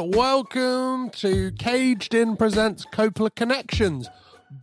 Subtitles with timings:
[0.00, 4.08] and welcome to Caged In Presents Coppola Connections,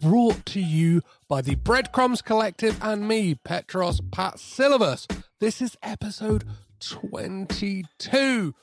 [0.01, 5.05] brought to you by the Breadcrumbs Collective and me, Petros Patsilivus.
[5.39, 6.43] This is episode
[6.79, 8.55] 22,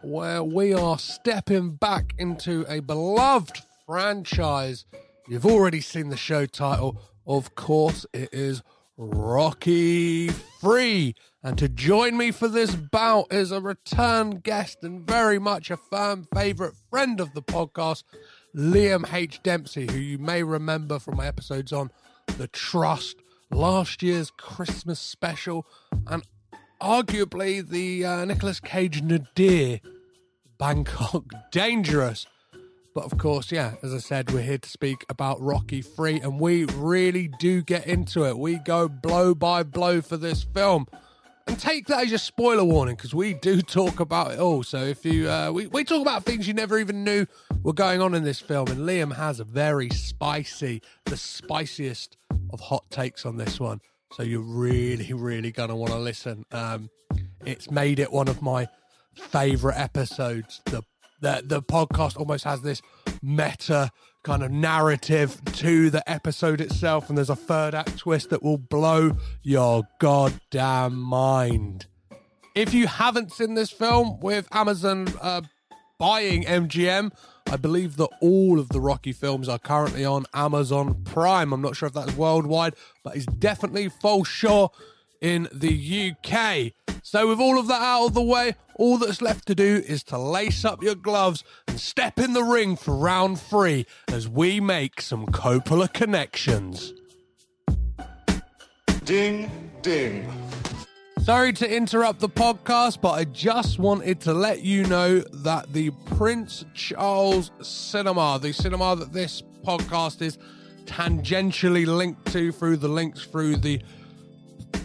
[0.00, 4.86] where we are stepping back into a beloved franchise.
[5.28, 7.02] You've already seen the show title.
[7.26, 8.62] Of course, it is
[8.96, 11.16] Rocky Three.
[11.44, 15.76] And to join me for this bout is a return guest and very much a
[15.76, 18.02] firm favourite friend of the podcast,
[18.56, 19.42] Liam H.
[19.42, 21.90] Dempsey, who you may remember from my episodes on
[22.38, 23.16] The Trust,
[23.50, 25.66] last year's Christmas special,
[26.06, 26.22] and
[26.80, 29.80] arguably the uh, Nicolas Cage Nadir
[30.56, 32.26] Bangkok Dangerous.
[32.94, 36.40] But of course, yeah, as I said, we're here to speak about Rocky 3, and
[36.40, 38.38] we really do get into it.
[38.38, 40.86] We go blow by blow for this film
[41.46, 44.62] and take that as your spoiler warning because we do talk about it all.
[44.62, 47.26] So if you, uh, we, we talk about things you never even knew
[47.62, 52.16] were going on in this film, and Liam has a very spicy, the spiciest
[52.50, 53.80] of hot takes on this one.
[54.12, 56.44] So you're really, really gonna want to listen.
[56.52, 56.88] Um,
[57.44, 58.68] it's made it one of my
[59.14, 60.60] favorite episodes.
[60.66, 60.82] The
[61.20, 62.80] the the podcast almost has this
[63.22, 63.90] meta
[64.24, 68.58] kind of narrative to the episode itself, and there's a third act twist that will
[68.58, 71.86] blow your goddamn mind.
[72.54, 75.42] If you haven't seen this film with Amazon uh,
[75.98, 77.12] buying MGM,
[77.50, 81.52] I believe that all of the Rocky films are currently on Amazon Prime.
[81.52, 84.70] I'm not sure if that's worldwide, but it's definitely full sure
[85.24, 86.72] in the UK.
[87.02, 90.02] So, with all of that out of the way, all that's left to do is
[90.04, 94.60] to lace up your gloves and step in the ring for round three as we
[94.60, 96.92] make some Coppola connections.
[99.04, 100.30] Ding, ding.
[101.20, 105.90] Sorry to interrupt the podcast, but I just wanted to let you know that the
[106.16, 110.36] Prince Charles Cinema, the cinema that this podcast is
[110.84, 113.80] tangentially linked to through the links through the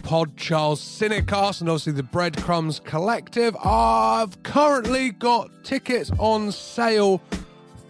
[0.02, 7.22] Pod Charles Cinecast and obviously the Breadcrumbs Collective, I've currently got tickets on sale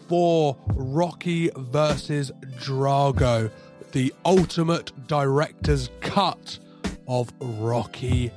[0.08, 3.50] for Rocky versus Drago,
[3.92, 6.58] the ultimate director's cut
[7.06, 8.30] of Rocky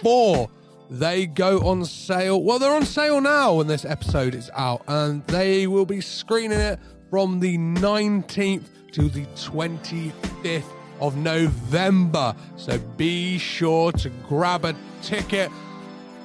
[0.00, 0.48] 4.
[0.90, 2.42] They go on sale.
[2.42, 6.58] Well, they're on sale now when this episode is out, and they will be screening
[6.58, 10.64] it from the 19th to the 25th
[11.02, 12.34] of November.
[12.56, 15.50] So be sure to grab a ticket.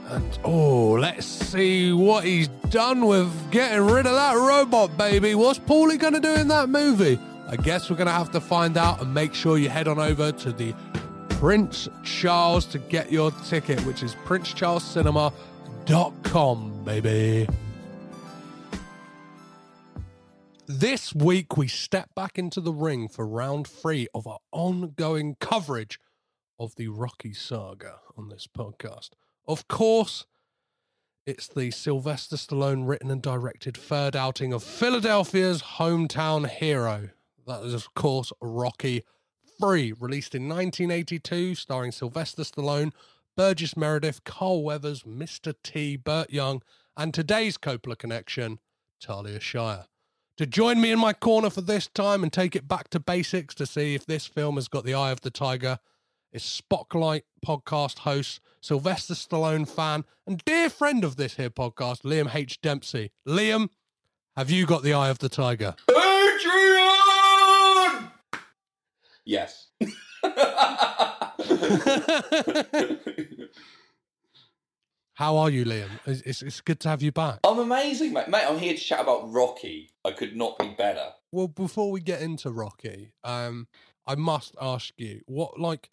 [0.09, 5.35] And oh, let's see what he's done with getting rid of that robot, baby.
[5.35, 7.19] What's Paulie going to do in that movie?
[7.49, 9.99] I guess we're going to have to find out and make sure you head on
[9.99, 10.75] over to the
[11.29, 17.47] Prince Charles to get your ticket, which is princecharlescinema.com, baby.
[20.69, 25.97] This week, we step back into the ring for round three of our ongoing coverage
[26.59, 29.11] of the Rocky saga on this podcast.
[29.47, 30.25] Of course,
[31.25, 37.11] it's the Sylvester Stallone written and directed third outing of Philadelphia's hometown hero.
[37.47, 39.05] That is, of course, Rocky
[39.61, 42.91] 3, released in 1982, starring Sylvester Stallone,
[43.37, 45.55] Burgess Meredith, Carl Weathers, Mr.
[45.63, 46.61] T, Burt Young,
[46.97, 48.59] and today's Coppola connection,
[48.99, 49.85] Talia Shire.
[50.37, 53.55] To join me in my corner for this time and take it back to basics
[53.55, 55.79] to see if this film has got the eye of the tiger
[56.31, 62.35] is Spocklight podcast host, Sylvester Stallone fan, and dear friend of this here podcast, Liam
[62.35, 62.61] H.
[62.61, 63.11] Dempsey.
[63.27, 63.69] Liam,
[64.35, 65.73] have you got the eye of the tiger?
[65.89, 66.51] Adrian!
[69.25, 69.69] Yes.
[75.17, 75.89] How are you, Liam?
[76.05, 77.39] It's, it's, it's good to have you back.
[77.43, 78.27] I'm amazing, mate.
[78.27, 79.89] Mate, I'm here to chat about Rocky.
[80.05, 81.07] I could not be better.
[81.31, 83.67] Well, before we get into Rocky, um,
[84.05, 85.89] I must ask you what, like,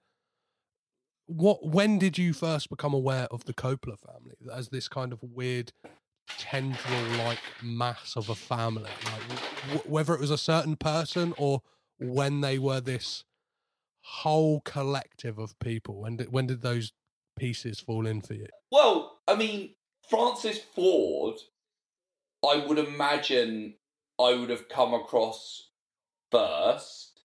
[1.24, 1.66] what?
[1.66, 5.72] When did you first become aware of the Coppola family as this kind of weird
[6.36, 8.90] tendril-like mass of a family?
[9.06, 11.62] Like, w- whether it was a certain person or
[11.98, 13.24] when they were this
[14.02, 16.02] whole collective of people.
[16.02, 16.92] When did when did those
[17.38, 18.48] pieces fall in for you?
[18.70, 19.74] Well, I mean,
[20.08, 21.36] Francis Ford,
[22.46, 23.74] I would imagine
[24.20, 25.70] I would have come across
[26.30, 27.20] first,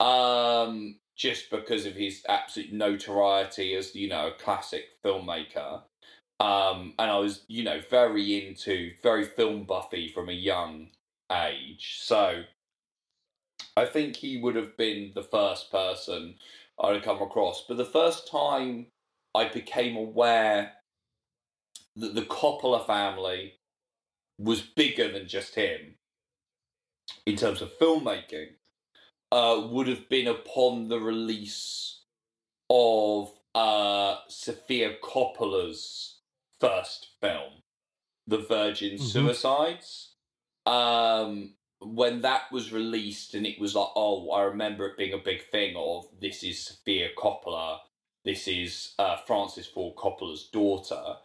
[0.00, 5.82] um, just because of his absolute notoriety as, you know, a classic filmmaker.
[6.40, 10.88] Um, and I was, you know, very into, very film buffy from a young
[11.30, 11.98] age.
[12.00, 12.42] So
[13.76, 16.36] I think he would have been the first person
[16.82, 17.64] I'd have come across.
[17.68, 18.86] But the first time
[19.34, 20.72] I became aware
[21.96, 23.54] that the Coppola family
[24.38, 25.96] was bigger than just him
[27.26, 28.48] in terms of filmmaking
[29.32, 32.02] uh, would have been upon the release
[32.70, 36.20] of uh, Sofia Coppola's
[36.60, 37.62] first film,
[38.26, 39.00] The Virgin Mhm.
[39.00, 40.14] Suicides.
[40.66, 45.18] Um, when that was released, and it was like, oh, I remember it being a
[45.18, 47.80] big thing of this is Sofia Coppola,
[48.24, 51.16] this is uh, Francis Ford Coppola's daughter,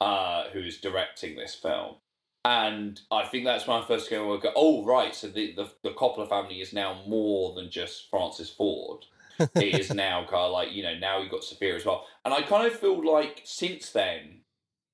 [0.00, 1.96] uh, who is directing this film.
[2.44, 5.90] And I think that's when I first go, go oh, right, so the, the, the
[5.90, 9.06] Coppola family is now more than just Francis Ford.
[9.38, 12.06] it is now kind of like, you know, now you've got Sofia as well.
[12.24, 14.40] And I kind of feel like since then,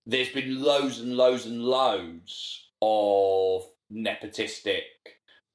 [0.06, 4.82] there's been loads and loads and loads of nepotistic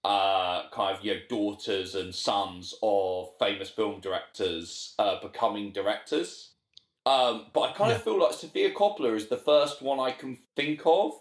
[0.04, 6.52] uh, kind of, you know, daughters and sons of famous film directors uh, becoming directors.
[7.06, 7.98] Um, but I kind Yeah.
[7.98, 11.14] of feel like Sofia Coppola is the first one I can think of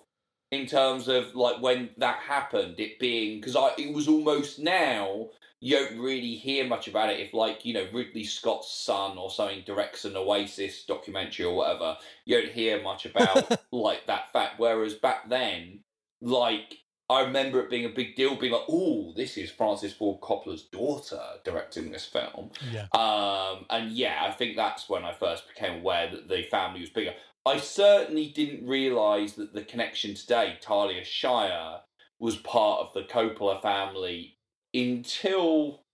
[0.51, 5.29] in terms of like when that happened, it being because I it was almost now
[5.61, 7.21] you don't really hear much about it.
[7.21, 11.97] If like you know Ridley Scott's son or something directs an Oasis documentary or whatever,
[12.25, 14.59] you don't hear much about like that fact.
[14.59, 15.81] Whereas back then,
[16.23, 16.79] like
[17.11, 20.63] I remember it being a big deal, being like, "Oh, this is Francis Ford Coppola's
[20.63, 22.87] daughter directing this film." Yeah.
[22.93, 26.91] Um, and yeah, I think that's when I first became aware that the family was
[26.91, 27.15] bigger.
[27.47, 31.81] I certainly didn't realise that the connection today, Talia Shire,
[32.19, 34.39] was part of the Coppola family
[34.73, 35.85] until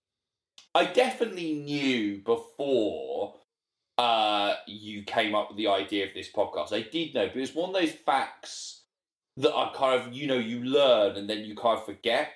[0.74, 3.34] I definitely knew before
[3.98, 6.72] uh, you came up with the idea of this podcast.
[6.72, 8.79] I did know, but it was one of those facts
[9.40, 12.32] that I kind of, you know, you learn and then you kind of forget.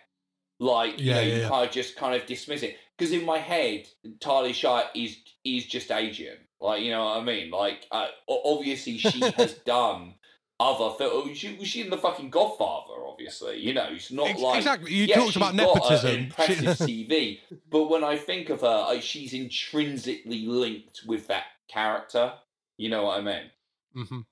[0.61, 1.49] Like, you Yeah, know, yeah, you yeah.
[1.49, 2.77] kind of just kind of dismiss it.
[2.97, 3.89] Because in my head,
[4.21, 6.39] Talia Shire is is just Adrian.
[6.61, 7.51] Like, you know what I mean?
[7.51, 10.15] Like, uh, obviously she has done
[10.61, 11.37] other films.
[11.39, 13.59] She was she in the fucking Godfather, obviously.
[13.59, 14.95] You know, it's not Ex- like exactly.
[14.95, 16.11] You yeah, talked about got nepotism.
[16.11, 21.45] an impressive CV, but when I think of her, I, she's intrinsically linked with that
[21.69, 22.33] character.
[22.79, 23.50] You know what I mean?
[23.95, 24.23] hmm Yeah,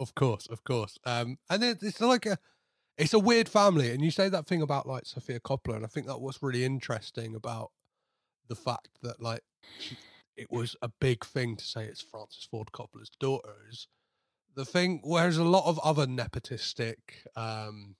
[0.00, 0.98] of course, of course.
[1.04, 2.38] Um, and it, it's like a,
[2.98, 3.90] it's a weird family.
[3.90, 6.64] And you say that thing about like Sofia Coppola, and I think that what's really
[6.64, 7.70] interesting about
[8.48, 9.42] the fact that like
[9.78, 9.96] she,
[10.36, 13.86] it was a big thing to say it's Francis Ford Coppola's daughter is
[14.56, 15.00] the thing.
[15.04, 16.96] Whereas a lot of other nepotistic,
[17.36, 17.96] um,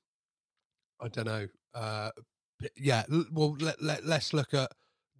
[1.00, 2.10] I don't know, uh,
[2.76, 3.04] yeah.
[3.30, 4.72] Well, let, let let's look at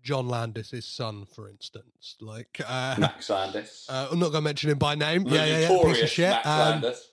[0.03, 2.17] John Landis's son, for instance.
[2.21, 3.87] Like, uh, Max Landis.
[3.91, 5.25] uh, I'm not going to mention him by name.
[5.25, 5.83] the yeah, yeah, yeah.
[5.85, 6.31] Piece of shit.
[6.31, 7.11] Max Um, Landis.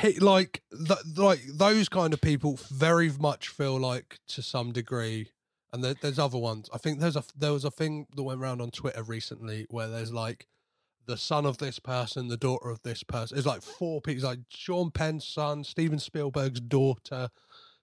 [0.00, 5.30] he, like, th- like those kind of people very much feel like to some degree,
[5.72, 6.68] and there, there's other ones.
[6.72, 9.88] I think there's a there was a thing that went around on Twitter recently where
[9.88, 10.46] there's like
[11.06, 13.36] the son of this person, the daughter of this person.
[13.36, 17.28] It's like four people, it's like Sean Penn's son, Steven Spielberg's daughter,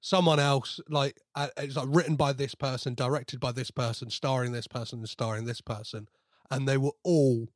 [0.01, 0.79] someone else.
[0.89, 4.99] Like uh, it's like written by this person, directed by this person, starring this person,
[4.99, 6.07] and starring this person,
[6.51, 7.47] and they were all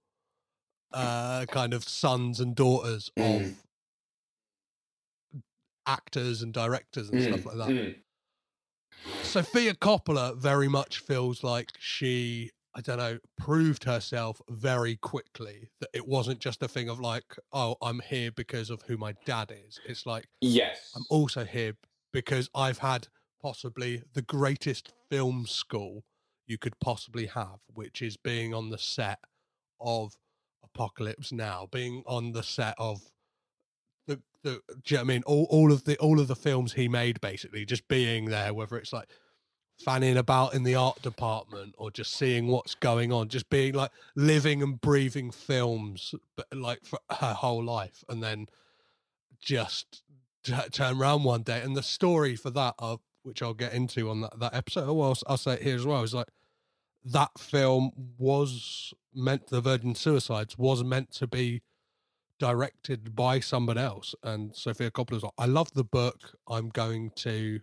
[0.94, 3.46] uh kind of sons and daughters Mm.
[3.51, 3.56] of
[5.86, 7.67] actors and directors and stuff like that.
[7.70, 7.96] Mm.
[9.24, 15.89] Sofia Coppola very much feels like she, I don't know, proved herself very quickly that
[15.94, 19.51] it wasn't just a thing of like, oh, I'm here because of who my dad
[19.67, 19.79] is.
[19.86, 20.91] It's like, Yes.
[20.96, 21.74] I'm also here
[22.13, 23.08] because I've had
[23.41, 26.05] possibly the greatest film school
[26.48, 29.20] you could possibly have, which is being on the set
[29.82, 30.15] of
[30.63, 33.01] Apocalypse Now, being on the set of
[34.08, 35.24] the the you know I mean?
[35.25, 38.77] All all of the all of the films he made basically just being there, whether
[38.77, 39.10] it's like
[39.84, 43.91] fanning about in the art department or just seeing what's going on, just being like
[44.15, 48.48] living and breathing films, but like for her whole life, and then
[49.41, 50.02] just
[50.43, 51.62] turn around one day.
[51.62, 55.09] And the story for that, uh, which I'll get into on that, that episode, well,
[55.09, 56.27] I'll, I'll say it here as well, is like
[57.05, 61.62] that film was meant, The Virgin Suicides was meant to be
[62.39, 64.15] directed by someone else.
[64.23, 66.38] And Sofia Coppola was like, I love the book.
[66.47, 67.62] I'm going to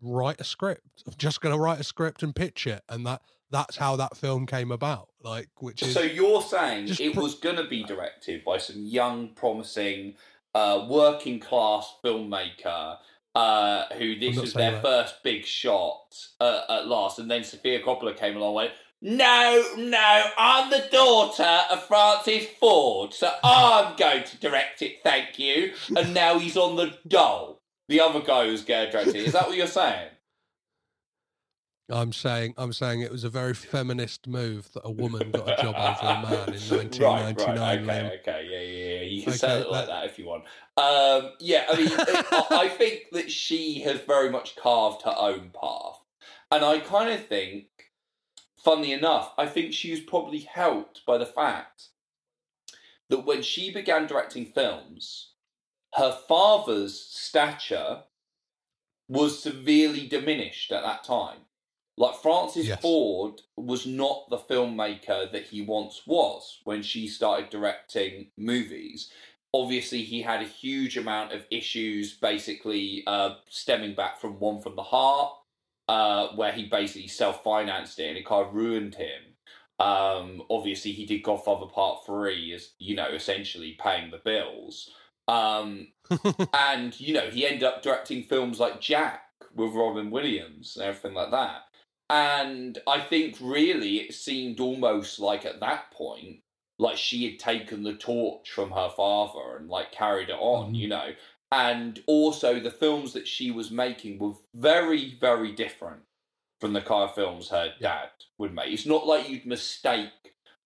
[0.00, 1.02] write a script.
[1.06, 2.82] I'm just going to write a script and pitch it.
[2.88, 5.08] And that that's how that film came about.
[5.22, 9.30] Like, which is So you're saying it was going to be directed by some young,
[9.34, 10.14] promising,
[10.54, 12.98] uh, working class filmmaker
[13.34, 14.82] uh, who this was their that.
[14.82, 19.64] first big shot uh, at last, and then Sofia Coppola came along and went, "No,
[19.76, 24.96] no, I'm the daughter of Francis Ford, so I'm going to direct it.
[25.02, 27.60] Thank you." And now he's on the dole.
[27.88, 29.26] The other guy who's going to direct it.
[29.26, 30.10] Is that what you're saying?
[31.92, 35.62] I'm saying I'm saying it was a very feminist move that a woman got a
[35.62, 37.46] job over a man in 1999.
[37.58, 38.06] right, Liam.
[38.06, 39.02] okay, okay, yeah, yeah.
[39.02, 40.44] You can okay, say it like that if you want.
[40.76, 41.88] Um, yeah, I mean,
[42.50, 46.00] I think that she has very much carved her own path,
[46.50, 47.66] and I kind of think,
[48.56, 51.88] funnily enough, I think she was probably helped by the fact
[53.08, 55.32] that when she began directing films,
[55.94, 58.04] her father's stature
[59.08, 61.40] was severely diminished at that time.
[62.00, 62.80] Like Francis yes.
[62.80, 69.10] Ford was not the filmmaker that he once was when she started directing movies.
[69.52, 74.76] Obviously, he had a huge amount of issues, basically uh, stemming back from One from
[74.76, 75.34] the Heart,
[75.88, 79.36] uh, where he basically self financed it and it kind of ruined him.
[79.78, 84.88] Um, obviously, he did Godfather Part 3 as, you know, essentially paying the bills.
[85.28, 85.88] Um,
[86.54, 91.12] and, you know, he ended up directing films like Jack with Robin Williams and everything
[91.12, 91.64] like that.
[92.10, 96.40] And I think really it seemed almost like at that point,
[96.78, 100.74] like she had taken the torch from her father and like carried it on, mm-hmm.
[100.74, 101.10] you know.
[101.52, 106.02] And also the films that she was making were very, very different
[106.60, 108.72] from the kind of films her dad would make.
[108.72, 110.10] It's not like you'd mistake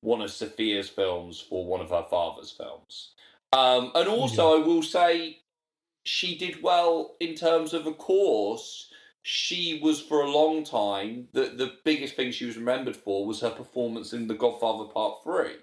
[0.01, 3.13] one of Sofia's films for one of her father's films.
[3.53, 4.63] Um, and also, yeah.
[4.63, 5.39] I will say
[6.05, 8.91] she did well in terms of, a course,
[9.26, 13.40] she was for a long time the the biggest thing she was remembered for was
[13.40, 15.57] her performance in The Godfather Part Three,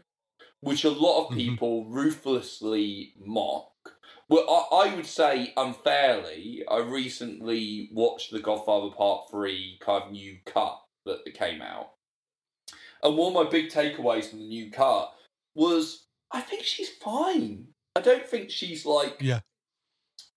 [0.61, 1.37] which a lot of mm-hmm.
[1.37, 1.93] people mm-hmm.
[1.93, 3.69] ruthlessly mock.
[4.27, 6.63] Well, I, I, would say unfairly.
[6.67, 11.91] I recently watched The Godfather Part Three kind of new cut that came out,
[13.03, 15.13] and one of my big takeaways from the new cut
[15.53, 17.67] was I think she's fine.
[17.95, 19.41] I don't think she's like yeah.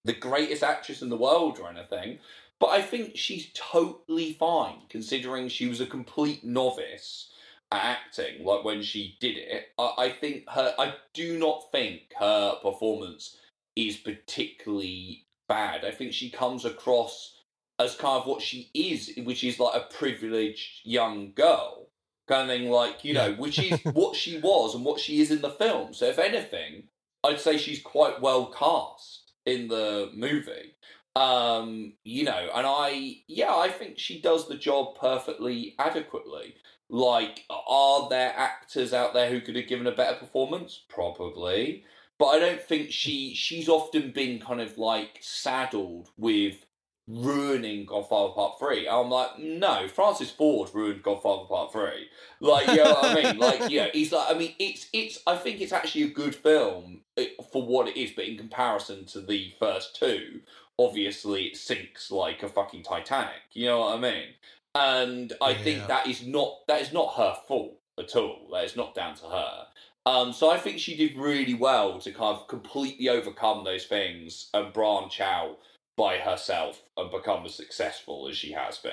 [0.04, 2.18] the greatest actress in the world or anything,
[2.60, 7.30] but I think she's totally fine considering she was a complete novice
[7.72, 8.44] at acting.
[8.44, 10.74] Like when she did it, I, I think her.
[10.78, 13.36] I do not think her performance
[13.76, 15.84] is particularly bad.
[15.84, 17.34] I think she comes across
[17.78, 21.88] as kind of what she is, which is like a privileged young girl.
[22.26, 25.30] Kind of thing, like, you know, which is what she was and what she is
[25.30, 25.92] in the film.
[25.92, 26.84] So, if anything,
[27.22, 30.76] I'd say she's quite well cast in the movie.
[31.16, 36.56] Um, you know, and I, yeah, I think she does the job perfectly adequately.
[36.88, 40.82] Like, are there actors out there who could have given a better performance?
[40.88, 41.84] Probably.
[42.18, 46.64] But I don't think she she's often been kind of like saddled with
[47.06, 48.88] ruining Godfather Part Three.
[48.88, 52.08] I'm like, no, Francis Ford ruined Godfather Part Three.
[52.40, 53.38] Like, you know what I mean?
[53.44, 55.18] Like, yeah, he's like, I mean, it's it's.
[55.26, 59.04] I think it's actually a good film eh, for what it is, but in comparison
[59.06, 60.40] to the first two,
[60.78, 63.42] obviously it sinks like a fucking Titanic.
[63.52, 64.28] You know what I mean?
[64.74, 65.58] And I yeah.
[65.58, 68.48] think that is not that is not her fault at all.
[68.52, 69.66] That is not down to her.
[70.06, 74.50] Um, so I think she did really well to kind of completely overcome those things
[74.52, 75.58] and branch out
[75.96, 78.92] by herself and become as successful as she has been.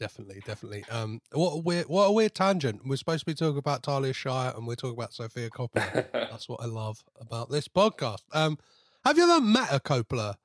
[0.00, 0.84] Definitely, definitely.
[0.90, 2.80] Um, what a weird, what a weird tangent.
[2.84, 6.10] We're supposed to be talking about Talia Shire, and we're talking about Sofia Coppola.
[6.12, 8.22] That's what I love about this podcast.
[8.32, 8.58] Um,
[9.04, 10.36] have you ever met a Coppola,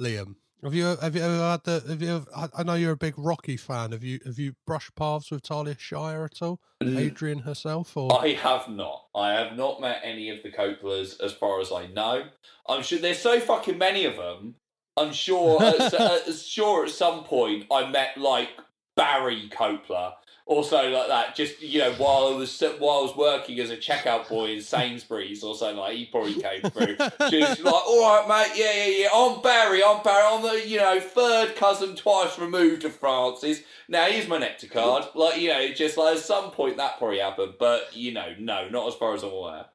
[0.00, 0.36] Liam?
[0.62, 1.82] Have you have you ever had the?
[1.88, 2.16] Have you?
[2.16, 3.90] Ever, I know you're a big Rocky fan.
[3.90, 6.60] Have you have you brushed paths with Talia Shire at all?
[6.80, 9.06] Adrian herself, or I have not.
[9.12, 12.26] I have not met any of the Coppolas, as far as I know.
[12.68, 14.54] I'm sure there's so fucking many of them.
[14.96, 18.50] I'm sure, at, uh, sure at some point I met like
[18.94, 20.12] Barry Coppola
[20.46, 21.34] or something like that.
[21.34, 24.60] Just you know, while I was while I was working as a checkout boy in
[24.60, 26.96] Sainsbury's or something like, he probably came through.
[27.30, 29.08] Just like, all right, mate, yeah, yeah, yeah.
[29.14, 29.82] I'm Barry.
[29.84, 30.24] I'm Barry.
[30.26, 33.62] I'm the you know third cousin twice removed of Francis.
[33.88, 35.04] Now here's my nectar card.
[35.14, 38.68] Like you know, just like at some point that probably happened, but you know, no,
[38.68, 39.66] not as far as I'm aware.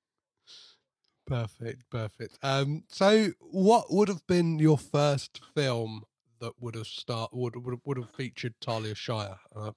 [1.26, 2.40] Perfect, perfect.
[2.42, 6.04] Um, so what would have been your first film
[6.40, 9.38] that would have start would would, would have featured Talia Shire?
[9.54, 9.72] Uh,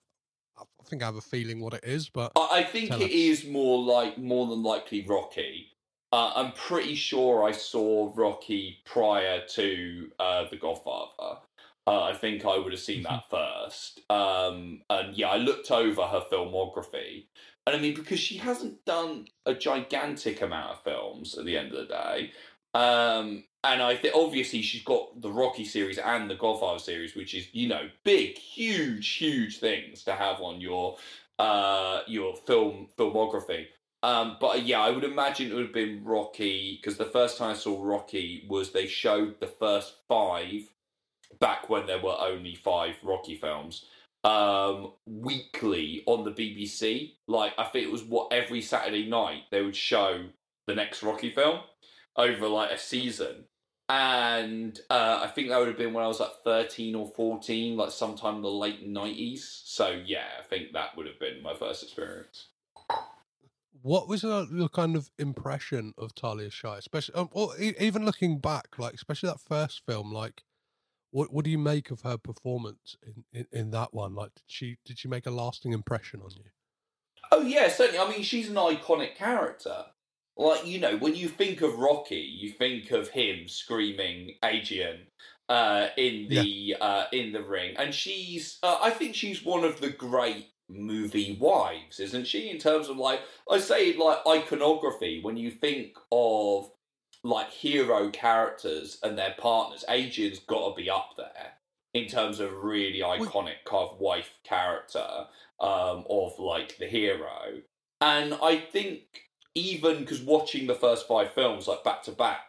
[0.91, 3.11] think I have a feeling what it is, but I think it us.
[3.11, 5.69] is more like more than likely Rocky.
[6.13, 11.39] Uh, I'm pretty sure I saw Rocky prior to uh, The Godfather.
[11.87, 14.01] Uh, I think I would have seen that first.
[14.11, 17.27] Um, and yeah, I looked over her filmography.
[17.67, 21.73] And I mean, because she hasn't done a gigantic amount of films at the end
[21.73, 22.33] of the day,
[22.75, 27.35] um, and I think obviously she's got the Rocky series and the Godfather series, which
[27.35, 30.97] is you know big, huge, huge things to have on your
[31.39, 33.67] uh your film filmography.
[34.03, 37.51] Um, but yeah, I would imagine it would have been Rocky because the first time
[37.51, 40.63] I saw Rocky was they showed the first five
[41.39, 43.85] back when there were only five Rocky films
[44.25, 47.13] um weekly on the BBC.
[47.29, 50.25] Like I think it was what every Saturday night they would show
[50.67, 51.61] the next Rocky film
[52.17, 53.45] over like a season.
[53.91, 57.77] And uh, I think that would have been when I was like 13 or 14,
[57.77, 59.63] like sometime in the late 90s.
[59.65, 62.47] So, yeah, I think that would have been my first experience.
[63.83, 68.05] What was your, your kind of impression of Talia Shire, especially, um, or e- even
[68.05, 70.13] looking back, like especially that first film?
[70.13, 70.45] Like,
[71.11, 74.15] what what do you make of her performance in, in, in that one?
[74.15, 76.51] Like, did she did she make a lasting impression on you?
[77.33, 77.99] Oh yeah, certainly.
[77.99, 79.87] I mean, she's an iconic character.
[80.41, 85.01] Like you know, when you think of Rocky, you think of him screaming Adrian
[85.51, 88.59] uh, in the uh, in the ring, and she's.
[88.63, 92.49] Uh, I think she's one of the great movie wives, isn't she?
[92.49, 93.21] In terms of like,
[93.51, 95.21] I say like iconography.
[95.23, 96.71] When you think of
[97.23, 101.53] like hero characters and their partners, Adrian's got to be up there
[101.93, 105.27] in terms of really iconic kind of wife character
[105.61, 107.61] um, of like the hero.
[108.01, 109.03] And I think
[109.55, 112.47] even because watching the first five films like back to back,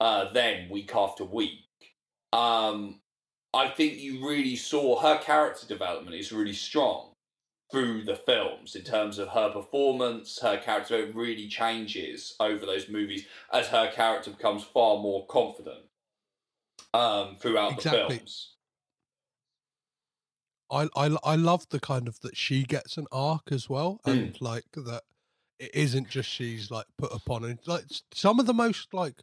[0.00, 1.64] uh, then week after week,
[2.32, 3.00] um,
[3.54, 7.12] I think you really saw her character development is really strong
[7.70, 13.26] through the films in terms of her performance, her character really changes over those movies
[13.52, 15.84] as her character becomes far more confident
[16.94, 18.00] um, throughout exactly.
[18.00, 18.54] the films.
[20.70, 24.34] I, I I love the kind of that she gets an arc as well, and
[24.34, 24.40] mm.
[24.40, 25.02] like that
[25.58, 29.22] it isn't just she's like put upon, and like some of the most like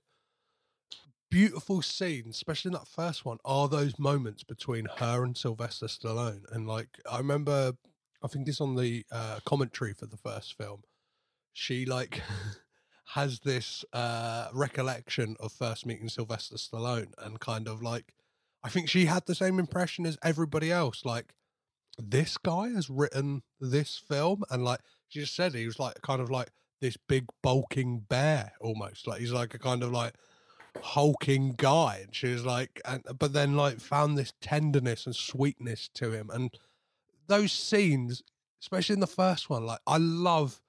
[1.30, 6.44] beautiful scenes, especially in that first one, are those moments between her and Sylvester Stallone,
[6.52, 7.74] and like I remember,
[8.24, 10.84] I think this on the uh, commentary for the first film,
[11.54, 12.22] she like.
[13.10, 18.16] has this uh recollection of first meeting Sylvester Stallone and kind of like
[18.66, 21.06] I think she had the same impression as everybody else.
[21.06, 21.36] Like,
[22.00, 26.22] this guy has written this film, and like she just said, he was like kind
[26.22, 26.50] of like
[26.82, 29.08] this big bulking bear almost.
[29.08, 30.14] Like he's like a kind of like
[30.82, 35.90] hulking guy, and she was like, and but then like found this tenderness and sweetness
[35.96, 36.52] to him, and
[37.28, 38.24] those scenes,
[38.62, 40.62] especially in the first one, like I love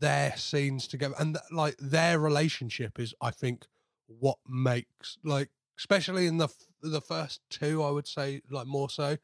[0.00, 3.66] their scenes together, and like their relationship is, I think,
[4.06, 5.48] what makes like
[5.78, 6.48] especially in the
[6.82, 9.16] the first two, I would say, like more so,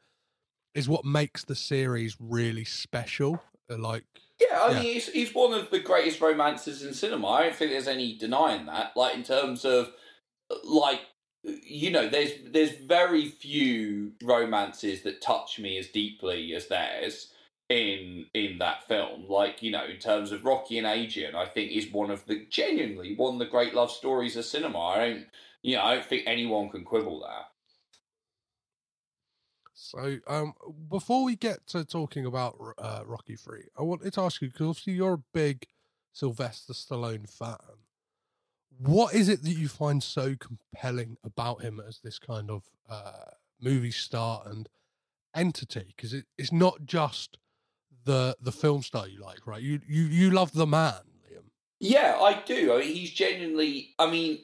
[0.73, 3.41] is what makes the series really special.
[3.69, 4.05] Uh, like,
[4.49, 4.73] yeah, I yeah.
[4.75, 7.27] mean, he's he's one of the greatest romances in cinema.
[7.27, 8.95] I don't think there's any denying that.
[8.95, 9.91] Like in terms of,
[10.63, 11.01] like,
[11.43, 17.31] you know, there's there's very few romances that touch me as deeply as theirs
[17.69, 19.25] in in that film.
[19.29, 22.45] Like, you know, in terms of Rocky and Adrian, I think is one of the
[22.49, 24.79] genuinely one of the great love stories of cinema.
[24.79, 25.25] I don't
[25.61, 27.48] you know, I don't think anyone can quibble that.
[29.81, 30.53] So, um,
[30.89, 34.67] before we get to talking about uh, Rocky Three, I wanted to ask you because
[34.67, 35.67] obviously you're a big
[36.11, 37.55] Sylvester Stallone fan.
[38.77, 43.31] What is it that you find so compelling about him as this kind of uh,
[43.61, 44.67] movie star and
[45.33, 45.93] entity?
[45.95, 47.37] Because it, it's not just
[48.03, 49.61] the the film star you like, right?
[49.61, 50.99] You you you love the man,
[51.31, 51.45] Liam.
[51.79, 52.73] Yeah, I do.
[52.73, 53.95] I mean, he's genuinely.
[53.97, 54.39] I mean,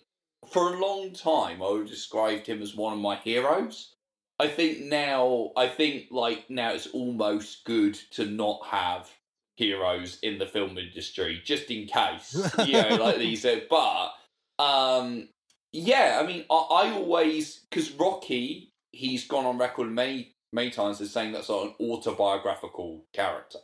[0.50, 3.95] for a long time, I would described him as one of my heroes.
[4.40, 9.10] I think now, I think like now it's almost good to not have
[9.56, 13.46] heroes in the film industry, just in case, you know, like these.
[13.70, 14.12] But
[14.60, 15.30] um,
[15.72, 21.02] yeah, I mean, I, I always because Rocky, he's gone on record many many times
[21.02, 23.60] as saying that's an autobiographical character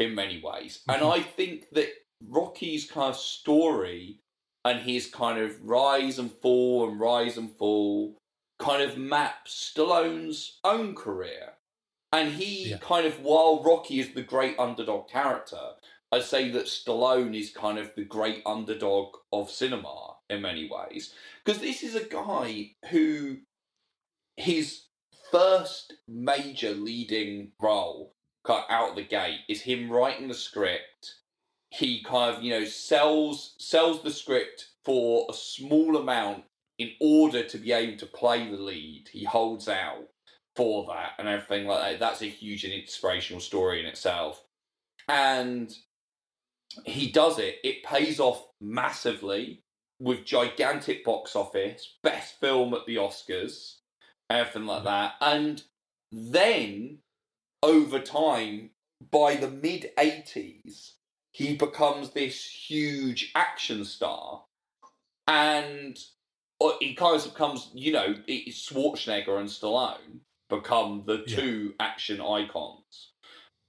[0.00, 1.12] in many ways, and mm-hmm.
[1.12, 1.88] I think that
[2.28, 4.18] Rocky's kind of story
[4.64, 8.16] and his kind of rise and fall and rise and fall
[8.62, 11.54] kind of maps Stallone's own career.
[12.12, 12.76] And he yeah.
[12.78, 15.72] kind of, while Rocky is the great underdog character,
[16.12, 21.14] I say that Stallone is kind of the great underdog of cinema in many ways.
[21.44, 23.38] Because this is a guy who
[24.36, 24.82] his
[25.30, 28.14] first major leading role
[28.48, 31.14] out of the gate is him writing the script
[31.70, 36.44] he kind of you know sells sells the script for a small amount
[36.82, 39.08] in order to be able to play the lead.
[39.12, 40.08] He holds out
[40.56, 42.00] for that and everything like that.
[42.00, 44.44] That's a huge and inspirational story in itself.
[45.08, 45.72] And
[46.84, 47.58] he does it.
[47.62, 49.62] It pays off massively
[50.00, 53.76] with gigantic box office, best film at the Oscars,
[54.28, 55.12] everything like that.
[55.20, 55.62] And
[56.10, 56.98] then
[57.62, 58.70] over time,
[59.12, 60.94] by the mid 80s,
[61.30, 64.42] he becomes this huge action star,
[65.28, 65.96] and
[66.80, 71.86] he kind of becomes, you know, Schwarzenegger and Stallone become the two yeah.
[71.86, 73.12] action icons.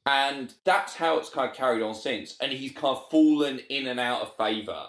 [0.06, 2.36] And that's how it's kind of carried on since.
[2.42, 4.88] And he's kind of fallen in and out of favour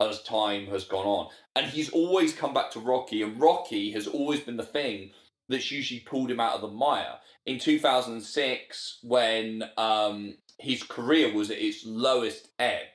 [0.00, 1.28] as time has gone on.
[1.54, 5.10] And he's always come back to Rocky, and Rocky has always been the thing
[5.48, 7.18] that's usually pulled him out of the mire.
[7.46, 12.86] In 2006, when um, his career was at its lowest ebb,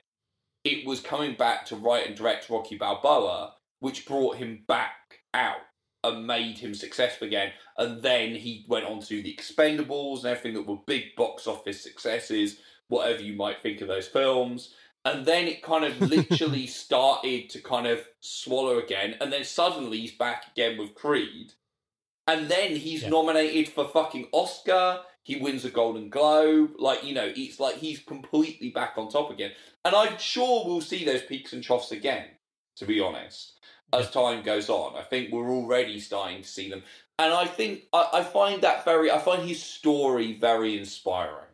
[0.64, 5.56] it was coming back to write and direct Rocky Balboa, which brought him back out
[6.04, 7.50] and made him successful again.
[7.76, 11.82] And then he went on to the Expendables and everything that were big box office
[11.82, 14.72] successes, whatever you might think of those films.
[15.04, 19.16] And then it kind of literally started to kind of swallow again.
[19.20, 21.54] And then suddenly he's back again with Creed.
[22.28, 23.08] And then he's yeah.
[23.08, 25.00] nominated for fucking Oscar.
[25.24, 26.74] He wins a Golden Globe.
[26.78, 29.50] Like, you know, it's like he's completely back on top again.
[29.84, 32.26] And I'm sure we'll see those peaks and troughs again,
[32.76, 33.58] to be honest
[33.92, 34.96] as time goes on.
[34.96, 36.82] I think we're already starting to see them,
[37.18, 39.10] and I think I, I find that very.
[39.10, 41.50] I find his story very inspiring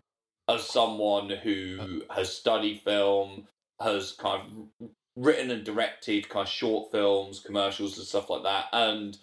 [0.49, 2.15] as someone who uh-huh.
[2.15, 3.47] has studied film,
[3.81, 8.67] has kind of written and directed kind of short films, commercials, and stuff like that,
[8.73, 9.19] and.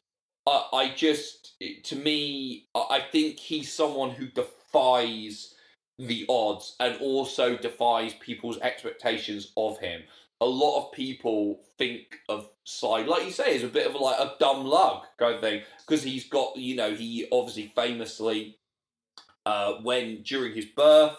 [0.47, 5.55] I, I just, to me, I think he's someone who defies
[5.97, 10.03] the odds and also defies people's expectations of him
[10.41, 14.19] a lot of people think of Sly, like you say, is a bit of like
[14.19, 18.57] a dumb lug kind of thing because he's got, you know, he obviously famously,
[19.45, 21.17] uh, when during his birth,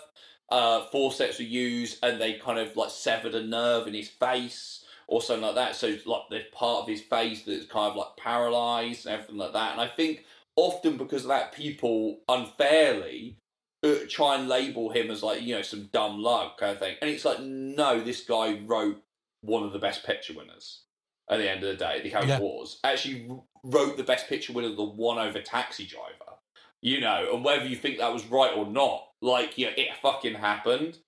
[0.50, 4.84] uh, forceps were used and they kind of like severed a nerve in his face
[5.08, 5.76] or something like that.
[5.76, 9.52] So like there's part of his face that's kind of like paralyzed and everything like
[9.54, 9.72] that.
[9.72, 10.24] And I think
[10.56, 13.38] often because of that, people unfairly
[13.82, 16.96] uh, try and label him as like you know some dumb luck kind of thing.
[17.00, 19.02] And it's like no, this guy wrote
[19.46, 20.82] one of the best picture winners
[21.30, 22.00] at the end of the day.
[22.02, 22.40] The Harry yeah.
[22.40, 23.28] Wars actually
[23.64, 26.38] wrote the best picture winner, the one over Taxi Driver.
[26.82, 30.34] You know, and whether you think that was right or not, like yeah, it fucking
[30.34, 30.98] happened.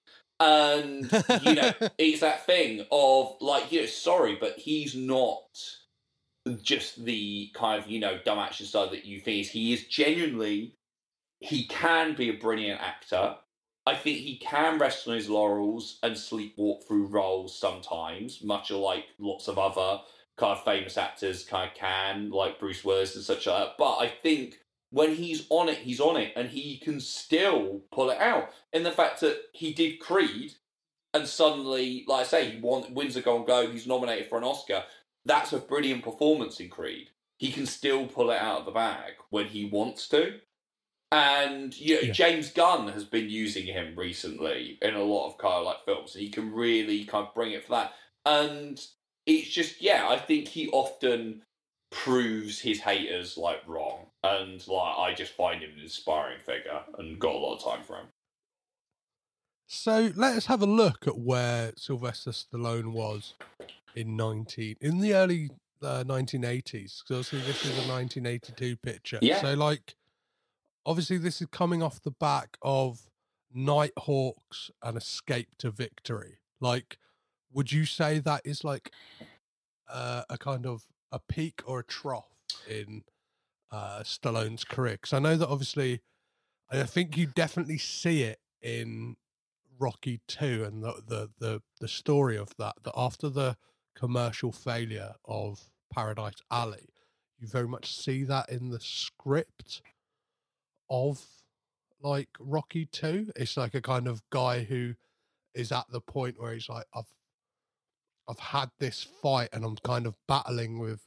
[0.40, 1.10] And
[1.42, 5.42] you know, it's that thing of like, you know, sorry, but he's not
[6.62, 9.50] just the kind of you know dumb action star that you think is.
[9.50, 10.74] he is genuinely
[11.40, 13.36] he can be a brilliant actor
[13.88, 19.06] I think he can rest on his laurels and sleepwalk through roles sometimes, much like
[19.18, 20.02] lots of other
[20.36, 23.74] kind of famous actors kind of can, like Bruce Willis and such like that.
[23.78, 24.58] But I think
[24.90, 28.50] when he's on it, he's on it, and he can still pull it out.
[28.74, 30.52] In the fact that he did Creed,
[31.14, 34.44] and suddenly, like I say, he won, wins a Golden Globe, he's nominated for an
[34.44, 34.84] Oscar.
[35.24, 37.08] That's a brilliant performance in Creed.
[37.38, 40.40] He can still pull it out of the bag when he wants to.
[41.10, 42.12] And you know, yeah.
[42.12, 46.14] James Gunn has been using him recently in a lot of kind of like films.
[46.14, 47.92] He can really kind of bring it for that.
[48.26, 48.80] And
[49.26, 51.42] it's just yeah, I think he often
[51.90, 54.06] proves his haters like wrong.
[54.22, 57.84] And like I just find him an inspiring figure and got a lot of time
[57.84, 58.06] for him.
[59.66, 63.34] So let us have a look at where Sylvester Stallone was
[63.94, 65.50] in nineteen in the early
[65.82, 67.02] uh, 1980s.
[67.02, 69.18] Because obviously this is a 1982 picture.
[69.22, 69.40] Yeah.
[69.40, 69.94] So like
[70.88, 73.10] obviously this is coming off the back of
[73.52, 76.38] Nighthawks and Escape to Victory.
[76.60, 76.96] Like,
[77.52, 78.90] would you say that is like
[79.92, 82.32] uh, a kind of a peak or a trough
[82.68, 83.02] in
[83.70, 84.94] uh, Stallone's career?
[84.94, 86.00] Because I know that obviously,
[86.70, 89.16] I think you definitely see it in
[89.78, 92.76] Rocky Two and the, the the the story of that.
[92.84, 93.58] That after the
[93.94, 95.60] commercial failure of
[95.92, 96.88] Paradise Alley,
[97.38, 99.82] you very much see that in the script
[100.90, 101.24] of
[102.02, 103.32] like Rocky 2.
[103.36, 104.94] It's like a kind of guy who
[105.54, 107.12] is at the point where he's like, I've
[108.28, 111.00] I've had this fight and I'm kind of battling with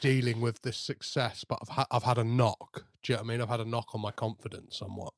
[0.00, 2.84] dealing with this success, but I've had I've had a knock.
[3.02, 3.40] Do you know what I mean?
[3.40, 5.14] I've had a knock on my confidence somewhat.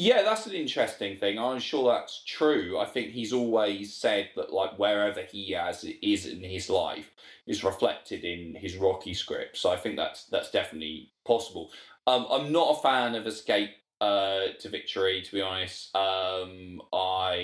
[0.00, 1.38] Yeah, that's an interesting thing.
[1.38, 2.78] I'm sure that's true.
[2.78, 7.10] I think he's always said that like wherever he has is in his life
[7.46, 9.58] is reflected in his Rocky script.
[9.58, 11.70] So I think that's that's definitely possible.
[12.06, 15.94] Um, I'm not a fan of Escape uh, to Victory, to be honest.
[15.94, 17.34] Um, I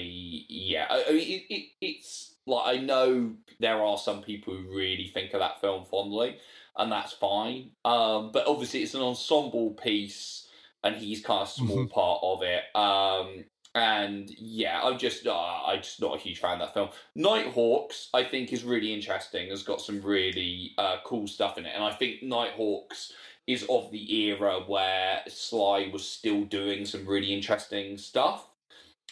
[0.49, 4.75] yeah, I, I mean it, it, it's like I know there are some people who
[4.75, 6.38] really think of that film fondly,
[6.75, 7.73] and that's fine.
[7.85, 10.45] Um, but obviously it's an ensemble piece,
[10.87, 11.88] and he's kind of small mm-hmm.
[11.88, 12.64] part of it.
[12.75, 13.44] Um,
[13.75, 16.88] and yeah, I'm just uh, I'm just not a huge fan of that film.
[17.14, 19.51] Nighthawks, I think, is really interesting.
[19.51, 23.12] Has got some really uh, cool stuff in it, and I think Nighthawks
[23.46, 28.49] is of the era where Sly was still doing some really interesting stuff.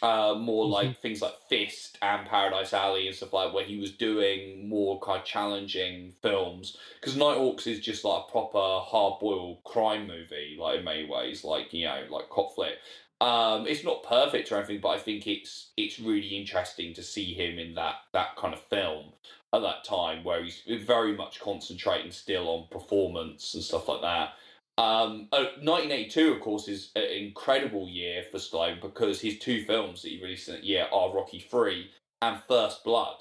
[0.05, 0.73] Uh, more mm-hmm.
[0.75, 5.01] like things like Fist and Paradise Alley and stuff like where he was doing more
[5.01, 6.77] kind of challenging films.
[7.01, 11.43] Because Nighthawks is just like a proper hard boiled crime movie, like in many ways,
[11.43, 12.75] like you know, like cop flick.
[13.23, 17.33] Um, it's not perfect or anything, but I think it's it's really interesting to see
[17.33, 19.07] him in that that kind of film
[19.55, 24.35] at that time, where he's very much concentrating still on performance and stuff like that.
[24.77, 30.03] Um, uh, 1982, of course, is an incredible year for Stallone because his two films
[30.03, 33.17] that he released in that year are Rocky Three and First Blood,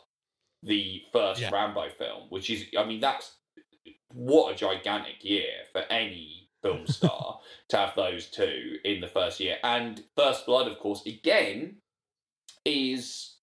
[0.63, 1.51] the first Yeah.
[1.51, 3.35] Rambo film, which is, I mean, that's
[4.13, 7.39] what a gigantic year for any film star
[7.69, 9.57] to have those two in the first year.
[9.63, 11.77] And First Blood, of course, again,
[12.65, 13.35] is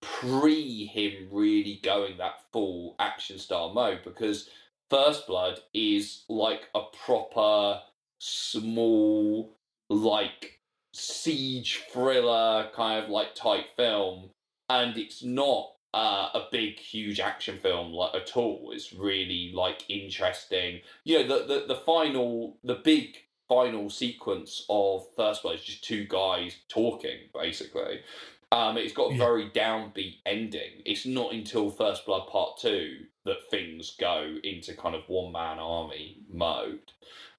[0.00, 4.48] pre him really going that full action star mode because
[4.90, 7.82] First Blood is like a proper
[8.18, 9.56] small,
[9.88, 10.60] like
[10.92, 14.30] siege thriller kind of like type film,
[14.68, 18.70] and it's not uh, a big, huge action film like at all.
[18.72, 20.80] It's really like interesting.
[21.04, 23.16] You know, the the, the final, the big
[23.48, 28.00] final sequence of First Blood is just two guys talking, basically.
[28.50, 29.18] Um, it's got a Yeah.
[29.18, 30.82] very downbeat ending.
[30.86, 35.58] It's not until First Blood Part Two that things go into kind of one man
[35.58, 36.92] army mode.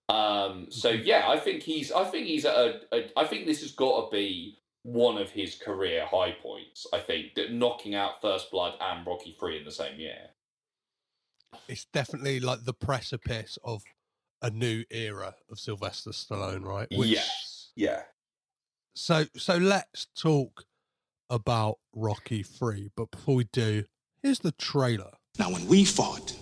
[0.08, 1.92] Um, so yeah, I think he's.
[1.92, 2.82] I think he's at a.
[2.96, 6.86] a I think this has got to be one of his career high points.
[6.94, 10.30] I think that knocking out First Blood and Rocky Three in the same year.
[11.68, 13.82] It's definitely like the precipice of
[14.42, 16.88] a new era of Sylvester Stallone, right?
[16.92, 17.72] yes.
[17.76, 18.04] Yeah.
[18.96, 20.66] So so let's talk
[21.30, 23.84] about Rocky 3, but before we do,
[24.22, 25.12] here's the trailer.
[25.38, 26.36] Now, when we fought,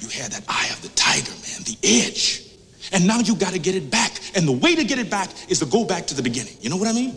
[0.00, 2.44] you had that eye of the tiger, man, the edge.
[2.92, 4.20] And now you got to get it back.
[4.34, 6.56] And the way to get it back is to go back to the beginning.
[6.60, 7.14] You know what I mean?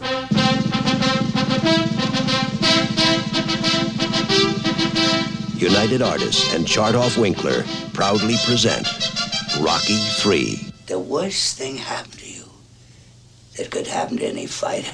[5.57, 7.63] United Artists and Chartoff Winkler
[7.93, 8.87] proudly present
[9.61, 10.73] Rocky 3.
[10.87, 12.45] The worst thing happened to you
[13.57, 14.91] that could happen to any fighter.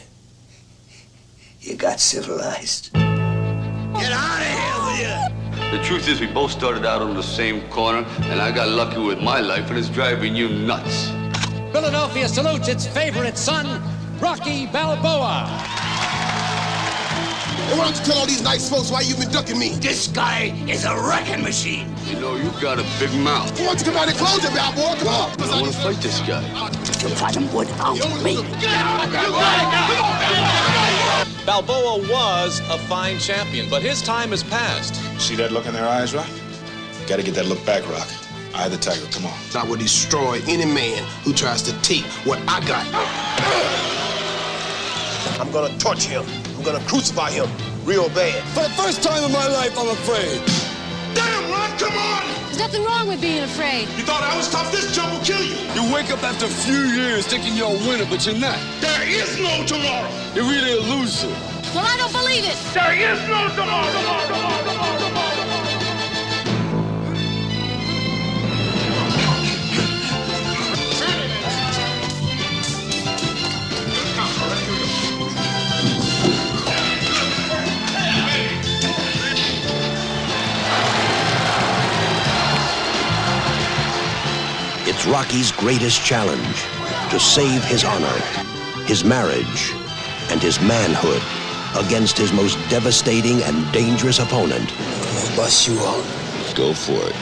[1.67, 2.93] You got civilized.
[2.93, 5.77] Get out of here with you!
[5.77, 9.01] The truth is, we both started out on the same corner, and I got lucky
[9.01, 11.09] with my life, and it's driving you nuts.
[11.73, 13.83] Philadelphia salutes its favorite son,
[14.21, 15.43] Rocky Balboa.
[17.67, 19.71] And why don't you tell all these nice folks why you've been ducking me?
[19.71, 21.93] This guy is a wrecking machine.
[22.05, 23.51] You know, you got a big mouth.
[23.59, 24.95] Why don't you come out and close your mouth, boy?
[24.99, 25.31] Come on.
[25.51, 26.47] I want to fight this guy.
[27.01, 28.37] You'll fight him without me.
[31.47, 34.95] Balboa was a fine champion, but his time has passed.
[35.17, 36.27] See that look in their eyes, Rock?
[37.07, 38.05] Got to get that look back, Rock.
[38.53, 39.33] I, the tiger, come on.
[39.55, 42.85] I will destroy any man who tries to take what I got.
[45.39, 46.25] I'm gonna torture him.
[46.57, 47.47] I'm gonna crucify him
[47.85, 48.43] real bad.
[48.53, 50.66] For the first time in my life, I'm afraid.
[51.17, 52.21] Damn, Rock, come on!
[52.45, 53.89] There's nothing wrong with being afraid.
[53.97, 54.71] You thought I was tough?
[54.71, 55.57] This jump will kill you.
[55.73, 58.59] You wake up after a few years thinking you're a winner, but you're not.
[58.81, 60.09] There is no tomorrow.
[60.35, 61.33] You're really a loser.
[61.73, 62.57] Well, I don't believe it.
[62.77, 63.89] There is no tomorrow.
[63.89, 65.26] It's
[85.11, 86.63] Rocky's greatest challenge
[87.11, 88.19] to save his honor,
[88.85, 89.73] his marriage,
[90.29, 91.21] and his manhood
[91.77, 96.03] against his most devastating and dangerous opponent, I'll bust you out.
[96.55, 97.15] Go for it.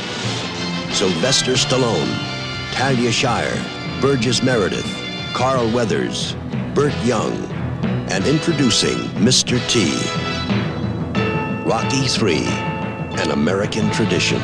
[0.93, 2.11] Sylvester Stallone,
[2.71, 3.63] Talia Shire,
[4.01, 4.89] Burgess Meredith,
[5.33, 6.35] Carl Weathers,
[6.73, 7.33] Burt Young,
[8.09, 9.59] and introducing Mr.
[9.69, 9.91] T.
[11.69, 12.37] Rocky 3,
[13.21, 14.41] an American tradition.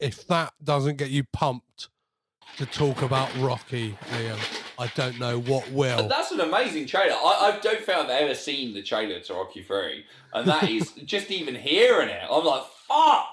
[0.00, 1.88] If that doesn't get you pumped
[2.58, 4.38] to talk about Rocky, Liam,
[4.78, 6.08] I don't know what will.
[6.08, 7.14] That's an amazing trailer.
[7.14, 10.04] I, I don't think I've ever seen the trailer to Rocky 3.
[10.34, 13.26] And that is just even hearing it, I'm like, fuck!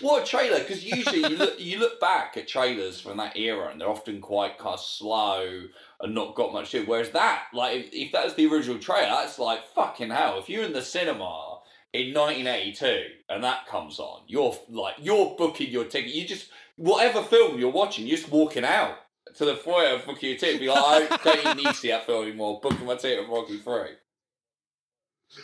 [0.00, 0.60] What a trailer!
[0.60, 4.20] Because usually you look you look back at trailers from that era, and they're often
[4.20, 5.64] quite kind of slow
[6.00, 6.88] and not got much to it.
[6.88, 10.38] Whereas that, like, if, if that's the original trailer, that's like fucking hell.
[10.38, 11.49] If you're in the cinema
[11.92, 16.14] in 1982 and that comes on, you're like you're booking your ticket.
[16.14, 18.96] You just whatever film you're watching, you're just walking out
[19.36, 20.60] to the foyer and booking your ticket.
[20.60, 22.60] Be like, I don't even need to see that film anymore.
[22.62, 23.96] Booking my ticket for Rocky Three.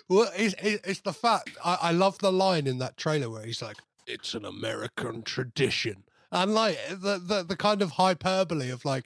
[0.08, 3.62] Well, it's it's the fact I, I love the line in that trailer where he's
[3.62, 9.04] like, "It's an American tradition," and like the the, the kind of hyperbole of like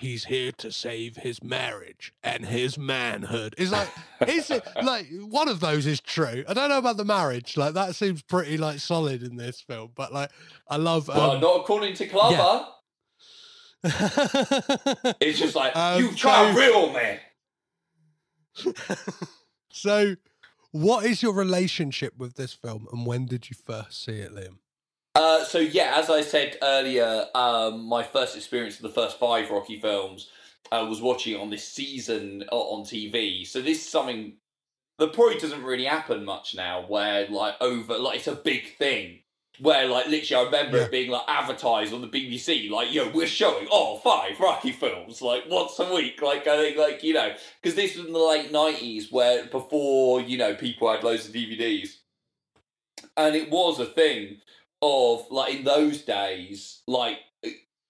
[0.00, 3.54] he's here to save his marriage and his manhood.
[3.58, 3.88] It's like,
[4.28, 6.44] is it like one of those is true?
[6.48, 7.56] I don't know about the marriage.
[7.56, 10.30] Like that seems pretty like solid in this film, but like
[10.68, 11.08] I love.
[11.08, 12.66] Well, um, not according to Clubber.
[13.84, 17.18] it's just like Um, you try so- real man.
[19.70, 20.16] so,
[20.72, 24.58] what is your relationship with this film, and when did you first see it, Liam?
[25.14, 29.50] Uh, so yeah, as I said earlier, um, my first experience of the first five
[29.50, 30.28] Rocky films
[30.70, 33.46] uh, was watching on this season o- on TV.
[33.46, 34.34] So this is something
[34.98, 39.20] that probably doesn't really happen much now, where like over like it's a big thing.
[39.58, 40.84] Where like literally, I remember Yeah.
[40.84, 45.20] it being like advertised on the BBC, like yo, we're showing all five Rocky films
[45.20, 48.18] like once a week, like I think like you know, because this was in the
[48.18, 51.96] late nineties, where before you know people had loads of DVDs,
[53.16, 54.38] and it was a thing
[54.82, 57.18] of like in those days, like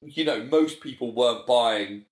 [0.03, 2.05] you know, most people weren't buying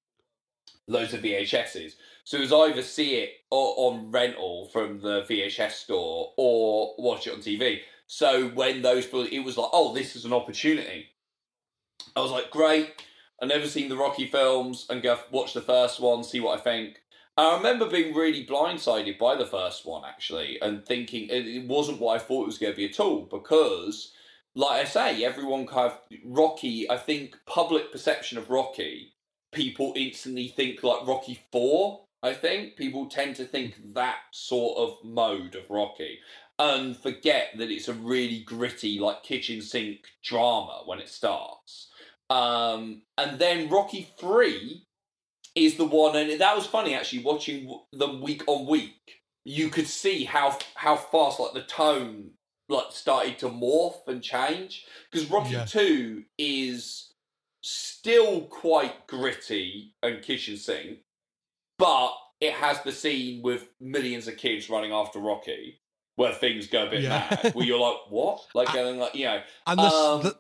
[0.87, 1.93] loads of VHSs.
[2.25, 7.33] So it was either see it on rental from the VHS store or watch it
[7.33, 7.81] on TV.
[8.07, 11.07] So when those, it was like, oh, this is an opportunity.
[12.17, 13.03] I was like, great.
[13.41, 16.63] I've never seen the Rocky films and go watch the first one, see what I
[16.63, 17.01] think.
[17.37, 22.17] I remember being really blindsided by the first one actually, and thinking it wasn't what
[22.17, 24.13] I thought it was going to be at all because,
[24.55, 26.91] like I say, everyone kind of Rocky.
[26.91, 29.13] I think public perception of Rocky,
[29.53, 32.05] people instantly think like Rocky Four.
[32.23, 36.19] I think people tend to think that sort of mode of Rocky
[36.59, 41.89] and forget that it's a really gritty, like kitchen sink drama when it starts.
[42.31, 44.85] Um, and then Rocky Three
[45.55, 49.23] is the one, and that was funny actually watching them week on week.
[49.45, 52.33] You could see how how fast like the tone
[52.69, 55.65] like started to morph and change because Rocky Yeah.
[55.65, 57.15] Two is
[57.63, 61.01] still quite gritty and kitchen sink,
[61.79, 65.81] but it has the scene with millions of kids running after Rocky
[66.17, 67.37] where things go a bit Yeah.
[67.43, 67.55] mad.
[67.55, 68.47] Where you're like, what?
[68.55, 70.37] Like going like you know, And the, um, the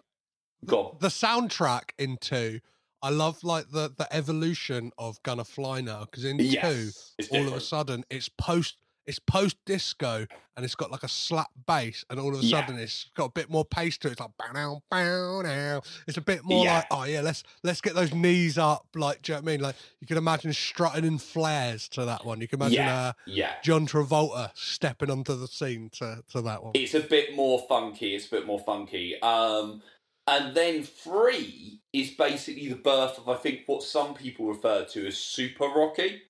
[0.74, 0.96] on.
[1.00, 2.60] the soundtrack in two,
[3.02, 7.46] I love like the the evolution of Gonna Fly now because in Yes, two, all
[7.48, 8.76] of a sudden it's post
[9.08, 12.60] it's post disco and it's got like a slap bass and all of a Yeah.
[12.60, 14.12] sudden it's got a bit more pace to it.
[14.12, 15.82] It's like bow now, bow now.
[16.06, 16.74] It's a bit more Yeah.
[16.76, 18.86] like oh yeah, let's let's get those knees up.
[18.94, 19.60] Like do you know what I mean?
[19.62, 22.40] Like you can imagine strutting in flares to that one.
[22.40, 23.52] You can imagine Yeah, uh, yeah.
[23.64, 26.72] John Travolta stepping onto the scene to to that one.
[26.74, 28.14] It's a bit more funky.
[28.14, 29.20] It's a bit more funky.
[29.22, 29.82] Um,
[30.26, 35.06] and then three is basically the birth of I think what some people refer to
[35.06, 36.20] as Super Rocky,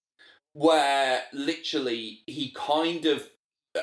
[0.59, 3.29] where literally he kind of,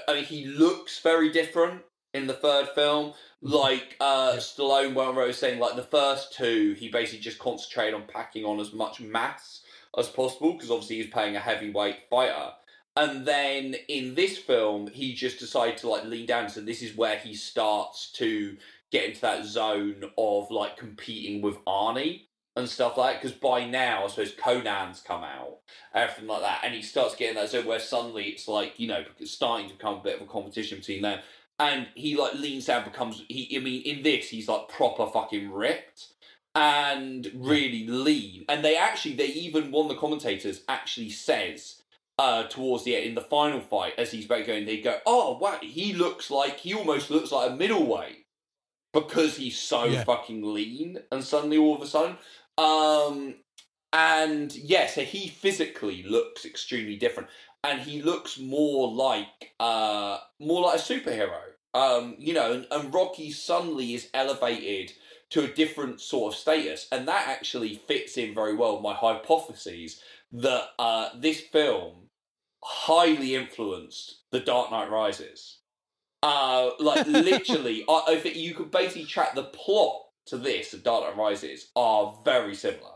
[0.09, 1.83] I mean, he looks very different
[2.13, 3.13] in the third film.
[3.41, 8.03] Like uh, Stallone well was saying, like the first two, he basically just concentrated on
[8.07, 9.61] packing on as much mass
[9.97, 12.49] as possible because obviously he's playing a heavyweight fighter.
[12.97, 16.49] And then in this film, he just decided to like lean down.
[16.49, 18.57] So this is where he starts to
[18.91, 22.23] get into that zone of like competing with Arnie
[22.55, 23.21] and stuff like that.
[23.21, 25.57] Because by now, I suppose Conan's come out,
[25.93, 29.03] everything like that, and he starts getting that zone where suddenly it's like you know
[29.19, 31.19] it's starting to become a bit of a competition between them.
[31.57, 33.55] And he like leans down, becomes he.
[33.55, 36.07] I mean, in this, he's like proper fucking ripped
[36.53, 38.45] and really lean.
[38.49, 41.81] And they actually, they even one of the commentators actually says
[42.19, 45.37] uh, towards the end in the final fight as he's about going, they go, "Oh
[45.37, 48.25] wow, he looks like he almost looks like a middleweight
[48.93, 50.03] because he's so Yeah.
[50.03, 52.17] fucking lean." And suddenly, all of a sudden,
[52.57, 53.35] um,
[53.93, 57.29] and yeah, so he physically looks extremely different,
[57.63, 61.39] and he looks more like uh, more like a superhero.
[61.73, 64.93] Um, you know, and, and Rocky suddenly is elevated
[65.31, 68.93] to a different sort of status, and that actually fits in very well with my
[68.93, 72.09] hypotheses that uh, this film
[72.63, 75.59] highly influenced The Dark Knight Rises.
[76.23, 81.17] Uh, like literally, I, you could basically track the plot to this, The Dark Knight
[81.17, 82.91] Rises, are very similar,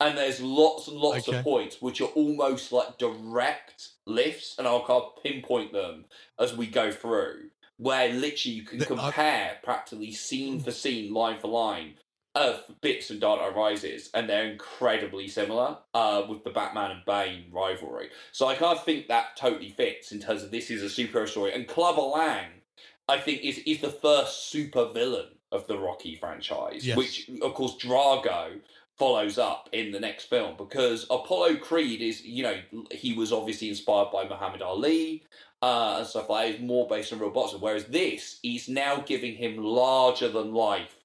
[0.00, 1.38] and there's lots and lots Okay.
[1.38, 6.06] of points which are almost like direct lifts, and I'll kind of pinpoint them
[6.38, 11.12] as we go through, where literally you can The- I- compare practically scene for scene,
[11.12, 11.98] line for line,
[12.34, 17.04] of bits of Dark Knight Rises, and they're incredibly similar uh, with the Batman and
[17.06, 18.10] Bane rivalry.
[18.32, 21.26] So I kind of think that totally fits in terms of this is a superhero
[21.26, 21.54] story.
[21.54, 22.60] And Clubber Lang,
[23.08, 26.96] I think, is is the first super villain of the Rocky franchise, Yes.
[26.96, 28.60] which of course Drago
[28.98, 32.56] follows up in the next film because Apollo Creed is, you know,
[32.90, 35.22] he was obviously inspired by Muhammad Ali
[35.62, 36.54] uh, and stuff like that.
[36.54, 37.60] It's more based on real boxing.
[37.60, 40.96] Whereas this, he's now giving him larger than life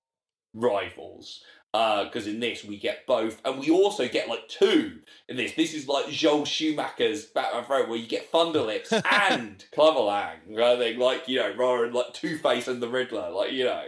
[0.53, 1.43] rivals.
[1.73, 5.53] Because in this we get both, and we also get like two in this.
[5.53, 8.91] This is like Joel Schumacher's Batman Forever, where you get Thunderlips
[9.31, 12.89] and Clubber Lang, I think, like you know, rather than like Two Face and the
[12.89, 13.85] Riddler, like you know.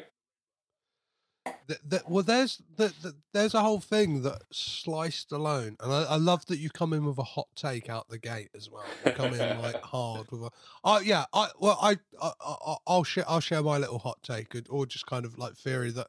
[1.45, 6.03] Th- th- well, there's the, the, there's a whole thing that Sly Stallone, and I,
[6.03, 8.83] I love that you come in with a hot take out the gate as well.
[9.05, 10.49] You come in like hard with a.
[10.83, 14.55] Oh yeah, I well I, I, I I'll share I'll share my little hot take
[14.69, 16.07] or just kind of like theory that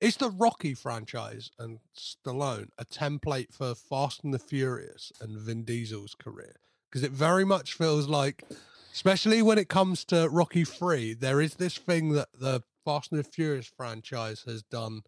[0.00, 5.62] is the Rocky franchise and Stallone a template for Fast and the Furious and Vin
[5.64, 6.56] Diesel's career
[6.90, 8.44] because it very much feels like,
[8.92, 13.20] especially when it comes to Rocky Three, there is this thing that the Fast and
[13.20, 15.02] the Furious franchise has done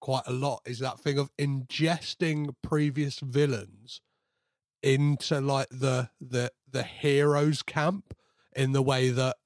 [0.00, 4.00] quite a lot is that thing of ingesting previous villains
[4.82, 8.14] into like the the the heroes camp
[8.54, 9.36] in the way that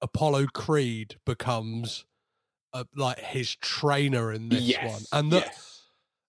[0.00, 2.04] Apollo Creed becomes
[2.72, 5.75] uh, like his trainer in this yes, one and that yes.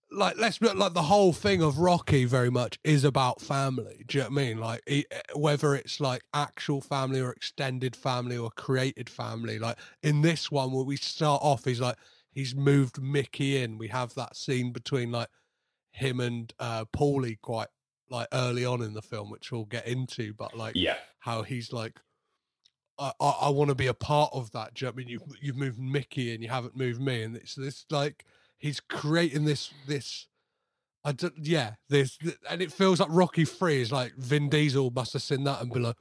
[0.10, 4.04] Like let's like the whole thing of Rocky very much is about family.
[4.08, 4.58] Do you know what I mean?
[4.60, 5.04] Like e-
[5.36, 9.60] whether it's like actual family or extended family or created family.
[9.60, 11.98] Like in this one, where we start off, he's like
[12.32, 13.78] he's moved Mickey in.
[13.78, 15.30] We have that scene between like
[15.92, 17.68] him and uh Paulie quite
[18.10, 20.34] like early on in the film, which we'll get into.
[20.34, 20.98] But like Yeah.
[21.20, 22.00] how he's like.
[23.00, 24.74] I, I, I want to be a part of that.
[24.74, 25.08] Do you know what I mean?
[25.10, 28.26] You've you've moved Mickey and you haven't moved me, and it's this like
[28.58, 30.28] he's creating this this
[31.04, 32.18] I don't, yeah, there's
[32.50, 35.72] and it feels like Rocky Three is like Vin Diesel must have seen that and
[35.72, 35.96] be like,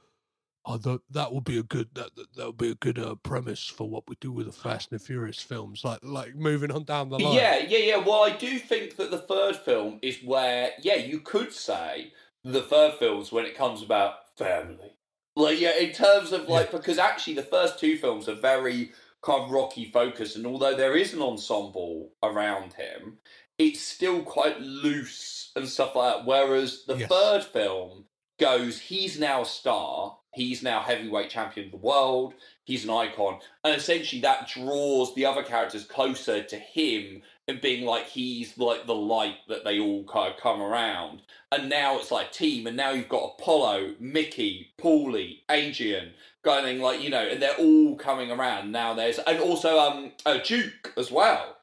[0.65, 3.65] oh, that that would be a good that that, would be a good uh, premise
[3.65, 6.83] for what we do with the Fast and the Furious films, like like moving on
[6.83, 7.35] down the line.
[7.35, 7.97] Yeah, yeah, yeah.
[7.97, 12.11] Well, I do think that the third film is where, yeah, you could say
[12.43, 14.97] the third film's when it comes about family.
[15.37, 18.91] Like, yeah, in terms of like, because actually the first two films are very
[19.21, 20.35] kind of rocky focus.
[20.35, 23.17] and although there is an ensemble around him,
[23.57, 26.25] it's still quite loose and stuff like that.
[26.25, 27.09] Whereas the Yes.
[27.09, 28.05] third film
[28.39, 33.39] goes, he's now a star, he's now heavyweight champion of the world, he's an icon,
[33.63, 38.85] and essentially that draws the other characters closer to him and being like he's like
[38.85, 41.21] the light that they all kind of come around.
[41.51, 46.13] And now it's like team, and now you've got Apollo, Mickey, Paulie, Adrian,
[46.43, 48.71] going like you know, and they're all coming around.
[48.71, 51.57] Now there's and also um a Duke as well.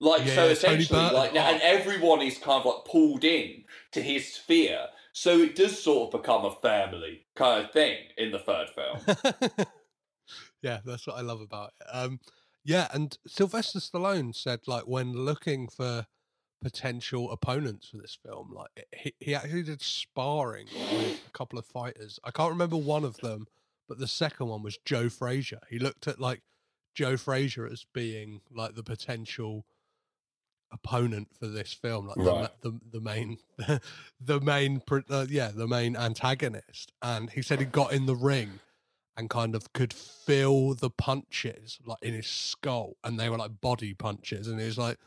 [0.00, 4.00] Like Yeah, so, essentially, like now, and everyone is kind of like pulled in to
[4.00, 4.86] his sphere.
[5.12, 9.66] So it does sort of become a family kind of thing in the third film.
[10.62, 11.86] yeah, that's what I love about it.
[11.92, 12.20] Um,
[12.64, 16.06] yeah, and Sylvester Stallone said like when looking for
[16.62, 21.66] potential opponents for this film, like he he actually did sparring with a couple of
[21.66, 22.18] fighters.
[22.24, 23.46] I can't remember one of them,
[23.90, 25.58] but the second one was Joe Frazier.
[25.68, 26.42] He looked at like
[26.94, 29.66] Joe Frazier as being like the potential
[30.72, 32.48] opponent for this film, like Right.
[32.62, 33.38] the, the the main
[34.20, 34.80] the main
[35.10, 36.92] uh, yeah the main antagonist.
[37.02, 38.60] And he said he got in the ring
[39.16, 43.60] and kind of could feel the punches like in his skull, and they were like
[43.60, 44.98] body punches, and he was like.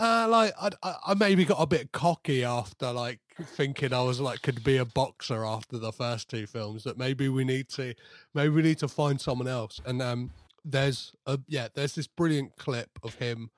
[0.00, 4.20] Uh, like I, I, I maybe got a bit cocky after like thinking I was
[4.20, 6.84] like could be a boxer after the first two films.
[6.84, 7.94] That maybe we need to,
[8.34, 9.80] maybe we need to find someone else.
[9.86, 10.30] And um,
[10.64, 13.50] there's a yeah, there's this brilliant clip of him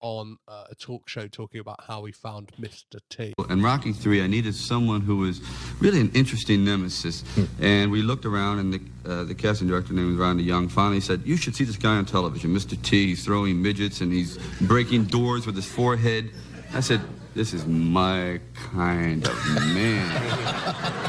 [0.00, 3.00] on uh, a talk show talking about how he found Mr.
[3.10, 3.34] T.
[3.48, 5.40] In Rocky 3, I needed someone who was
[5.80, 7.24] really an interesting nemesis.
[7.60, 11.22] and we looked around, and the, uh, the casting director, named Rhonda Young, finally said,
[11.24, 12.80] You should see this guy on television, Mr.
[12.80, 13.08] T.
[13.08, 16.30] He's throwing midgets and he's breaking doors with his forehead.
[16.74, 17.00] I said,
[17.38, 20.10] This is my kind of man.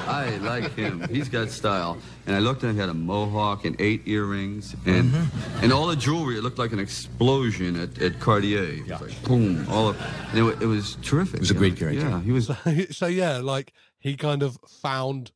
[0.08, 1.08] I like him.
[1.10, 1.98] He's got style.
[2.28, 4.76] And I looked at him, he had a mohawk and eight earrings.
[4.86, 5.64] And mm-hmm.
[5.64, 8.64] and all the jewelry, it looked like an explosion at, at Cartier.
[8.64, 10.00] It was like boom, all of
[10.30, 11.38] and it, wa- it was terrific.
[11.38, 12.08] It was a great character.
[12.08, 12.52] Yeah, he was
[12.92, 15.32] so yeah, like he kind of found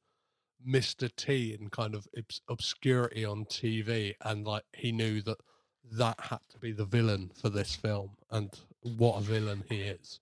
[0.64, 1.10] Mr.
[1.16, 2.08] T in kind of
[2.48, 5.38] obscurity on TV, and like he knew that
[5.94, 8.52] that had to be the villain for this film, and
[8.84, 10.20] what a villain he is.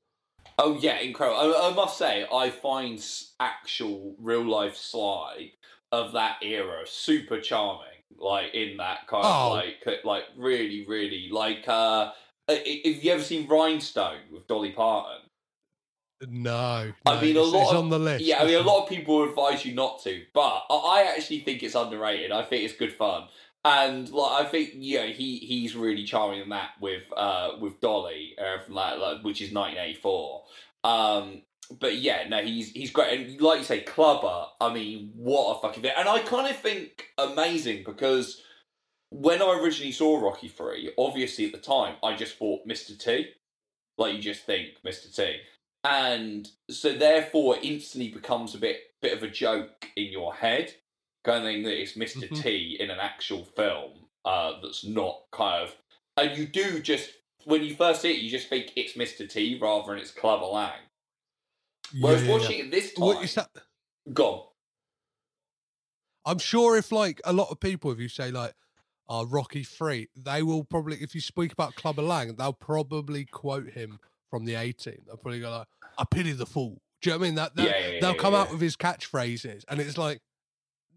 [0.58, 1.40] Oh yeah, incredible.
[1.56, 3.04] I, I must say, I find
[3.40, 5.54] actual real life Sly
[5.92, 7.88] of that era super charming.
[8.18, 9.48] Like in that kind Oh.
[9.48, 11.68] of like, uh, like really, really like.
[11.68, 12.12] uh
[12.48, 15.22] If you ever seen Rhinestone with Dolly Parton?
[16.28, 18.26] No, I no, mean, a lot it's of, on the list.
[18.26, 21.40] Yeah, I mean, a lot of people advise you not to, but I I actually
[21.40, 22.32] think it's underrated.
[22.32, 23.28] I think it's good fun,
[23.64, 28.36] and like I think know he he's really charming in that with uh with Dolly
[28.40, 30.44] uh, from that like, which is 1984.
[30.84, 31.42] Um,
[31.80, 34.46] but yeah, no, he's he's great, and like you say, Clubber.
[34.60, 35.94] I mean, what a fucking thing!
[35.96, 38.42] And I kind of think amazing because
[39.10, 42.98] when I originally saw Rocky Three, obviously at the time I just thought Mr.
[42.98, 43.28] T.
[43.98, 45.14] Like you just think Mr.
[45.14, 45.38] T,
[45.84, 50.74] and so therefore it instantly becomes a bit bit of a joke in your head,
[51.24, 52.42] kind of thing that it's mister Mhm.
[52.42, 55.76] T in an actual film uh, that's not kind of,
[56.18, 57.10] and you do just
[57.46, 59.28] when you first see it, you just think it's Mr.
[59.28, 60.80] T rather than it's Clubber Lang.
[62.00, 62.64] Whereas Yeah, yeah, watching yeah.
[62.66, 63.50] it this time, What is that?
[64.14, 64.44] gone.
[66.26, 68.54] I'm sure if like a lot of people, if you say like,
[69.10, 73.72] "Oh, Rocky Free," they will probably, if you speak about Clubber Lang, they'll probably quote
[73.72, 74.00] him
[74.30, 75.02] from the A-Team.
[75.08, 75.68] They'll probably go like,
[75.98, 77.36] "I pity the fool." Do you know what I mean?
[77.36, 80.22] That, that they'll come out with his catchphrases, and it's like,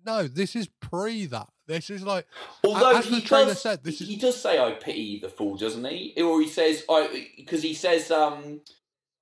[0.05, 1.49] no, this is pre that.
[1.67, 2.27] This is like,
[2.63, 5.85] Although as he does, said, this is he does say I pity the fool, doesn't
[5.85, 6.15] he?
[6.23, 8.61] Or he says I because he says um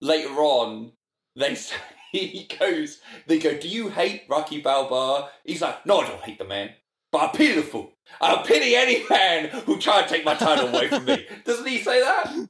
[0.01, 0.93] later on
[1.37, 1.77] they say
[2.11, 5.31] he goes they go do you hate Rocky Balboa?
[5.45, 6.71] He's like no I don't hate the man.
[7.13, 7.93] But I pity the fool.
[8.21, 11.27] I pity any man who tried to take my title away from me.
[11.45, 12.49] Doesn't he say that?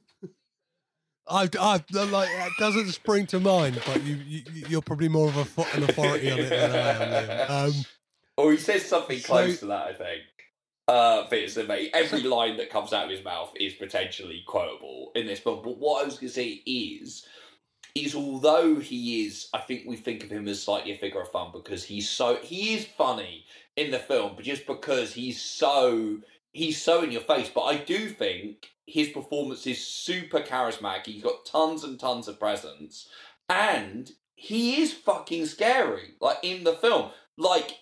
[1.27, 5.37] I, I like that doesn't spring to mind, but you, you you're probably more of
[5.37, 7.69] a, an authority on it than I am.
[7.69, 7.73] Um,
[8.37, 10.23] Or he says something So- close to that, I think.
[10.87, 11.91] Uh, but it's amazing.
[11.93, 15.63] Every line that comes out of his mouth is potentially quotable in this book.
[15.63, 17.25] But what I was going to say is,
[17.95, 21.31] is although he is, I think we think of him as slightly a figure of
[21.31, 23.45] fun because he's so he is funny
[23.77, 26.17] in the film, but just because he's so
[26.51, 27.49] he's so in your face.
[27.53, 31.05] But I do think his performance is super charismatic.
[31.05, 33.07] He's got tons and tons of presence,
[33.47, 36.15] and he is fucking scary.
[36.19, 37.77] Like in the film, like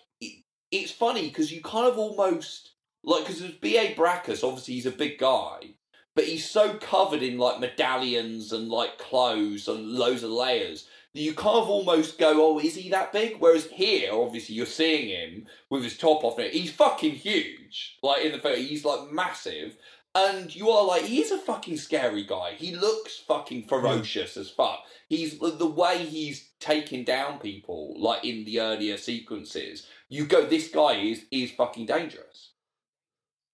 [0.72, 2.70] it's funny because you kind of almost
[3.04, 3.94] like because it's B.A.
[3.94, 4.42] Baracus.
[4.42, 5.74] Obviously, he's a big guy,
[6.16, 11.20] but he's so covered in like medallions and like clothes and loads of layers that
[11.20, 15.08] you kind of almost go, "Oh, is he that big?" Whereas here, obviously, you're seeing
[15.08, 16.38] him with his top off.
[16.38, 17.98] He's fucking huge.
[18.02, 19.76] Like in the photo, he's like massive.
[20.14, 22.52] And you are like, he's a fucking scary guy.
[22.58, 24.80] He looks fucking ferocious as fuck.
[25.08, 29.86] He's the way he's taking down people, like in the earlier sequences.
[30.12, 32.52] You go, this guy is is fucking dangerous.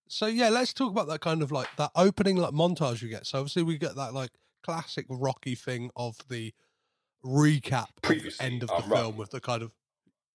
[0.08, 3.26] so yeah, let's talk about that kind of like that opening like montage you get.
[3.26, 4.30] So obviously we get that like
[4.64, 6.52] classic Rocky thing of the
[7.24, 9.02] recap of the end of on the Rocky.
[9.02, 9.70] film with the kind of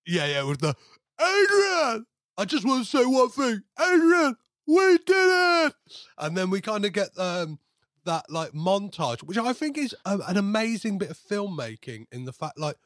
[0.08, 0.76] yeah yeah with the
[1.20, 2.06] Adrian.
[2.38, 4.36] I just want to say one thing, Adrian.
[4.66, 5.10] We did
[5.68, 5.74] it,
[6.18, 7.60] and then we kind of get um
[8.06, 12.34] that like montage, which I think is a, an amazing bit of filmmaking in the
[12.34, 12.78] fact like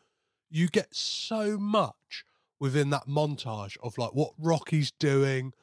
[0.49, 2.23] you get so much
[2.59, 5.53] within that montage of like what Rocky's doing,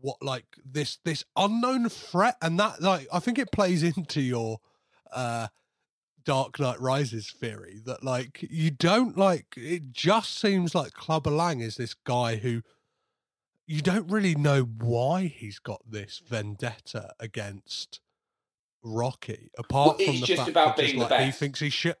[0.00, 4.58] what like this this unknown threat, and that like I think it plays into your
[5.12, 5.48] uh
[6.24, 11.60] Dark Knight Rises theory that like you don't like it just seems like Clubber Lang
[11.60, 12.62] is this guy who
[13.66, 18.00] you don't really know why he's got this vendetta against
[18.82, 21.98] Rocky apart Well, from the fact that just, like, he thinks he's shit.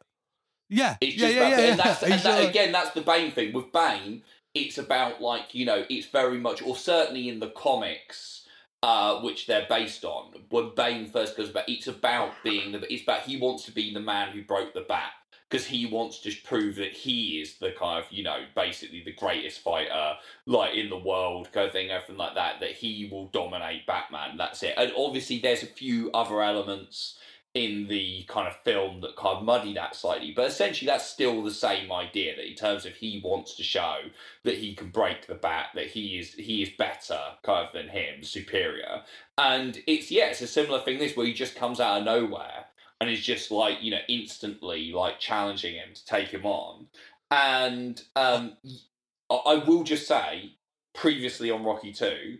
[0.68, 3.00] Yeah, It's yeah, just yeah, about, yeah, and that's and that, uh, again, that's the
[3.02, 4.22] Bane thing with Bane.
[4.54, 8.46] It's about like you know, it's very much, or certainly in the comics,
[8.82, 10.32] uh, which they're based on.
[10.50, 12.92] When Bane first goes back, it's about being the.
[12.92, 15.12] It's about he wants to be the man who broke the bat
[15.48, 19.12] because he wants to prove that he is the kind of you know basically the
[19.12, 20.14] greatest fighter
[20.46, 22.60] like in the world, kind of thing, everything like that.
[22.60, 24.36] That he will dominate Batman.
[24.36, 24.74] That's it.
[24.76, 27.18] And obviously, there's a few other elements
[27.54, 30.32] in the kind of film that kind of muddy that slightly.
[30.34, 33.98] But essentially, that's still the same idea that in terms of he wants to show
[34.42, 37.88] that he can break the bat, that he is he is better kind of than
[37.88, 39.02] him, superior.
[39.38, 40.98] And it's yeah, it's a similar thing.
[40.98, 42.66] This where he just comes out of nowhere
[43.00, 46.88] and is just like you know instantly like challenging him to take him on.
[47.30, 48.56] And um,
[49.30, 50.52] I, will just say,
[50.94, 52.38] previously on Rocky Two,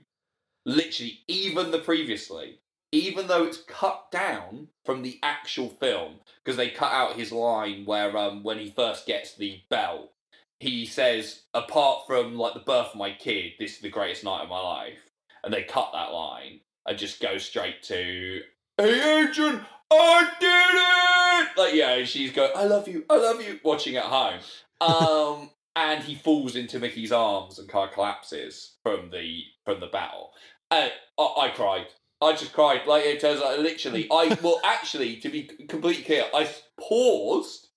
[0.67, 2.59] literally even the previously
[2.95, 7.85] even though it's cut down from the actual film because they cut out his line
[7.85, 10.13] where um when he first gets the belt
[10.61, 14.43] he says apart from like the birth of my kid this is the greatest night
[14.43, 14.99] of my life.
[15.43, 18.41] And they cut that line and just go straight to
[18.79, 21.59] hey Adrian i did it!
[21.61, 24.41] Like yeah she's going i love you i love you watching at home.
[24.81, 29.89] Um and he falls into mickey's arms and kind of collapses from the from the
[29.89, 30.31] battle.
[30.71, 30.89] Uh,
[31.19, 31.87] I, I cried
[32.25, 32.87] I just cried.
[32.87, 36.49] Like it turns out, literally, I well, actually, to be completely clear, I
[36.81, 37.69] paused,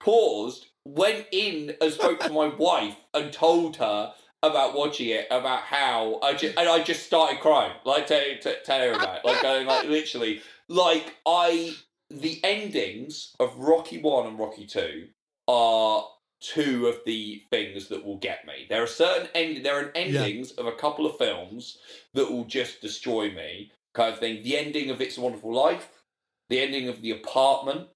[0.00, 4.12] paused, went in and spoke to my wife and told her
[4.42, 8.54] about watching it, about how I just and I just started crying, like tell, tell,
[8.64, 9.24] tell her about, it.
[9.24, 11.74] like going like literally, like I
[12.10, 15.08] the endings of Rocky One and Rocky Two
[15.48, 16.04] are
[16.40, 18.66] two of the things that will get me.
[18.68, 21.78] There are certain end there are endings of a couple of films
[22.14, 24.42] that will just destroy me, kind of thing.
[24.42, 25.88] The ending of It's a Wonderful Life
[26.48, 27.88] the ending of the apartment,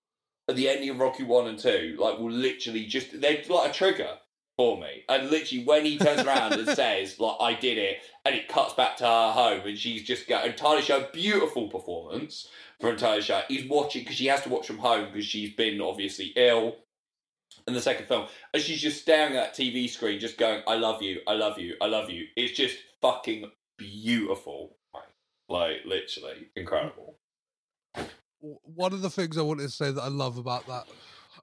[0.48, 3.74] and the ending of Rocky One and Two, like will literally just they're like a
[3.74, 4.18] trigger
[4.56, 5.04] for me.
[5.08, 8.74] And literally, when he turns around and says, "Like I did it," and it cuts
[8.74, 12.48] back to her home, and she's just got entirely show beautiful performance
[12.80, 13.42] for entire show.
[13.48, 16.76] He's watching because she has to watch from home because she's been obviously ill.
[17.68, 20.74] In the second film, and she's just staring at that TV screen, just going, "I
[20.74, 24.78] love you, I love you, I love you." It's just fucking beautiful,
[25.52, 27.18] like literally incredible.
[28.40, 30.86] One of the things I wanted to say that I love about that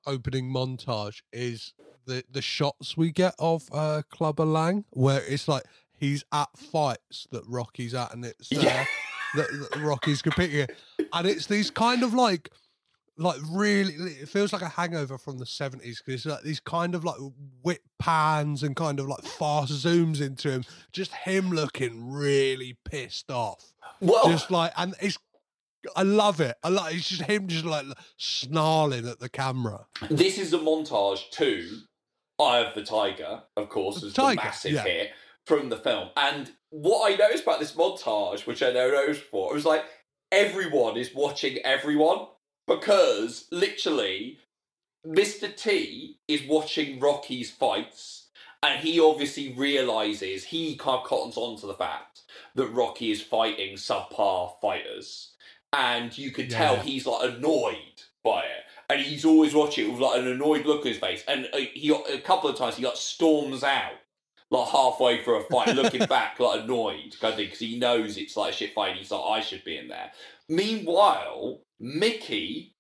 [0.06, 1.74] opening montage is
[2.06, 5.64] the the shots we get of uh, Clubber Lang, where it's like
[5.98, 8.86] he's at fights that Rocky's at, and it's uh, Yeah.
[9.36, 10.68] that, that Rocky's competing, in.
[11.14, 12.50] and it's these kind of like
[13.20, 16.96] like really it feels like a hangover from the 70s because it's like these kind
[16.96, 17.18] of like
[17.62, 20.64] whip pans and kind of like fast zooms into him
[20.94, 23.74] just him looking really pissed off.
[24.00, 25.18] Well- just like and it's
[25.96, 26.58] i love it.
[26.64, 27.86] I like it's just him just like
[28.18, 29.86] snarling at the camera.
[30.10, 31.82] This is a montage to
[32.40, 34.84] Eye of the Tiger, of course, is the Tiger, massive yeah.
[34.84, 35.12] hit
[35.46, 36.10] from the film.
[36.16, 39.84] And what I noticed about this montage, which I never noticed before, it was like
[40.32, 42.28] everyone is watching everyone
[42.70, 44.38] because literally
[45.06, 45.54] Mr.
[45.54, 48.28] T is watching Rocky's fights
[48.62, 52.22] and he obviously realizes he kind of cottons on to the fact
[52.56, 55.34] that Rocky is fighting subpar fighters.
[55.72, 58.64] And you can tell he's like annoyed by it.
[58.90, 61.24] And he's always watching it with like an annoyed look on his face.
[61.28, 63.94] And uh, he a couple of times he like storms out
[64.52, 68.36] like halfway through a fight, looking back like annoyed, kind of because he knows it's
[68.36, 68.90] like a shit fight.
[68.90, 70.12] And he's like, I should be in there.
[70.50, 72.76] Meanwhile, Mickey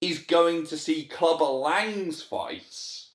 [0.00, 3.12] is going to see Clubber Lang's fights,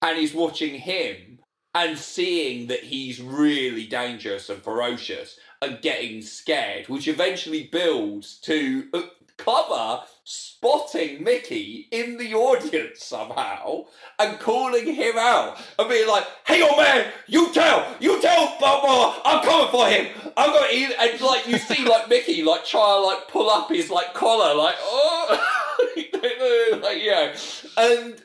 [0.00, 1.40] and he's watching him
[1.74, 8.88] and seeing that he's really dangerous and ferocious and getting scared, which eventually builds to
[8.92, 9.02] uh,
[9.42, 13.84] Clubber spotting Mickey in the audience somehow
[14.18, 19.20] and calling him out and being like, "Hey, old man, you tell, you tell Bubba,
[19.24, 20.06] I'm coming for him.
[20.36, 23.50] I'm going." to eat." And like you see, like Mickey, like try to like pull
[23.50, 25.58] up his like collar, like oh,
[26.82, 27.34] like yeah,
[27.76, 28.22] and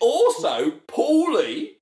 [0.00, 1.76] also Paulie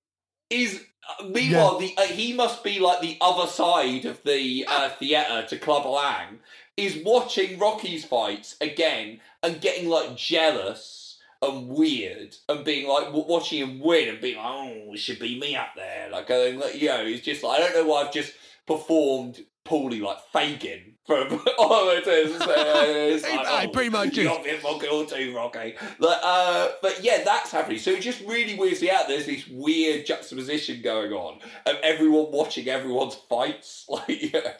[0.50, 0.82] is.
[1.24, 5.56] Meanwhile, the uh, he must be like the other side of the uh, theatre to
[5.56, 6.40] Clubber Lang.
[6.76, 13.24] Is watching Rocky's fights again and getting like jealous and weird and being like w-
[13.26, 16.10] watching him win and being like, oh, it should be me up there.
[16.10, 18.32] Like going, like, you know, it's just like I don't know why I've just
[18.66, 22.32] performed poorly like Fagin from all it is.
[22.36, 24.28] It's, uh, it's He- like, pretty much you is.
[24.28, 25.74] got me a fucking all too, Rocky.
[25.98, 27.78] Like, uh, but yeah, that's happening.
[27.78, 29.08] So it just really weirds me out.
[29.08, 33.86] There's this weird juxtaposition going on of everyone watching everyone's fights.
[33.90, 34.52] Like, yeah.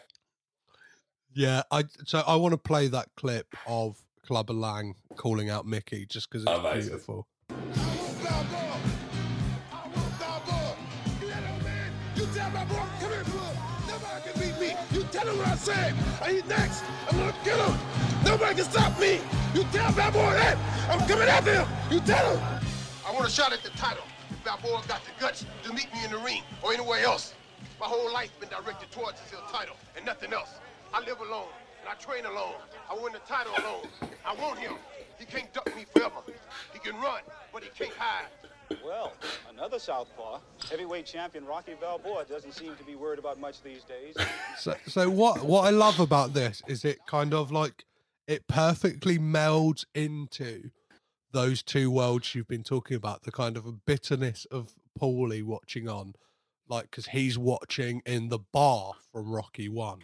[1.37, 6.05] Yeah i so i want to play that clip of clubber lang calling out mickey
[6.07, 6.89] just because it's Amazing.
[6.89, 7.27] beautiful
[12.15, 13.57] You tell my boy, come here, bud.
[13.87, 14.75] Nobody can beat me.
[14.91, 15.93] You tell him what I said.
[16.23, 16.83] And he's next.
[17.07, 17.79] I'm gonna kill him.
[18.25, 19.19] Nobody can stop me.
[19.53, 20.57] You tell Balboa that.
[20.89, 21.67] I'm coming after him.
[21.91, 22.59] You tell him.
[23.07, 24.03] I want a shot at the title.
[24.31, 27.35] If Balboa got the guts to meet me in the ring or anywhere else.
[27.79, 30.49] My whole life's been directed towards this here title and nothing else.
[30.93, 31.49] I live alone
[31.81, 32.55] and I train alone.
[32.89, 33.87] I win the title alone.
[34.25, 34.73] I want him.
[35.19, 36.15] He can't duck me forever.
[36.73, 37.21] He can run,
[37.51, 38.27] but he can't hide.
[38.85, 39.13] Well,
[39.49, 44.15] another southpaw, heavyweight champion Rocky Balboa doesn't seem to be worried about much these days.
[44.57, 47.85] So, so what what I love about this is it kind of like
[48.27, 50.71] it perfectly melds into
[51.31, 53.23] those two worlds you've been talking about.
[53.23, 56.15] The kind of a bitterness of Paulie watching on,
[56.67, 59.99] like because he's watching in the bar from Rocky One,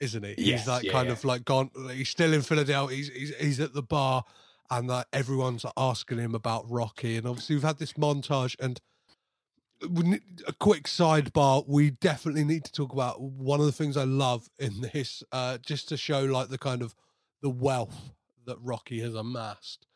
[0.00, 0.34] isn't he?
[0.38, 1.12] Yes, he's like yeah, kind yeah.
[1.12, 1.70] of like gone.
[1.92, 2.96] He's still in Philadelphia.
[2.96, 4.24] He's he's, he's at the bar,
[4.70, 7.16] and like everyone's asking him about Rocky.
[7.16, 8.80] And obviously we've had this montage and
[9.82, 14.48] a quick sidebar we definitely need to talk about one of the things i love
[14.58, 16.94] in this uh just to show like the kind of
[17.42, 18.10] the wealth
[18.44, 19.86] that rocky has amassed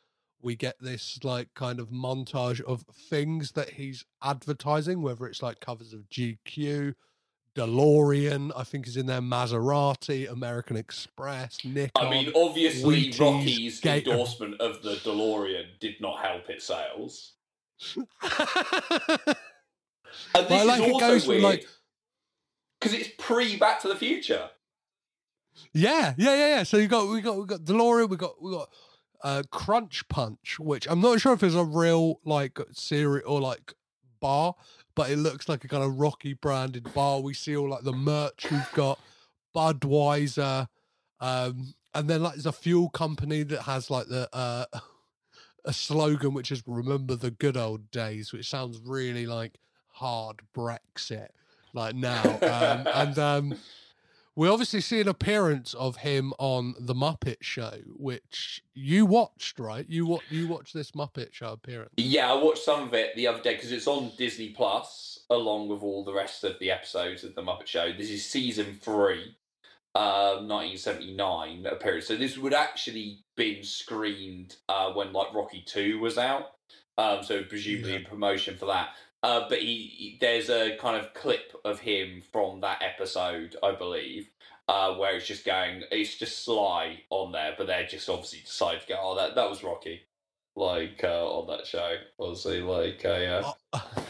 [0.40, 5.60] we get this like kind of montage of things that he's advertising whether it's like
[5.60, 6.94] covers of gq
[7.54, 9.20] DeLorean, I think is in there.
[9.20, 12.06] Maserati, American Express, Nikon.
[12.06, 17.32] I mean, obviously, Wheaties, Rocky's Gator- endorsement of the DeLorean did not help its sales.
[17.96, 18.06] and
[20.48, 21.66] this like is also weird like-
[22.80, 24.50] because it's pre Back to the Future.
[25.72, 26.62] Yeah, yeah, yeah, yeah.
[26.62, 28.68] So you got we got we got DeLorean, we got we got
[29.22, 33.74] uh Crunch Punch, which I'm not sure if it's a real like cereal or like
[34.20, 34.54] bar,
[34.94, 37.20] but it looks like a kind of Rocky branded bar.
[37.20, 38.98] We see all like the merch we've got,
[39.54, 40.68] Budweiser,
[41.20, 44.64] um, and then like there's a fuel company that has like the uh
[45.64, 49.60] a slogan which is remember the good old days which sounds really like
[49.92, 51.28] hard brexit
[51.72, 53.54] like now um, and um
[54.34, 59.86] we obviously see an appearance of him on the muppet show which you watched right
[59.88, 63.26] you what you watched this muppet show appearance Yeah, I watched some of it the
[63.26, 67.24] other day because it's on Disney Plus along with all the rest of the episodes
[67.24, 67.92] of the Muppet Show.
[67.96, 69.36] This is season three,
[69.94, 72.06] um, 1979 appearance.
[72.06, 76.52] So this would actually been screened uh, when like Rocky Two was out.
[76.98, 78.90] Um, so presumably in promotion for that.
[79.22, 83.72] Uh, but he, he- there's a kind of clip of him from that episode, I
[83.72, 84.28] believe,
[84.68, 88.82] uh, where it's just going, it's just Sly on there, but they just obviously decided
[88.82, 90.02] to go, oh, that that was Rocky,
[90.56, 93.80] like uh, on that show, obviously, like uh, yeah.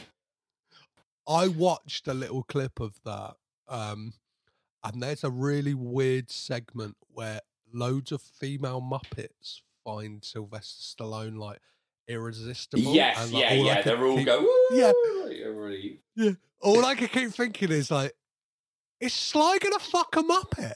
[1.28, 3.34] I watched a little clip of that,
[3.68, 4.14] um,
[4.82, 7.40] and there's a really weird segment where
[7.72, 11.60] loads of female Muppets find Sylvester Stallone like
[12.08, 12.94] irresistible.
[12.94, 13.82] Yes, and, like, yeah, yeah.
[13.82, 14.46] They're all keep- go!
[14.72, 14.92] Yeah.
[15.24, 15.98] like.
[16.16, 16.30] Yeah.
[16.60, 18.12] All I can keep thinking is like,
[19.00, 20.74] is Sly gonna fuck a Muppet?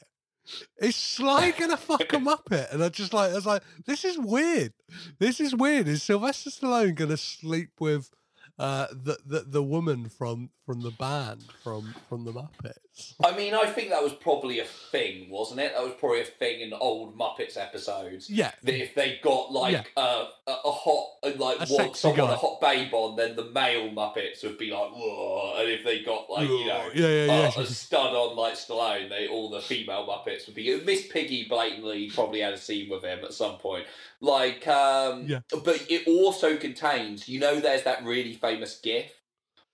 [0.81, 2.73] Is Sly gonna fuck a Muppet?
[2.73, 4.73] And I just like, I was like, this is weird.
[5.19, 5.87] This is weird.
[5.89, 8.11] Is Sylvester Stallone gonna sleep with
[8.59, 13.15] uh, the, the the woman from from the band from from the Muppets?
[13.23, 15.75] I mean, I think that was probably a thing, wasn't it?
[15.75, 18.31] That was probably a thing in old Muppets episodes.
[18.31, 18.53] Yeah.
[18.63, 19.83] That if they got like Yeah.
[20.03, 22.33] uh, a, a hot, uh, like A sexy someone guy.
[22.33, 25.57] a hot babe on, then the male Muppets would be like, whoa.
[25.59, 27.51] And if they got like you know, Yeah, yeah, yeah.
[27.55, 30.81] uh, a stud on like Stallone, they all the female Muppets would be.
[30.81, 33.85] Miss Piggy blatantly probably had a scene with him at some point.
[34.23, 35.41] Like, um, Yeah.
[35.63, 39.13] but it also contains, you know, there's that really famous GIF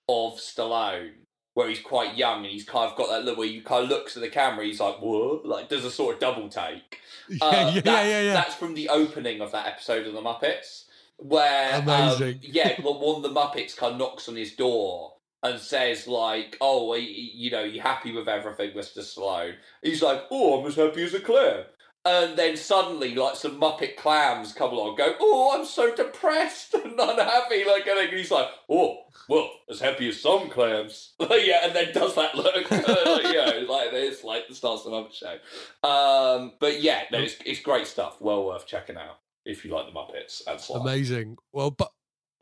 [0.09, 1.13] of Stallone
[1.55, 3.91] where he's quite young and he's kind of got that look where he kind of
[3.91, 5.45] looks at the camera, he's like, what?
[5.45, 6.99] Like, does a sort of double take.
[7.29, 8.33] Yeah, Uh, yeah, that's, yeah, yeah.
[8.35, 10.85] That's from the opening of that episode of The Muppets,
[11.19, 12.41] where, um, Amazing.
[12.43, 16.57] yeah, well, one of the Muppets kind of knocks on his door and says, like,
[16.61, 18.99] oh, you know, you happy with everything, Mr.
[18.99, 19.55] Stallone?
[19.83, 21.65] He's like, oh, I'm as happy as a clam.
[22.05, 26.93] And then suddenly, like, some Muppet clams come along go, oh, I'm so depressed and
[26.99, 27.65] unhappy.
[27.65, 31.13] Like, and he's like, oh, well, as happy as some clams.
[31.21, 32.71] Yeah, and then does that look.
[32.71, 35.89] like, yeah, like, it's like the starts of the Muppet Show.
[35.89, 38.21] Um, but yeah, no, it's, it's great stuff.
[38.21, 40.81] Well worth checking out if you like the Muppets and Sly.
[40.81, 41.39] Amazing.
[41.53, 41.91] Well, but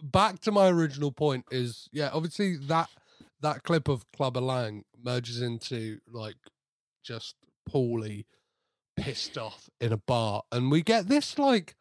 [0.02, 2.88] back to my original point is yeah, obviously that
[3.40, 6.36] that clip of Clubber Lang merges into like
[7.02, 7.36] just
[7.68, 8.24] Paulie
[8.96, 11.76] pissed off in a bar, and we get this like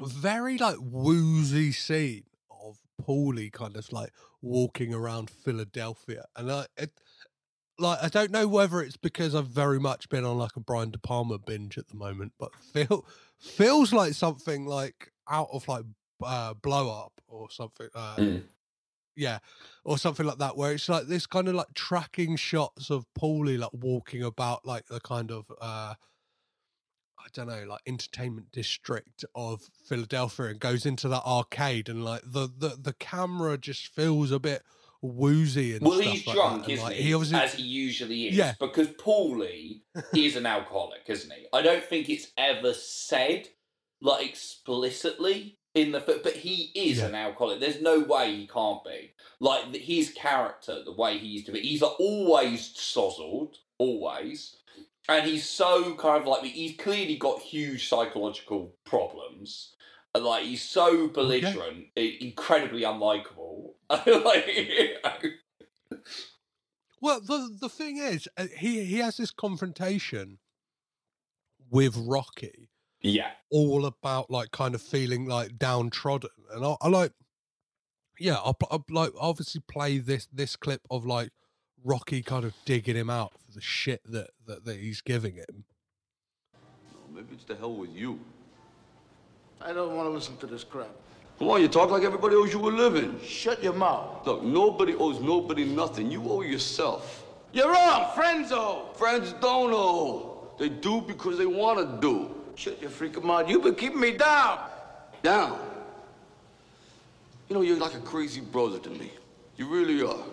[0.00, 4.12] very like woozy scene of Paulie kind of like
[4.42, 6.92] walking around Philadelphia, and I it,
[7.78, 10.90] like I don't know whether it's because I've very much been on like a Brian
[10.90, 13.06] De Palma binge at the moment, but feel
[13.38, 15.84] feels like something like out of like
[16.22, 17.88] uh, blow up or something.
[17.94, 18.42] Uh, Mm.
[19.18, 19.38] Yeah,
[19.84, 23.58] or something like that, where it's like this kind of like tracking shots of Paulie
[23.58, 25.94] like walking about like the kind of uh
[27.20, 32.22] I don't know, like entertainment district of Philadelphia and goes into that arcade and like
[32.24, 34.62] the the, the camera just feels a bit
[35.02, 36.72] woozy and Well, stuff he's like drunk, that.
[36.72, 37.14] Isn't like, he?
[37.14, 38.36] obviously- As he usually is.
[38.36, 38.54] Yeah.
[38.58, 39.82] Because Paulie
[40.16, 41.46] is an alcoholic, isn't he?
[41.52, 43.48] I don't think it's ever said,
[44.00, 47.06] like, explicitly in the but he is Yeah.
[47.06, 47.60] an alcoholic.
[47.60, 49.12] There's no way he can't be.
[49.40, 54.56] Like, his character, the way he used to be, he's always sozzled, always.
[55.08, 59.74] And he's so kind of like, he's clearly got huge psychological problems.
[60.14, 63.74] Like, he's so belligerent, i- incredibly unlikable.
[63.90, 65.98] like, you know.
[67.00, 70.38] Well, the the thing is, uh, he he has this confrontation
[71.70, 72.67] with Rocky,
[73.00, 73.30] Yeah.
[73.50, 77.12] all about like kind of feeling like downtrodden, and I, I like,
[78.18, 81.30] yeah, I'll, I'll like obviously play this this clip of like
[81.84, 85.64] Rocky kind of digging him out for the shit that that, that he's giving him.
[87.14, 88.18] Maybe it's the hell with you.
[89.60, 90.90] I don't want to listen to this crap.
[91.38, 93.18] Come on, you talk like everybody owes you a living.
[93.24, 94.26] Shut your mouth.
[94.26, 96.10] Look, nobody owes nobody nothing.
[96.10, 97.24] You owe yourself.
[97.52, 98.10] You're wrong.
[98.14, 98.90] Friends owe.
[98.94, 100.48] Friends don't owe.
[100.58, 102.34] They do because they want to do.
[102.58, 103.48] Shut your freaking mouth.
[103.48, 104.58] You've been keeping me down.
[105.22, 105.60] Down.
[107.48, 109.12] You know, you're like a crazy brother to me.
[109.56, 110.24] You really are.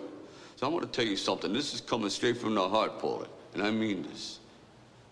[0.56, 1.52] So I want to tell you something.
[1.52, 3.28] This is coming straight from the heart, Paulie.
[3.54, 4.40] And I mean this.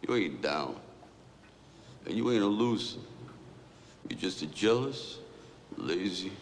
[0.03, 0.75] You ain't down.
[2.05, 2.99] And you ain't a loser.
[4.09, 5.19] You're just a jealous,
[5.77, 6.33] lazy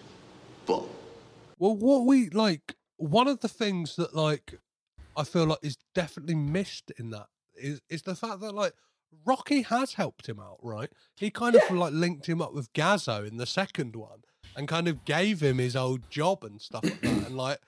[0.65, 0.87] bum.
[1.59, 4.59] Well, what we like, one of the things that like
[5.19, 8.73] I feel like is definitely missed in that is is the fact that like
[9.25, 10.91] Rocky has helped him out, right?
[11.17, 14.23] He kind of like linked him up with Gazzo in the second one
[14.57, 17.27] and kind of gave him his old job and stuff like that.
[17.27, 17.59] And like,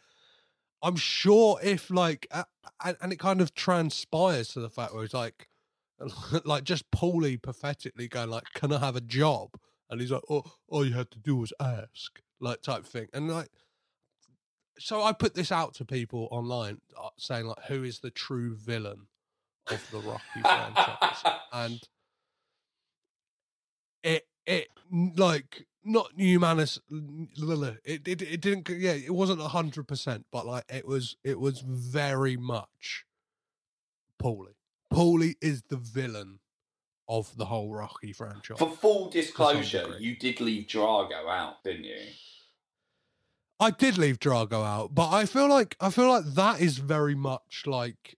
[0.82, 2.44] I'm sure if like, uh,
[2.84, 5.48] and, it kind of transpires to the fact where it's like,
[6.44, 9.50] like just Paulie pathetically going like, "Can I have a job?"
[9.88, 13.06] And he's like, "Oh, all you had to do was ask," like type thing.
[13.14, 13.48] And like,
[14.78, 18.54] so I put this out to people online, uh, saying like, "Who is the true
[18.56, 19.06] villain
[19.70, 21.80] of the Rocky franchise?" And
[24.02, 24.68] it it
[25.16, 30.64] like not humanus it, it it didn't yeah it wasn't a hundred percent but like
[30.70, 33.04] it was it was very much
[34.24, 34.54] Paulie.
[34.92, 36.38] Paulie is the villain
[37.08, 38.58] of the whole Rocky franchise.
[38.58, 42.00] For full disclosure, you did leave Drago out, didn't you?
[43.60, 47.14] I did leave Drago out, but I feel like I feel like that is very
[47.14, 48.16] much like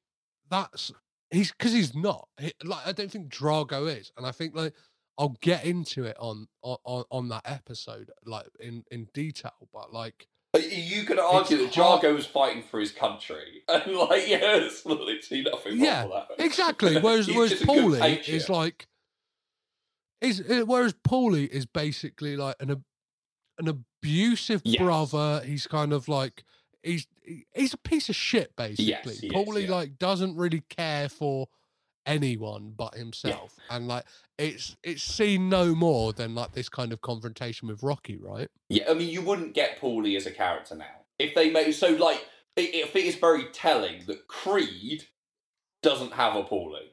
[0.48, 0.92] that's
[1.30, 4.74] he's because he's not he, like I don't think Drago is, and I think like
[5.18, 10.28] I'll get into it on on on that episode like in in detail, but like
[10.58, 15.42] you could argue that Drago was fighting for his country, and like yeah, it's literally
[15.42, 16.28] nothing yeah, that.
[16.38, 16.98] exactly.
[16.98, 18.86] Whereas whereas just a good Paulie is like
[20.20, 22.84] is uh, whereas Paulie is basically like an
[23.58, 24.80] an abusive Yes.
[24.82, 25.42] brother.
[25.44, 26.44] He's kind of like
[26.86, 27.06] he's
[27.54, 28.84] he's a piece of shit basically.
[28.86, 29.74] Yes, he is, Paulie yeah.
[29.74, 31.48] like doesn't really care for
[32.06, 34.04] anyone but himself, and like
[34.38, 38.48] it's it's seen no more than like this kind of confrontation with Rocky, right?
[38.68, 40.84] Yeah, I mean, you wouldn't get Paulie as a character now
[41.18, 41.88] if they made so.
[41.88, 42.24] Like,
[42.56, 45.04] it, it, I think it's very telling that Creed
[45.82, 46.92] doesn't have a Paulie.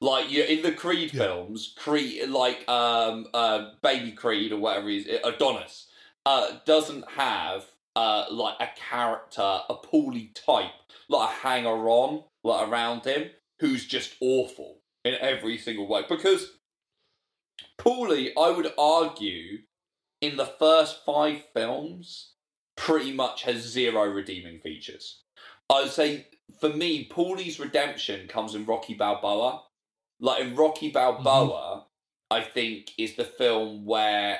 [0.00, 5.06] Like, you in the Creed films, Creed, like um, uh, Baby Creed or whatever is,
[5.22, 5.88] Adonis,
[6.24, 7.66] uh, doesn't have
[7.96, 10.70] uh, like a character, a Paulie type,
[11.08, 13.30] like a hanger on, like around him,
[13.60, 16.02] who's just awful in every single way.
[16.08, 16.58] Because
[17.78, 19.58] Paulie, I would argue,
[20.20, 22.34] in the first five films,
[22.76, 25.22] pretty much has zero redeeming features.
[25.70, 26.26] I'd say
[26.58, 29.62] for me, Paulie's redemption comes in Rocky Balboa.
[30.20, 31.86] Like in Rocky Balboa,
[32.30, 34.38] I think is the film where,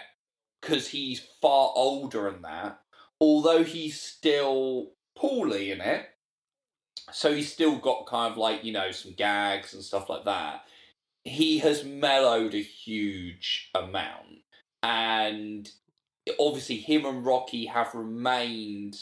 [0.60, 2.79] because he's far older than that,
[3.20, 6.06] although he's still Paulie in it,
[7.12, 10.62] so he's still got kind of like, you know, some gags and stuff like that.
[11.24, 14.44] He has mellowed a huge amount.
[14.82, 15.70] And
[16.38, 18.96] obviously, him and Rocky have remained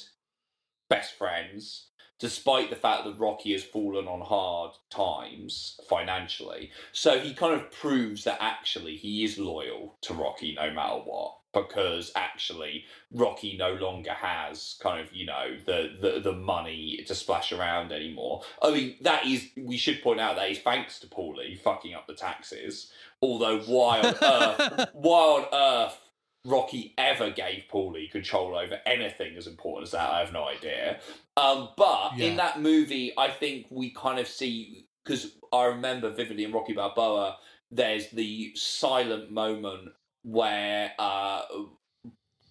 [0.90, 1.88] best friends,
[2.18, 6.70] despite the fact that Rocky has fallen on hard times financially.
[6.92, 11.37] So he kind of proves that actually he is loyal to Rocky no matter what.
[11.54, 17.14] Because actually, Rocky no longer has kind of you know the, the the money to
[17.14, 18.42] splash around anymore.
[18.62, 22.06] I mean, that is we should point out that is thanks to Paulie fucking up
[22.06, 22.92] the taxes.
[23.22, 25.98] Although why on earth, why on earth
[26.44, 31.00] Rocky ever gave Paulie control over anything as important as that, I have no idea.
[31.36, 32.26] Um, but Yeah.
[32.26, 36.74] in that movie, I think we kind of see because I remember vividly in Rocky
[36.74, 37.38] Balboa,
[37.70, 39.92] there's the silent moment
[40.28, 41.42] where uh,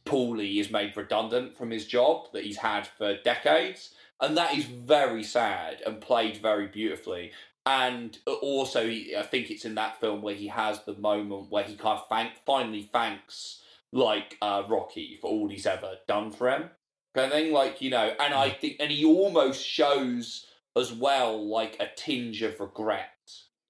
[0.05, 4.65] Paulie is made redundant from his job that he's had for decades, and that is
[4.65, 7.31] very sad and played very beautifully.
[7.67, 11.75] And also, I think it's in that film where he has the moment where he
[11.75, 13.61] kind of thank, finally thanks
[13.91, 16.69] like uh, Rocky for all he's ever done for him,
[17.13, 17.53] kind of thing.
[17.53, 22.41] Like you know, and I think, and he almost shows as well like a tinge
[22.41, 23.11] of regret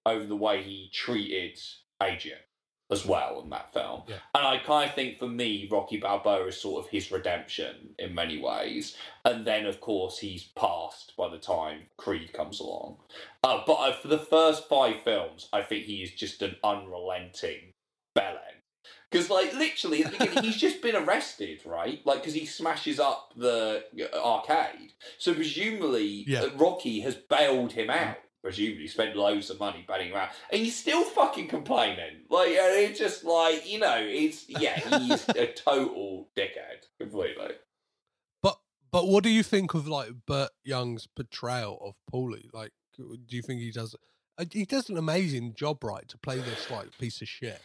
[0.06, 1.60] over the way he treated
[2.02, 2.40] Adrian
[2.90, 4.04] as well in that film.
[4.08, 4.16] Yeah.
[4.34, 8.16] And I kind of think for me, Rocky Balboa is sort of his redemption in
[8.16, 8.96] many ways.
[9.26, 12.98] And then, of course, he's passed by the time Creed comes along.
[13.44, 17.74] Uh, but uh, for the first five films, I think he is just an unrelenting
[18.18, 18.42] bellend.
[19.12, 22.02] Because, like, literally, at the beginning, he's just been arrested, right?
[22.06, 23.84] Like, because he smashes up the
[24.14, 24.94] uh, arcade.
[25.18, 26.48] So, presumably, Yeah.
[26.58, 28.18] Rocky has bailed him out.
[28.48, 30.30] Presumably, spent loads of money bailing around.
[30.50, 32.22] And he's still fucking complaining.
[32.30, 37.56] Like, and it's just like, you know, it's, yeah, he's a total dickhead, completely.
[38.42, 38.58] But
[38.90, 42.48] but what do you think of like Burt Young's portrayal of Paulie?
[42.54, 43.98] Like, do you think he does?
[44.38, 47.62] uh, He does an amazing job, right, to play this like piece of shit.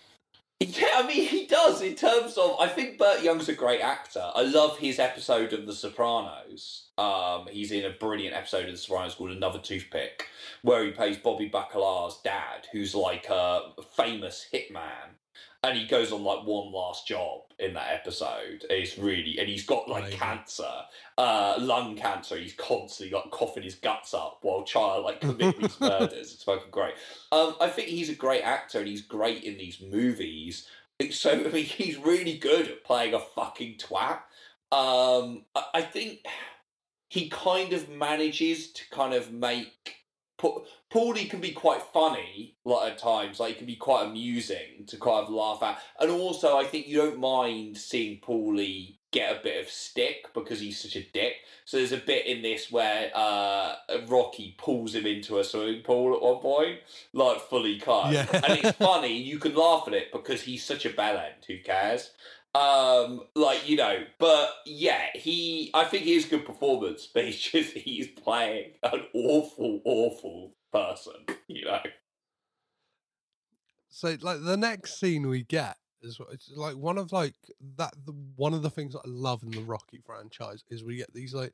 [0.68, 2.56] Yeah, I mean, he does in terms of.
[2.60, 4.30] I think Burt Young's a great actor.
[4.34, 6.88] I love his episode of The Sopranos.
[6.98, 10.26] Um, he's in a brilliant episode of The Sopranos called Another Toothpick,
[10.62, 15.16] where he plays Bobby Bacala's dad, who's like a famous hitman.
[15.64, 18.64] And he goes on like one last job in that episode.
[18.68, 20.18] It's really, and he's got like Amazing.
[20.18, 20.72] cancer,
[21.18, 22.36] uh, lung cancer.
[22.36, 26.34] He's constantly like coughing his guts up while trying like commit these murders.
[26.34, 26.94] It's fucking great.
[27.30, 30.66] Um, I think he's a great actor and he's great in these movies.
[31.10, 34.18] So I mean, he's really good at playing a fucking twat.
[34.72, 36.26] Um, I, I think
[37.08, 39.96] he kind of manages to kind of make.
[40.42, 40.58] Pa-
[40.92, 43.38] Paulie can be quite funny, like at times.
[43.40, 46.88] Like he can be quite amusing to kind of laugh at, and also I think
[46.88, 51.34] you don't mind seeing Paulie get a bit of stick because he's such a dick.
[51.66, 53.74] So there's a bit in this where uh,
[54.08, 56.78] Rocky pulls him into a swimming pool at one point,
[57.12, 58.26] like fully cut, Yeah.
[58.32, 59.16] and it's funny.
[59.16, 61.44] You can laugh at it because he's such a bellend.
[61.46, 62.10] Who cares?
[62.54, 65.70] Um, like you know, but yeah, he.
[65.72, 71.14] I think he is good performance, but he's just he's playing an awful, awful person.
[71.48, 71.80] You know.
[73.88, 77.34] So like the next scene we get is it's like one of like
[77.76, 80.96] that the one of the things that I love in the Rocky franchise is we
[80.96, 81.52] get these like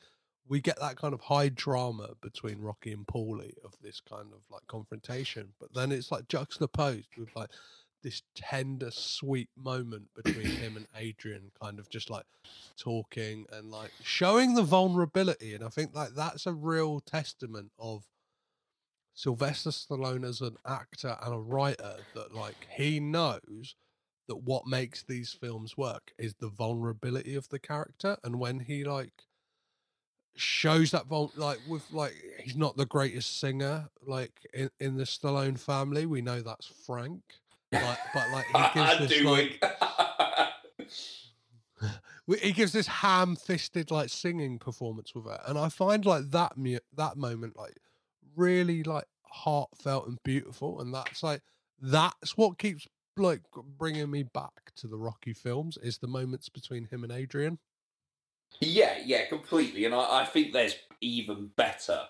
[0.49, 4.41] we get that kind of high drama between Rocky and Paulie of this kind of
[4.51, 7.51] like confrontation, but then it's like juxtaposed with like
[8.03, 12.27] this tender, sweet moment between him and Adrian, kind of just like
[12.77, 15.55] talking and like showing the vulnerability.
[15.55, 18.05] And I think like that's a real testament of
[19.15, 23.75] Sylvester Stallone as an actor and a writer that like he knows
[24.29, 28.85] that what makes these films work is the vulnerability of the character and when he
[28.85, 29.25] like
[30.37, 35.05] shows that vul- like with like he's not the greatest singer like in, in the
[35.05, 37.23] Stallone family we know that's Frank
[37.73, 39.65] like but like he gives this like
[42.41, 46.79] he gives this ham-fisted like singing performance with it and i find like that mu-
[46.97, 47.77] that moment like
[48.37, 51.43] really like heartfelt and beautiful and that's like
[51.81, 53.43] that's what keeps like
[53.79, 57.59] bringing me back to the rocky films is the moments between him and adrian
[58.61, 59.85] Yeah, yeah, completely.
[59.85, 62.01] And I, I think there's even better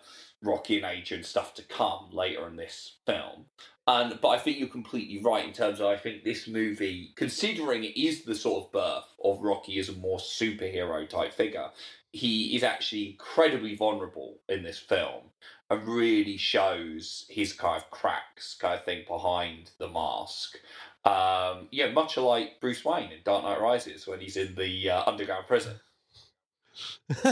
[0.43, 3.47] Rocky and Adrian stuff to come later in this film.
[3.89, 7.85] And but I think you're completely right in terms of I think this movie, considering
[7.85, 11.71] it is the sort of birth of Rocky as a more superhero type figure,
[12.13, 15.23] he is actually incredibly vulnerable in this film
[15.71, 20.59] and really shows his kind of cracks kind of thing behind the mask.
[21.07, 25.03] Um, yeah, much like Bruce Wayne in Dark Knight Rises when he's in the uh,
[25.07, 25.81] underground prison.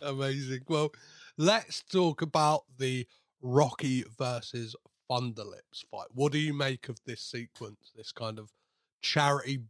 [0.00, 0.92] amazing well
[1.36, 3.04] let's talk about the
[3.42, 4.76] rocky versus
[5.10, 8.50] thunderlips fight what do you make of this sequence this kind of
[9.02, 9.60] charity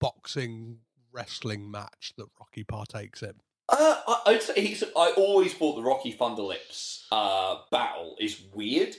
[0.00, 0.78] boxing
[1.12, 3.34] wrestling match that rocky partakes in
[3.68, 4.82] Uh, I, I'd say he's.
[4.96, 8.96] I always thought the Rocky Thunderlips uh, battle is weird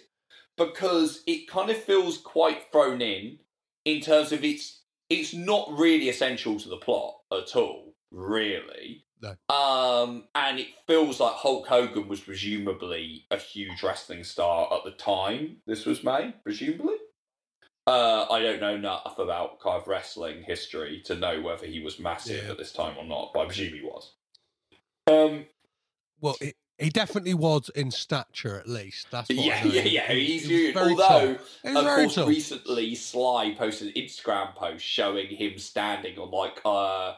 [0.58, 3.40] because it kind of feels quite thrown in
[3.86, 9.06] in terms of it's it's not really essential to the plot at all, really.
[9.24, 9.56] No.
[9.56, 14.92] Um, and it feels like Hulk Hogan was presumably a huge wrestling star at the
[14.92, 16.96] time this was made, presumably.
[17.88, 22.00] Uh, I don't know enough about kind of wrestling history to know whether he was
[22.00, 22.52] massive Yeah.
[22.52, 24.14] at this time or not, but I presume he was.
[25.08, 25.46] Um,
[26.22, 30.12] well it, he definitely was in stature at least that's what I yeah, yeah, yeah.
[30.14, 30.74] He's he huge.
[30.74, 31.46] very Although, tall.
[31.64, 32.28] He was of very course, tall.
[32.28, 37.16] recently Sly posted an Instagram post showing him standing on like uh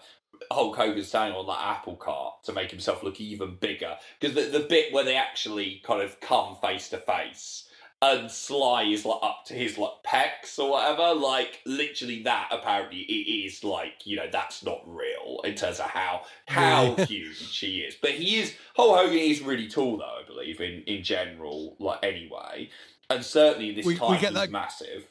[0.52, 3.96] Hulk Hogan standing on that apple cart to make himself look even bigger.
[4.20, 7.68] Because the, the bit where they actually kind of come face to face
[8.02, 13.00] and Sly is like up to his like pecs or whatever, like literally that apparently
[13.00, 17.80] it is like, you know, that's not real in terms of how how huge he
[17.80, 17.96] is.
[18.02, 22.00] But he is Hulk Hogan is really tall though, I believe, in, in general, like
[22.04, 22.70] anyway.
[23.10, 25.08] And certainly this We- we time get he's that- massive.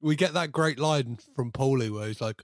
[0.00, 2.42] we get that great line from Paulie where he's like,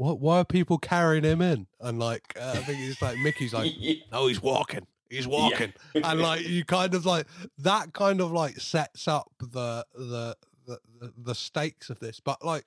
[0.00, 0.18] "What?
[0.18, 3.70] Why are people carrying him in?" And like, uh, I think it's like Mickey's like,
[4.12, 4.86] "No, he's walking.
[5.10, 7.26] He's walking." and like, you kind of like
[7.58, 10.36] that kind of like sets up the the
[10.66, 12.18] the the, the stakes of this.
[12.18, 12.64] But like,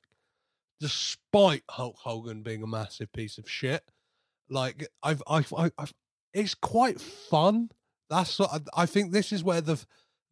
[0.80, 3.84] despite Hulk Hogan being a massive piece of shit,
[4.48, 5.94] like I've I've, I've, I've
[6.36, 7.72] it's quite fun.
[8.12, 9.12] That's what I, I think.
[9.12, 9.84] This is where the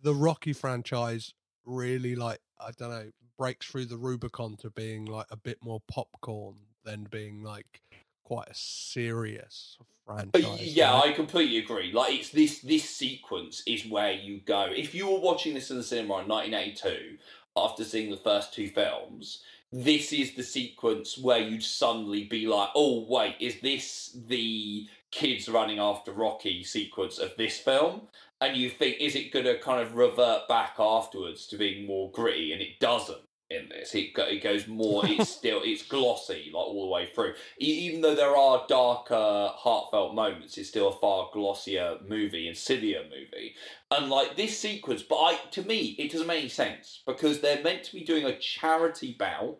[0.04, 1.34] the Rocky franchise
[1.66, 5.82] really like I don't know breaks through the Rubicon to being like a bit more
[5.88, 7.82] popcorn than being like
[8.24, 9.78] quite a serious
[10.08, 10.76] Uh, franchise.
[10.76, 11.10] Yeah, right?
[11.10, 11.92] I completely agree.
[11.92, 14.68] Like it's this this sequence is where you go.
[14.76, 17.18] If you were watching this in the cinema in 1982
[17.56, 22.70] after seeing the first two films, this is the sequence where you'd suddenly be like,
[22.76, 28.08] "Oh wait, is this the kids running after Rocky sequence of this film?"
[28.42, 32.10] And you think, is it going to kind of revert back afterwards to being more
[32.12, 32.54] gritty?
[32.54, 33.22] And it doesn't.
[33.52, 33.94] In this.
[33.94, 35.04] It it goes more.
[35.12, 37.34] It's still it's glossy like all the way through.
[37.60, 43.04] Even though there are darker, heartfelt moments, it's still a far glossier movie and sillier
[43.04, 43.56] movie.
[43.92, 47.64] And like this sequence, but I to me it doesn't make any sense because they're
[47.64, 49.58] meant to be doing a charity bout.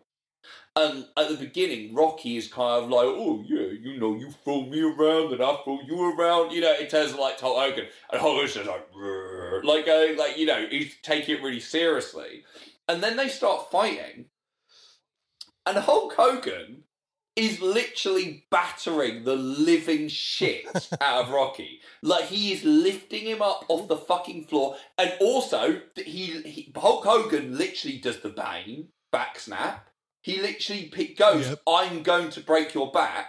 [0.74, 4.62] And at the beginning, Rocky is kind of like, oh yeah, you know, you throw
[4.62, 7.86] me around and I throw you around, you know, in terms of like Hulk Hogan,
[8.10, 11.60] and Hulk Hogan's just like, "Rrr," like going, like you know, he's taking it really
[11.60, 12.44] seriously,
[12.88, 14.26] and then they start fighting,
[15.66, 16.84] and Hulk Hogan
[17.34, 20.66] is literally battering the living shit
[21.00, 21.80] out of Rocky.
[22.02, 27.04] Like he is lifting him up off the fucking floor, and also he, he Hulk
[27.04, 29.88] Hogan literally does the Bane back snap.
[30.22, 33.28] He literally pick, goes, "I'm going to break your back."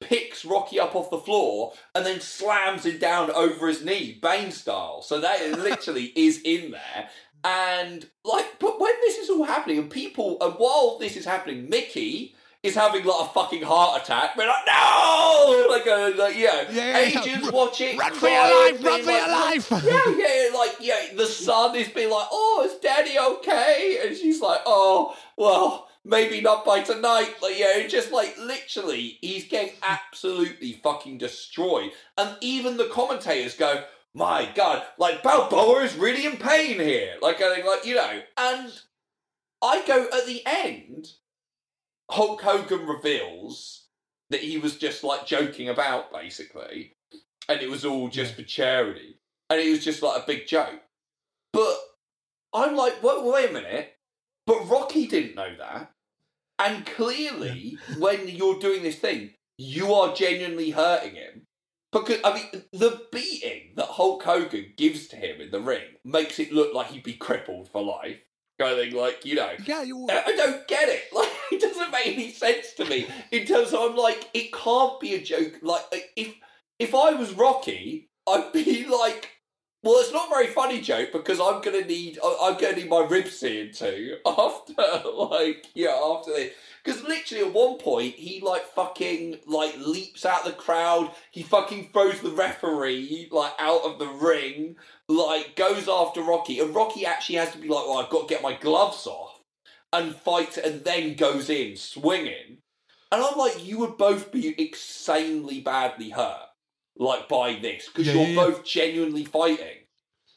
[0.00, 4.50] Picks Rocky up off the floor and then slams him down over his knee, Bane
[4.50, 5.00] style.
[5.00, 7.08] So that literally is in there.
[7.44, 11.68] And like, but when this is all happening, and people, and while this is happening,
[11.68, 14.36] Mickey is having like a fucking heart attack.
[14.36, 18.84] We're like, no, like, uh, like yeah, Yeah, agents watch it, run for your life,
[18.84, 19.70] run for your life.
[19.70, 23.98] yeah, yeah, like yeah, the son is being like, oh, is Daddy okay?
[24.06, 25.88] And she's like, oh, well.
[26.04, 27.32] Maybe not by tonight.
[27.40, 31.92] Like, yeah, it's just like literally, he's getting absolutely fucking destroyed.
[32.18, 33.84] And even the commentators go,
[34.14, 38.22] "My God, like Balboa is really in pain here." Like, I think, like you know,
[38.36, 38.72] and
[39.62, 41.12] I go at the end.
[42.10, 43.86] Hulk Hogan reveals
[44.28, 46.96] that he was just like joking about, basically,
[47.48, 50.82] and it was all just for charity, and it was just like a big joke.
[51.52, 51.76] But
[52.52, 53.94] I'm like, wait, wait a minute.
[54.46, 55.92] But Rocky didn't know that.
[56.58, 61.46] And clearly, when you're doing this thing, you are genuinely hurting him.
[61.92, 66.38] Because, I mean, the beating that Hulk Hogan gives to him in the ring makes
[66.38, 68.18] it look like he'd be crippled for life.
[68.58, 69.52] Going like, you know.
[69.64, 70.06] Yeah, you.
[70.08, 71.02] I I don't get it.
[71.14, 73.06] Like, it doesn't make any sense to me.
[73.30, 75.58] In terms of, I'm like, it can't be a joke.
[75.60, 75.84] Like,
[76.16, 76.34] if
[76.78, 79.28] if I was Rocky, I'd be like,
[79.84, 83.04] well, it's not a very funny joke because I'm gonna need I'm gonna need my
[83.04, 84.74] ribs seen to after
[85.12, 86.52] like yeah after this.
[86.84, 91.10] Because literally at one point he like fucking like leaps out the crowd.
[91.32, 94.76] He fucking throws the referee like out of the ring
[95.08, 96.60] like goes after Rocky.
[96.60, 99.40] And Rocky actually has to be like well I've got to get my gloves off
[99.92, 102.58] and fight and then goes in swinging.
[103.10, 106.51] And I'm like you would both be insanely badly hurt
[106.96, 109.86] like by this because Yeah, you're yeah, both genuinely fighting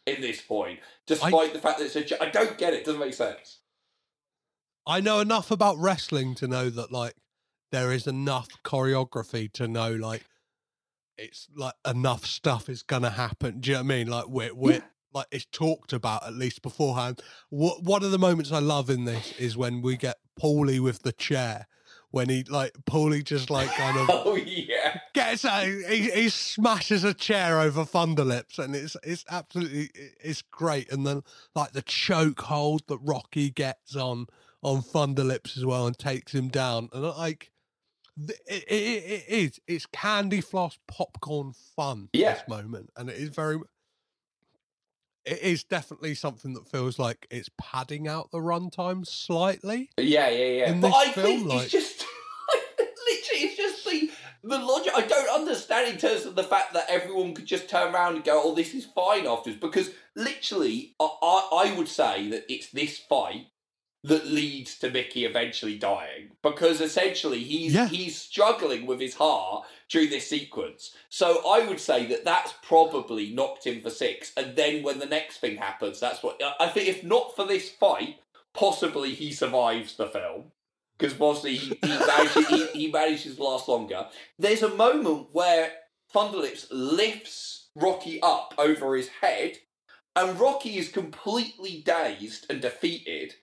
[0.05, 2.03] in this point, despite the fact that it's a.
[2.03, 2.77] jo- I don't get it.
[2.77, 3.59] It doesn't make sense.
[4.87, 7.15] I know enough about wrestling to know that like
[7.71, 10.23] there is enough choreography to know like
[11.17, 13.59] it's like enough stuff is gonna happen.
[13.61, 14.07] Do you know what I mean?
[14.07, 14.83] Like we're we're
[15.13, 17.21] like it's talked about at least beforehand.
[17.49, 21.01] What one of the moments I love in this is when we get Paulie with
[21.03, 21.67] the chair.
[22.11, 24.99] When he like Paulie just like kind of Oh yeah.
[25.31, 29.89] Gets a, he, he smashes a chair over Thunderlips and it's it's absolutely
[30.23, 31.21] it's great and then
[31.55, 34.27] like the choke hold that Rocky gets on
[34.61, 37.51] on Thunderlips as well and takes him down and like
[38.17, 42.33] it, it, it is it's candy floss popcorn fun Yeah.
[42.33, 43.57] this moment and it is very
[45.25, 50.45] it is definitely something that feels like it's padding out the runtime slightly Yeah, yeah,
[50.67, 50.73] yeah.
[50.79, 52.05] But I film, think like- it's just literally it's just
[54.47, 54.93] the logic.
[54.95, 58.23] I don't understand in terms of the fact that everyone could just turn around and
[58.23, 59.59] go, "Oh, this is fine" afterwards.
[59.59, 63.47] Because literally, I I, I would say that it's this fight
[64.03, 67.87] that leads to Mickey eventually dying because essentially he's Yeah.
[67.87, 70.95] he's struggling with his heart during this sequence.
[71.09, 74.31] So I would say that that's probably knocked him for six.
[74.37, 76.87] And then when the next thing happens, that's what I think.
[76.87, 78.19] If not for this fight,
[78.53, 80.51] possibly he survives the film
[80.97, 84.07] because mostly he, he, manages, he, he manages to last longer.
[84.39, 85.71] There's a moment where
[86.13, 89.57] Thunderlips lifts Rocky up over his head,
[90.15, 93.35] and Rocky is completely dazed and defeated,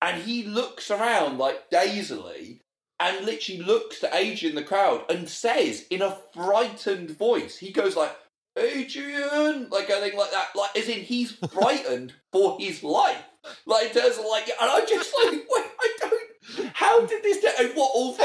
[0.00, 2.62] and he looks around like dazedly.
[3.02, 7.72] And literally looks to Adrian in the crowd and says in a frightened voice, he
[7.72, 8.14] goes like,
[8.58, 13.22] Adrian, like a thing like that, like as in he's frightened for his life.
[13.64, 16.29] Like of like, and I'm just like, wait, I don't.
[16.74, 17.44] How did this?
[17.58, 18.16] And what all?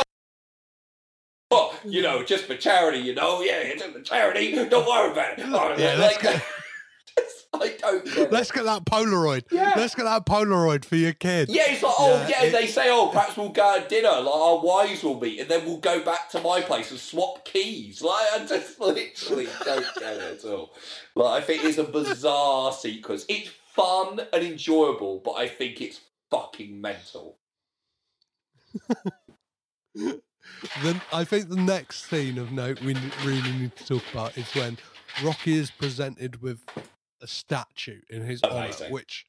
[1.51, 4.51] Oh, you know, just for charity, you know, yeah, it's for charity.
[4.53, 5.45] Don't worry about it.
[5.47, 6.43] Oh, Yeah, let's like,
[7.53, 8.03] I don't.
[8.13, 9.71] Get let's get that Polaroid Yeah.
[9.77, 12.89] let's get that Polaroid for your kid Yeah, it's like, oh, yeah, it- they say,
[12.89, 16.03] oh, perhaps we'll go to dinner, like our wives will meet, and then we'll go
[16.03, 18.01] back to my place and swap keys.
[18.01, 20.73] Like, I just literally don't get it at all.
[21.15, 23.25] Like, I think it's a bizarre sequence.
[23.29, 26.01] It's fun and enjoyable, but I think it's
[26.31, 27.37] fucking mental.
[29.95, 34.47] Then I think the next scene of note we really need to talk about is
[34.53, 34.77] when
[35.23, 36.64] Rocky is presented with
[37.22, 38.91] a statue in his honor, Amazing.
[38.91, 39.26] which,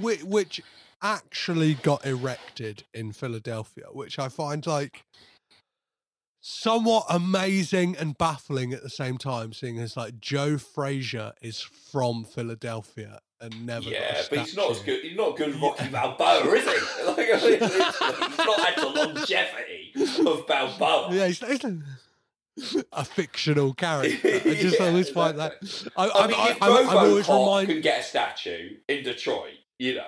[0.00, 0.62] which which
[1.02, 5.02] actually got erected in Philadelphia, which I find like
[6.40, 12.24] somewhat amazing and baffling at the same time, seeing as like Joe Frazier is from
[12.24, 13.88] Philadelphia and never.
[13.88, 15.02] Yeah, but he's not as good.
[15.02, 16.70] He's not good as Rocky Balboa, is he?
[17.06, 19.92] Like, I mean, he's not had the longevity
[20.26, 21.08] of Balboa.
[21.14, 21.64] Yeah, he's, he's
[22.92, 24.28] a fictional character.
[24.28, 25.54] I just Yeah, always find that.
[25.96, 27.72] I, I mean, I, if I'm, I'm always reminded.
[27.74, 30.04] can get a statue in Detroit, you know.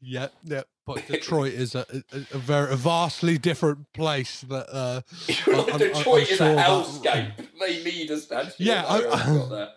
[0.00, 0.62] Yeah, yeah.
[0.86, 4.42] But Detroit is a, a, a very a vastly different place.
[4.42, 5.00] That uh,
[5.46, 7.32] I'm- Detroit I'm is sure a that- hellscape.
[7.58, 8.52] They need a statue.
[8.58, 8.98] Yeah, I-.
[9.06, 9.68] I,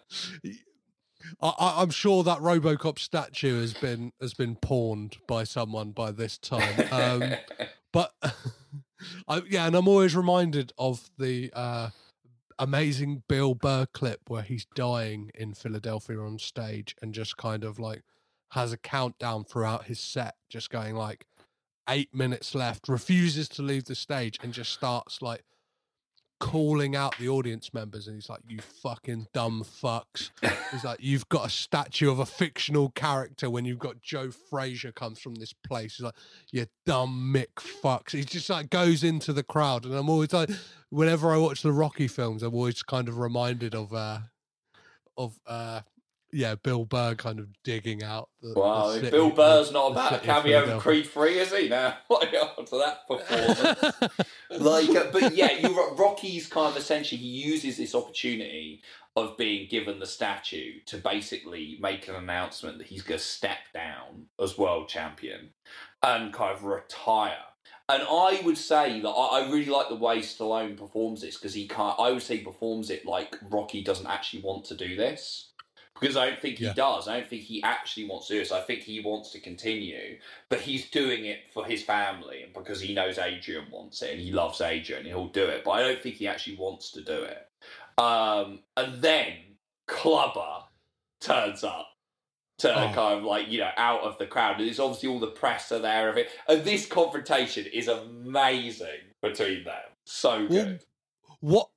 [1.42, 6.38] I, I'm sure that RoboCop statue has been has been pawned by someone by this
[6.38, 6.88] time.
[6.92, 7.36] Um,
[7.94, 8.14] but
[9.28, 11.90] I, yeah, and I'm always reminded of the uh,
[12.60, 17.80] amazing Bill Burr clip where he's dying in Philadelphia on stage and just kind of
[17.80, 18.04] like
[18.52, 21.26] has a countdown throughout his set, just going like
[21.90, 25.44] eight minutes left, refuses to leave the stage, and just starts like
[26.40, 30.30] calling out the audience members and he's like you fucking dumb fucks.
[30.72, 34.92] He's like you've got a statue of a fictional character when you've got joe frazier
[34.92, 35.98] comes from this place.
[35.98, 36.16] He's like
[36.52, 38.12] you dumb mick fucks.
[38.12, 40.50] He just like goes into the crowd and i'm always like
[40.90, 44.20] whenever i watch the rocky films i'm always kind of reminded of uh
[45.18, 45.82] of uh
[46.32, 49.86] yeah bill burr kind of digging out the, the Wow, city- Bill Burr's the- not
[49.90, 51.70] the about a of cameo in Creed 3, is he?
[51.70, 54.28] Now, what after that performance?
[54.52, 58.82] like, uh, but yeah, you Rocky's kind of essentially he uses this opportunity
[59.16, 63.58] of being given the statue to basically make an announcement that he's going to step
[63.74, 65.50] down as world champion
[66.04, 67.34] and kind of retire.
[67.90, 71.54] And I would say that I, I really like the way Stallone performs this because
[71.54, 72.00] he can't.
[72.00, 75.47] I would say he performs it like Rocky doesn't actually want to do this
[76.00, 76.74] because I don't think he Yeah.
[76.74, 77.08] does.
[77.08, 78.52] I don't think he actually wants to do this.
[78.52, 80.20] I think he wants to continue,
[80.50, 84.20] but he's doing it for his family and because he knows Adrian wants it and
[84.22, 85.00] he loves Adrian.
[85.02, 87.48] And he'll do it, but I don't think he actually wants to do it.
[88.00, 89.34] Um, and then
[89.88, 90.64] Clubber
[91.20, 91.88] turns up
[92.60, 92.94] to Oh.
[92.94, 94.58] kind of like you know out of the crowd.
[94.58, 99.02] And there's obviously all the press are there of it, and this confrontation is amazing
[99.22, 99.82] between them.
[100.06, 100.84] So good.
[101.40, 101.70] what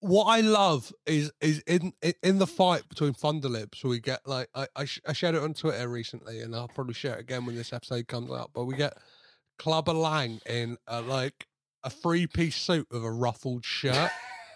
[0.00, 4.66] what I love is is in in- the fight between Thunderlips, we get like I
[4.76, 7.56] I, sh- I shared it on Twitter recently, and I'll probably share it again when
[7.56, 8.50] this episode comes out.
[8.54, 8.96] But we get
[9.58, 11.46] Clubber Lang in a, like
[11.82, 14.10] a three piece suit with a ruffled shirt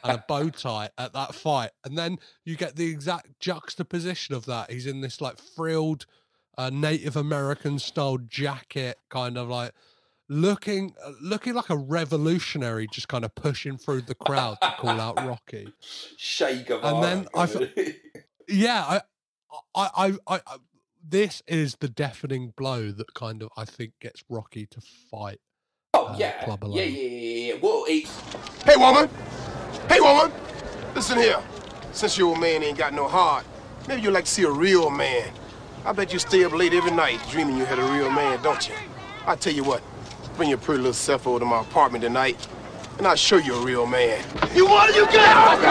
[0.05, 4.47] and a bow tie at that fight, and then you get the exact juxtaposition of
[4.47, 4.71] that.
[4.71, 6.07] He's in this like frilled
[6.59, 9.73] uh, Native American style jacket, kind of like
[10.31, 15.01] looking uh, looking like a revolutionary, just kind of pushing through the crowd to call
[15.01, 15.75] out Rocky.
[16.17, 16.95] Che Guevara.
[16.95, 17.97] And then I f-
[18.49, 19.01] Yeah, I,
[19.75, 20.57] I, I, I, I,
[21.07, 24.81] this is the deafening blow that kind of I think gets Rocky to
[25.11, 25.41] fight.
[25.95, 27.61] Oh uh, yeah, Clubber yeah, yeah, yeah, yeah.
[27.61, 28.19] Well, it's
[28.65, 29.09] Hey, woman.
[29.89, 30.33] Hey, woman.
[30.95, 31.43] Listen here.
[31.93, 33.45] Since your old man ain't got no heart,
[33.89, 35.33] maybe you'd like to see a real man.
[35.85, 38.69] I bet you stay up late every night dreaming you had a real man, don't
[38.69, 38.75] you?
[39.27, 39.83] I tell you what,
[40.41, 42.49] bring your pretty little self over to my apartment tonight,
[42.97, 44.25] and I'll show you a real man.
[44.55, 44.97] You want it?
[44.97, 45.69] You got it!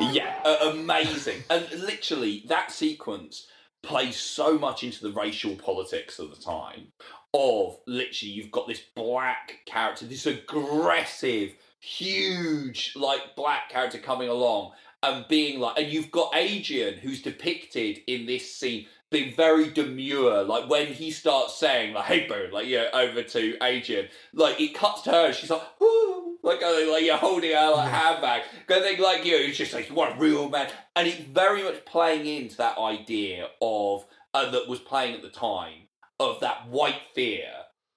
[0.00, 1.42] You Yeah, uh, amazing.
[1.50, 3.48] And literally, that sequence
[3.82, 6.92] plays so much into the racial politics of the time.
[7.32, 14.74] Of literally, you've got this black character, this aggressive, huge, like black character coming along
[15.04, 20.42] and being like, and you've got Adrian who's depicted in this scene being very demure.
[20.42, 24.74] Like when he starts saying, like, "Hey, boo," like yeah, over to Adrian, like it
[24.74, 28.42] cuts to her, she's like, "Ooh," like uh, like you're holding her like handbag.
[28.66, 32.26] Going like you, it's just like what a real man, and it's very much playing
[32.26, 37.50] into that idea of uh, that was playing at the time of that white fear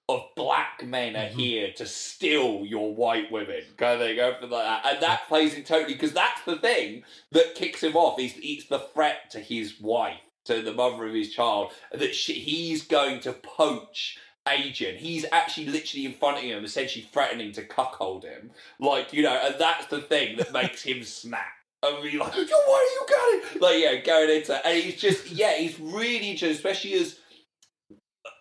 [0.08, 1.38] of black men are mm-hmm.
[1.38, 5.66] here to steal your white women, kind of go for that, and that plays it
[5.66, 7.02] totally because that's the thing
[7.32, 8.18] that kicks him off.
[8.18, 12.34] Is it's the threat to his wife, to the mother of his child, that she,
[12.34, 14.18] he's going to poach.
[14.48, 18.50] Adrian, he's actually literally in front of him, essentially threatening to cuckold him.
[18.80, 21.52] Like, you know, and that's the thing that makes him snap.
[21.82, 23.60] And be like, yo, why are you it?
[23.60, 27.18] Like, yeah, going into, and he's just, yeah, he's really interesting, especially as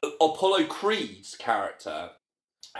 [0.04, 2.12] Apollo Creed's character,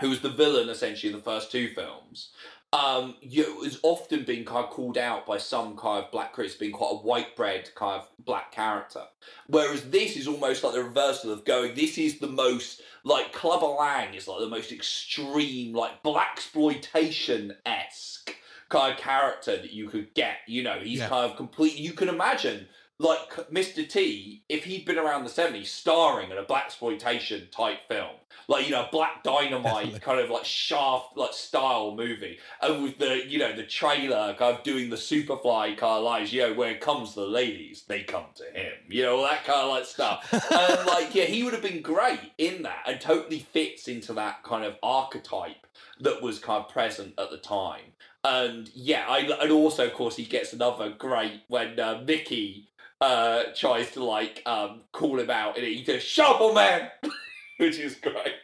[0.00, 2.30] who was the villain essentially in the first two films,
[2.72, 6.54] um, you has often been kind of called out by some kind of black critics
[6.56, 9.04] being quite a white bread kind of black character.
[9.46, 13.66] Whereas this is almost like the reversal of going, this is the most like Clubber
[13.66, 18.34] Lang is like the most extreme, like blaxploitation esque
[18.68, 20.38] kind of character that you could get.
[20.46, 21.08] You know, he's Yeah.
[21.08, 21.76] kind of complete.
[21.76, 22.68] You can imagine
[22.98, 23.88] like Mr.
[23.88, 28.16] T if he'd been around the seventies, starring in a blaxploitation type film,
[28.48, 33.24] like you know, Black Dynamite kind of like Shaft like style movie, and with the
[33.26, 36.70] you know the trailer kind of doing the Superfly kind of lines, you know, where
[36.70, 39.84] it comes the ladies, they come to him, you know, all that kind of like
[39.84, 44.12] stuff, and like yeah, he would have been great in that, and totally fits into
[44.14, 45.66] that kind of archetype
[46.00, 47.82] that was kind of present at the time.
[48.24, 52.68] And yeah, I, and also of course he gets another great when uh, Mickey
[53.00, 56.90] uh, tries to like um, call him out, and he goes "Shovel Man,"
[57.58, 58.34] which is great.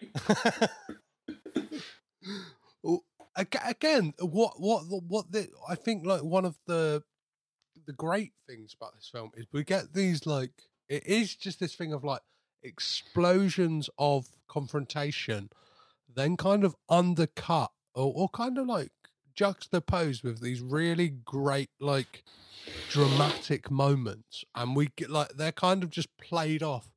[3.36, 7.02] Again, what what what the I think like one of the
[7.86, 10.52] the great things about this film is we get these like
[10.88, 12.22] it is just this thing of like
[12.62, 15.50] explosions of confrontation,
[16.14, 18.92] then kind of undercut or, or kind of like
[19.34, 22.22] juxtaposed with these really great like
[22.88, 26.90] dramatic moments, and we get like they're kind of just played off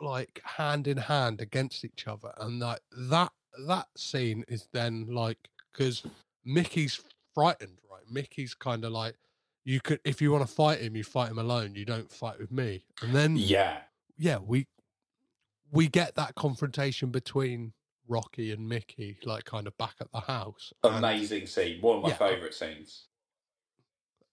[0.00, 3.32] like hand in hand against each other, and like that
[3.66, 5.38] that scene is then like
[5.72, 6.04] because
[6.44, 7.00] Mickey's
[7.34, 8.02] frightened, right?
[8.10, 9.14] Mickey's kind of like
[9.64, 11.74] you could if you want to fight him, you fight him alone.
[11.74, 13.78] You don't fight with me, and then Yeah,
[14.18, 14.66] yeah, we
[15.70, 17.72] we get that confrontation between
[18.08, 20.72] Rocky and Mickey, like kind of back at the house.
[20.84, 22.16] and- amazing scene, one of my Yeah.
[22.16, 23.04] favourite scenes.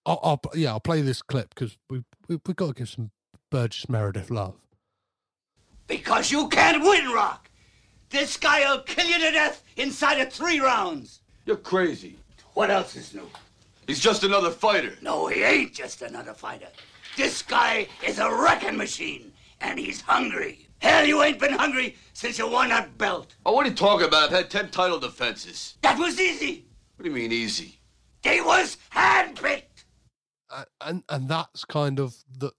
[0.06, 3.10] I'll, I'll yeah, I'll play this clip because we we we got to give some
[3.50, 4.54] Burgess Meredith love.
[5.86, 7.50] Because you can't win, Rock.
[8.10, 11.20] This guy'll kill you to death inside of three rounds.
[11.46, 12.16] You're crazy.
[12.54, 13.28] What else is new?
[13.86, 14.94] He's just another fighter.
[15.02, 16.68] No, he ain't just another fighter.
[17.16, 20.63] This guy is a wrecking machine, and he's hungry.
[20.84, 23.36] Hell, you ain't been hungry since you won that belt.
[23.46, 24.24] Oh, what are you talking about?
[24.24, 25.78] I've had ten title defenses.
[25.80, 26.66] That was easy.
[26.96, 27.78] What do you mean easy?
[28.22, 29.84] They was handpicked.
[30.50, 32.52] A- and and that's kind of the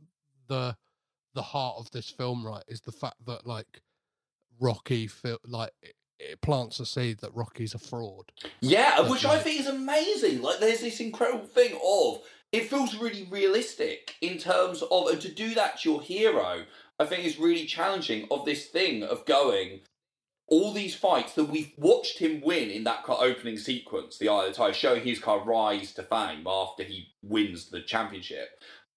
[0.48, 0.76] the
[1.36, 2.64] the heart of this film, right?
[2.68, 3.84] Is the fact that like
[4.60, 8.32] Rocky feel like it, it plants a seed that Rocky's a fraud.
[8.60, 10.42] Yeah, But, which I think is amazing.
[10.42, 15.30] Like, there's this incredible thing of it feels really realistic in terms of, and to
[15.30, 16.64] do that to your hero,
[17.00, 18.28] I think is really challenging.
[18.32, 19.82] Of this thing of going,
[20.48, 24.56] all these fights that we've watched him win in that opening sequence, the Eye of
[24.56, 28.50] the showing his kind of rise to fame after he wins the championship.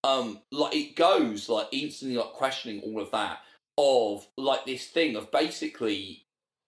[0.04, 3.40] Um, like it goes like instantly like questioning all of that
[3.76, 6.24] of like this thing of basically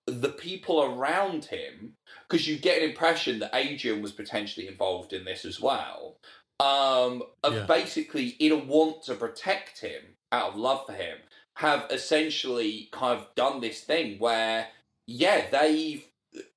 [0.07, 1.95] the people around him
[2.29, 6.17] because you get an impression that Adrian was potentially involved in this as well.
[6.59, 7.67] Um, of Yeah.
[7.67, 11.19] basically in a want to protect him out of love for him,
[11.55, 14.69] have essentially kind of done this thing where,
[15.07, 16.05] yeah, they've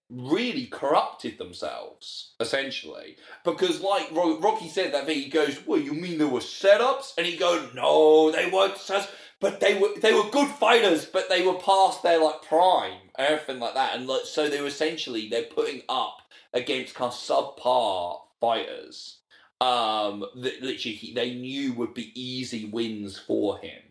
[0.09, 3.17] really corrupted themselves essentially.
[3.43, 7.13] Because like Rocky said that thing he goes well you mean there were setups?
[7.17, 9.09] And he goes no they weren't sus-
[9.39, 13.59] but they were they were good fighters but they were past their like prime everything
[13.59, 13.95] like that.
[13.95, 16.17] And like so they were essentially they're putting up
[16.53, 19.17] against kind of subpar fighters
[19.63, 23.81] um that literally he, they knew would be easy wins for him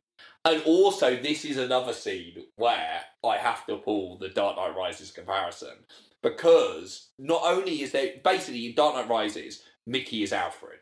[0.44, 5.12] and also, this is another scene where I have to pull the Dark Knight Rises
[5.12, 5.84] comparison
[6.22, 10.80] because not only is there basically in Dark Knight Rises, Mickey is Alfred.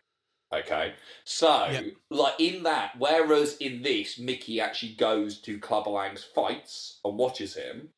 [0.53, 0.95] Okay,
[1.25, 1.83] so Yeah.
[2.11, 7.55] like in that, whereas in this, Mickey actually goes to Clubber Lang's fights and watches
[7.55, 7.91] him.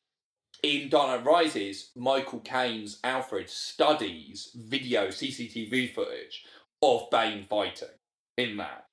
[0.61, 6.45] In Dark Knight Rises, Michael Caine's Alfred studies video CCTV footage
[6.83, 7.87] of Bane fighting
[8.37, 8.85] in that.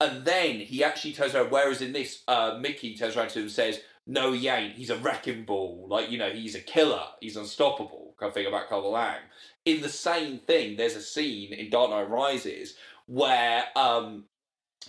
[0.00, 3.44] And then he actually turns around, whereas in this, uh, Mickey turns around to him
[3.44, 4.74] and says, No, he ain't.
[4.74, 5.86] He's a wrecking ball.
[5.88, 7.02] Like, you know, he's a killer.
[7.20, 8.14] He's unstoppable.
[8.18, 9.20] Kind of thing about Clubber Lang.
[9.64, 12.74] In the same thing, there's a scene in Dark Knight Rises
[13.06, 14.24] where um,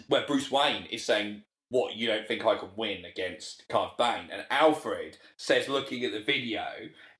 [0.08, 4.30] where Bruce Wayne is saying, What, you don't think I can win against of Bane?
[4.32, 6.66] And Alfred says, looking at the video,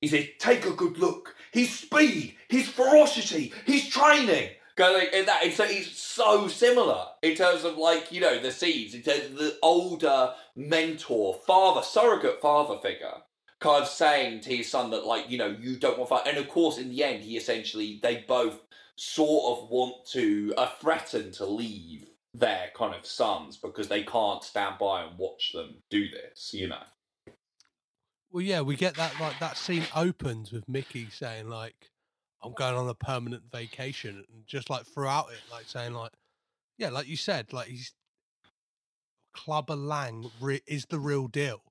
[0.00, 1.34] he says, Take a good look.
[1.52, 4.50] His speed, his ferocity, his training.
[4.78, 8.94] Going in that, so it's so similar in terms of like you know the seeds,
[8.94, 13.14] in terms of the older mentor, father, surrogate father figure,
[13.58, 16.38] kind of saying to his son that like you know you don't want fight, and
[16.38, 18.60] of course in the end he essentially they both
[18.94, 24.44] sort of want to uh, threaten to leave their kind of sons because they can't
[24.44, 26.82] stand by and watch them do this, you know.
[28.30, 31.90] Well, yeah, we get that like that scene opens with Mickey saying like,
[32.42, 36.12] I'm going on a permanent vacation, and just like throughout it, like saying like,
[36.76, 37.92] yeah, like you said, like he's
[39.34, 41.62] Clubber Lang re- is the real deal.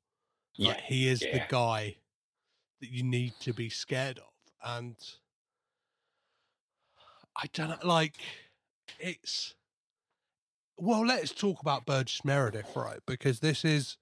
[0.57, 1.95] Like Yeah, he is the guy
[2.81, 4.33] that you need to be scared of,
[4.63, 4.95] and
[7.35, 8.15] I don't like
[8.99, 9.53] it's.
[10.79, 12.99] Well, let's talk about Burgess Meredith, right?
[13.07, 13.97] Because this is,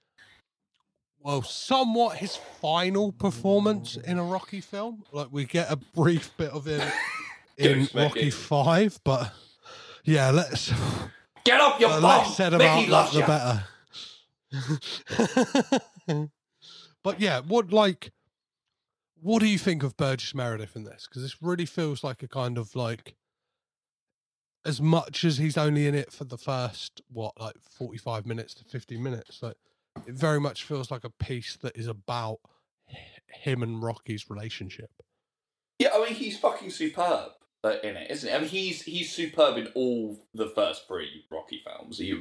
[1.25, 5.03] well, somewhat his final performance in a Rocky film.
[5.11, 6.87] Like we get a brief bit of him
[7.57, 9.33] in Rocky Five, but
[10.03, 10.71] yeah, let's
[11.43, 12.25] Get up your the bum.
[12.27, 13.63] said about Mickey that, loves the
[16.07, 16.29] better.
[17.03, 18.11] but yeah, what like,
[19.19, 21.07] what do you think of Burgess Meredith in this?
[21.09, 23.15] Because this really feels like a kind of like,
[24.63, 28.53] as much as he's only in it for the first what like forty five minutes
[28.53, 29.57] to fifty minutes, like
[30.05, 32.39] it very much feels like a piece that is about
[33.27, 34.89] him and Rocky's relationship.
[35.79, 37.31] Yeah, I mean he's fucking superb
[37.63, 38.35] uh, in it, isn't he?
[38.35, 41.97] I mean he's he's superb in all the first three Rocky films.
[41.97, 42.11] He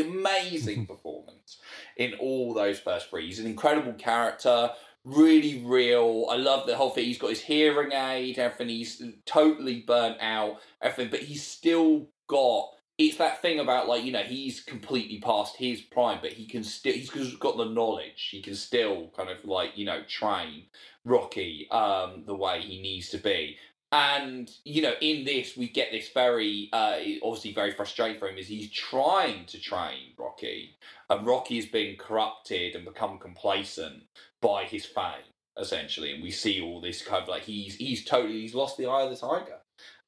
[0.00, 1.58] amazing performance
[1.96, 3.26] in all those first three.
[3.26, 4.70] He's an incredible character,
[5.04, 6.26] really real.
[6.30, 7.04] I love the whole thing.
[7.04, 8.68] He's got his hearing aid, everything.
[8.68, 12.70] He's totally burnt out, everything, but he's still got.
[13.00, 16.62] It's that thing about like you know he's completely past his prime, but he can
[16.62, 18.28] still he's got the knowledge.
[18.30, 20.64] He can still kind of like you know train
[21.06, 23.56] Rocky um, the way he needs to be.
[23.90, 28.36] And you know, in this, we get this very uh, obviously very frustrating for him.
[28.36, 30.76] Is he's trying to train Rocky,
[31.08, 34.02] and Rocky has been corrupted and become complacent
[34.42, 36.12] by his fame, essentially.
[36.12, 39.04] And we see all this kind of like he's he's totally he's lost the eye
[39.04, 39.59] of the tiger.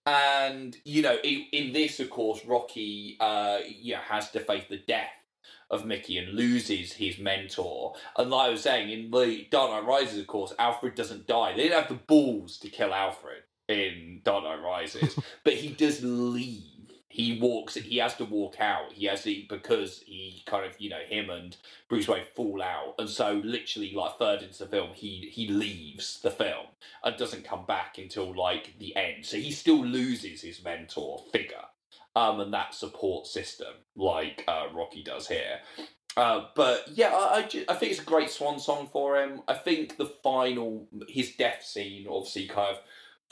[0.04, 4.78] And you know, in, in this, of course, Rocky, uh, yeah, has to face the
[4.78, 5.12] death
[5.70, 7.94] of Mickey and loses his mentor.
[8.16, 11.52] And like I was saying, in the Dark Knight Rises, of course, Alfred doesn't die.
[11.52, 16.02] They didn't have the balls to kill Alfred in Dark Knight Rises, but he does
[16.04, 16.64] leave.
[17.12, 17.74] He walks.
[17.74, 18.92] He has to walk out.
[18.92, 21.56] He has to because he kind of you know him and
[21.88, 26.20] Bruce Wayne fall out, and so literally like third into the film, he he leaves
[26.22, 26.66] the film
[27.04, 29.26] and doesn't come back until like the end.
[29.26, 31.66] So he still loses his mentor figure
[32.16, 35.60] um, and that support system like uh, Rocky does here.
[36.16, 39.40] Uh, but yeah, I, I, ju- I think it's a great swan song for him.
[39.48, 42.82] I think the final, his death scene, obviously kind of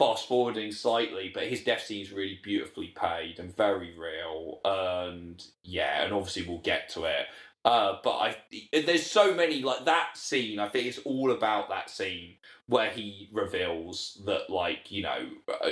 [0.00, 4.58] fast forwarding slightly, but his death scene is really beautifully paid and very real.
[4.64, 7.26] And yeah, and obviously we'll get to it.
[7.66, 8.36] Uh, but I,
[8.72, 10.58] there's so many like that scene.
[10.58, 12.36] I think it's all about that scene
[12.66, 15.28] where he reveals that, like you know,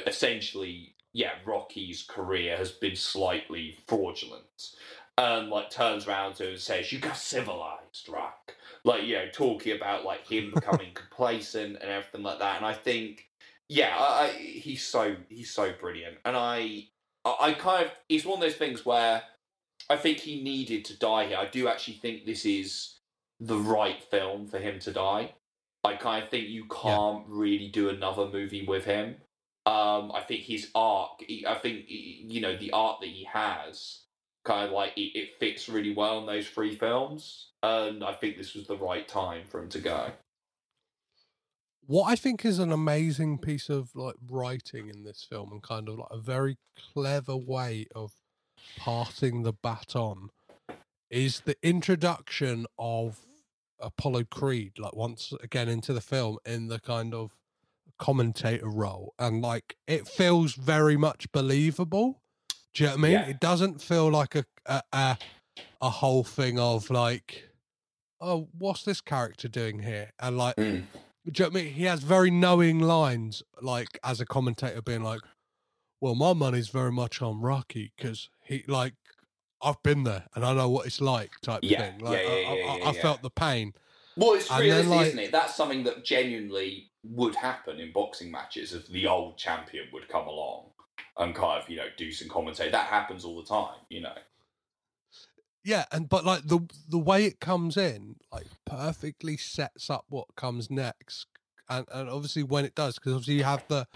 [0.06, 4.74] essentially, yeah, Rocky's career has been slightly fraudulent,
[5.16, 9.28] and like turns around to him and says, "You got civilized, Rock." Like you know,
[9.32, 12.58] talking about like him becoming complacent and everything like that.
[12.58, 13.28] And I think,
[13.68, 16.88] yeah, I, I, he's so he's so brilliant, and I,
[17.24, 19.22] I, kind of it's one of those things where
[19.90, 21.38] I think he needed to die here.
[21.38, 22.98] I do actually think this is
[23.40, 25.34] the right film for him to die.
[25.84, 29.16] I kind of think you can't really do another movie with him.
[29.64, 34.00] Um, I think his arc, I think you know the art that he has,
[34.44, 38.38] kind of like it, it fits really well in those three films, and I think
[38.38, 40.10] this was the right time for him to go.
[41.88, 45.88] What I think is an amazing piece of like writing in this film and kind
[45.88, 46.58] of like a very
[46.92, 48.12] clever way of
[48.76, 50.28] passing the baton
[51.10, 53.20] is the introduction of
[53.80, 57.34] Apollo Creed, like once again into the film in the kind of
[57.98, 59.14] commentator role.
[59.18, 62.20] And like it feels very much believable.
[62.74, 63.12] Do you know what I mean?
[63.12, 63.26] Yeah.
[63.28, 65.18] It doesn't feel like a, a a
[65.80, 67.48] a whole thing of like,
[68.20, 70.10] oh, what's this character doing here?
[70.20, 70.82] And like do
[71.34, 71.74] you know what I mean?
[71.74, 75.20] He has very knowing lines, like as a commentator, being like,
[76.00, 78.94] "Well, my money's very much on Rocky because he like
[79.62, 81.98] I've been there and I know what it's like." Type Yeah, thing.
[82.00, 83.74] Like yeah, I, yeah, I, yeah, I, yeah, I felt the pain.
[84.16, 85.32] Well, it's And then, like- isn't it?
[85.32, 90.26] That's something that genuinely would happen in boxing matches if the old champion would come
[90.26, 90.70] along
[91.18, 92.70] and kind of, you know, do some commentary.
[92.70, 94.16] That happens all the time, you know.
[95.68, 100.34] Yeah, and but like the the way it comes in, like perfectly sets up what
[100.34, 101.26] comes next,
[101.68, 103.86] and and obviously when it does, because obviously you have the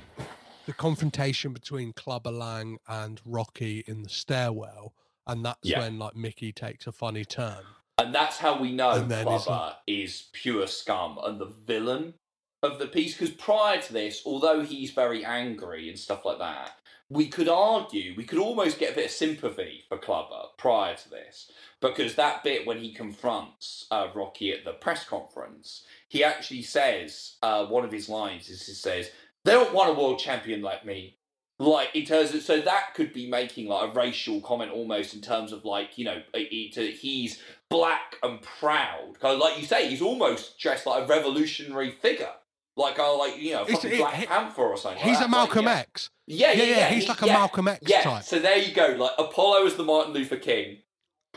[0.67, 4.93] the confrontation between Clubber Lang and Rocky in the stairwell,
[5.27, 5.79] and that's Yeah.
[5.79, 7.65] when like Mickey takes a funny turn.
[7.97, 12.15] And that's how we know And then it's Clubber is pure scum and the villain
[12.63, 13.15] of the piece.
[13.17, 16.73] Because prior to this, although he's very angry and stuff like that,
[17.13, 21.11] we could argue, we could almost get a bit of sympathy for Clubber prior to
[21.11, 21.51] this.
[21.81, 27.37] Because that bit when he confronts uh, Rocky at the press conference, he actually says,
[27.43, 29.11] uh, one of his lines is he says,
[29.45, 31.19] they don't want a world champion like me.
[31.59, 35.21] Like in terms of, so that could be making like a racial comment almost in
[35.21, 39.21] terms of like you know he's black and proud.
[39.21, 42.33] Kind of like you say, he's almost dressed like a revolutionary figure,
[42.77, 45.03] like a like you know fucking it- Black he- Panther or something.
[45.03, 45.31] He's like a that.
[45.31, 45.79] Malcolm like.
[45.79, 46.11] X.
[46.27, 46.77] Yeah, yeah, Yeah, yeah.
[46.77, 48.03] yeah, he's like a Malcolm X yeah.
[48.03, 48.23] type.
[48.23, 48.95] So there you go.
[48.99, 50.79] Like Apollo is the Martin Luther King,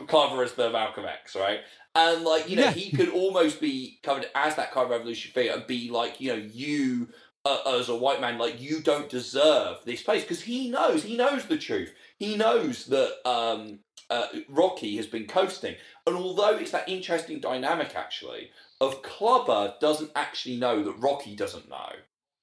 [0.06, 1.60] Clubber is the Malcolm X, right?
[1.94, 5.52] And like you know, he could almost be covered as that kind of revolutionary figure
[5.58, 7.08] and be like, you know, you
[7.44, 11.16] uh, as a white man, like you don't deserve this place because he knows, he
[11.16, 11.92] knows the truth.
[12.18, 13.78] He knows that um,
[14.10, 15.76] uh, Rocky has been coasting,
[16.06, 18.50] and although it's that interesting dynamic actually
[18.80, 21.92] of Clubber doesn't actually know that Rocky doesn't know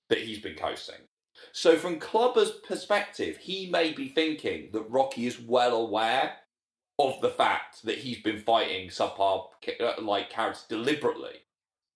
[0.10, 1.07] that he's been coasting.
[1.51, 6.38] So, from Clubber's perspective, he may be thinking that Rocky is well aware
[6.99, 9.47] of the fact that he's been fighting subpar
[9.80, 11.43] uh, like characters deliberately,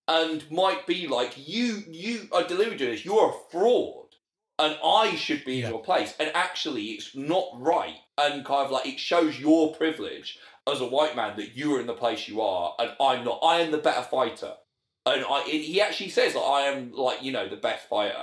[0.06, 3.04] and might be like, "You, you are doing this.
[3.04, 4.14] You're a fraud,
[4.58, 8.70] and I should be in your place." And actually, it's not right, and kind of
[8.70, 10.38] like it shows your privilege
[10.72, 13.40] as a white man that you are in the place you are, and I'm not.
[13.42, 14.54] I am the better fighter.
[15.06, 18.16] And I, and he actually says that I am like you know the best fighter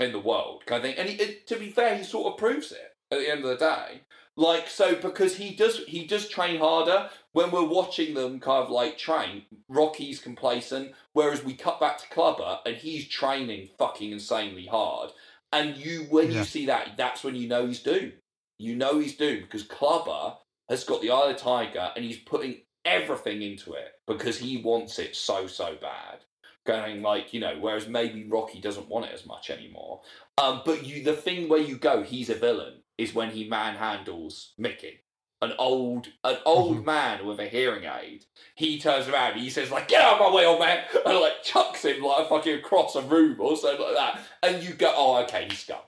[0.00, 0.98] in the world kind of thing.
[0.98, 3.50] And he, it, to be fair, he sort of proves it at the end of
[3.50, 4.02] the day.
[4.36, 7.10] Like so, because he does he does train harder.
[7.32, 12.08] When we're watching them kind of like train, Rocky's complacent, whereas we cut back to
[12.08, 15.10] Clubber and he's training fucking insanely hard.
[15.52, 16.38] And you, when Yeah.
[16.38, 18.14] you see that, that's when you know he's doomed.
[18.58, 20.36] You know he's doomed because Clubber
[20.72, 24.56] has got the eye of the tiger and he's putting everything into it because he
[24.56, 26.20] wants it so so bad.
[26.64, 30.00] Going like you know whereas maybe rocky doesn't want it as much anymore.
[30.38, 34.52] Um but you the thing where you go he's a villain is when he manhandles
[34.56, 35.00] mickey.
[35.42, 38.24] An old an old man with a hearing aid.
[38.54, 41.18] He turns around and he says like get out of my way old man and
[41.18, 44.20] like chucks him like a fucking across a room or something like that.
[44.42, 45.80] And you go oh okay he's scum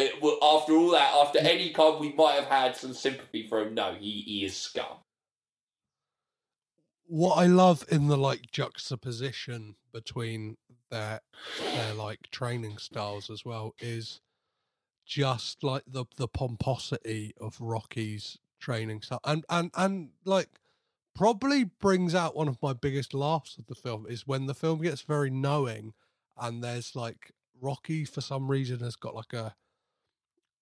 [0.00, 3.74] it, after all that after any kind we might have had some sympathy for him.
[3.74, 4.98] No he, he is scum.
[7.06, 10.56] What I love in the like juxtaposition between
[10.90, 11.20] their
[11.60, 14.20] their like training styles as well is
[15.06, 19.20] just like the the pomposity of Rocky's training style.
[19.24, 20.48] And and and like
[21.14, 24.80] probably brings out one of my biggest laughs of the film is when the film
[24.80, 25.92] gets very knowing
[26.38, 29.54] and there's like Rocky for some reason has got like a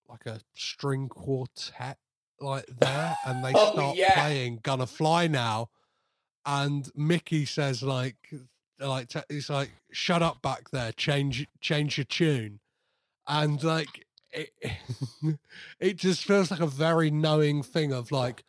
[0.09, 1.97] like a string quartet
[2.41, 4.13] like there and they Oh, start yeah.
[4.13, 5.69] playing Gonna Fly Now
[6.45, 8.15] and Mickey says like
[8.79, 12.59] like he's like shut up back there change change your tune
[13.27, 14.49] and like it
[15.79, 18.43] it just feels like a very knowing thing of like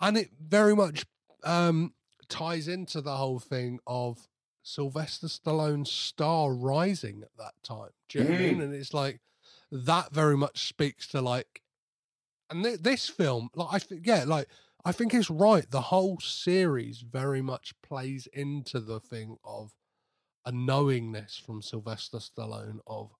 [0.00, 1.04] and it very much
[1.42, 1.92] um
[2.28, 4.28] ties into the whole thing of
[4.62, 8.62] Sylvester Stallone's star rising at that time do you know what I mean Mm.
[8.64, 9.20] and it's like
[9.74, 11.62] that very much speaks to like
[12.50, 14.48] and th- this film like I think yeah like
[14.84, 19.72] I think it's right the whole series very much plays into the thing of
[20.46, 23.10] a knowingness from Sylvester Stallone of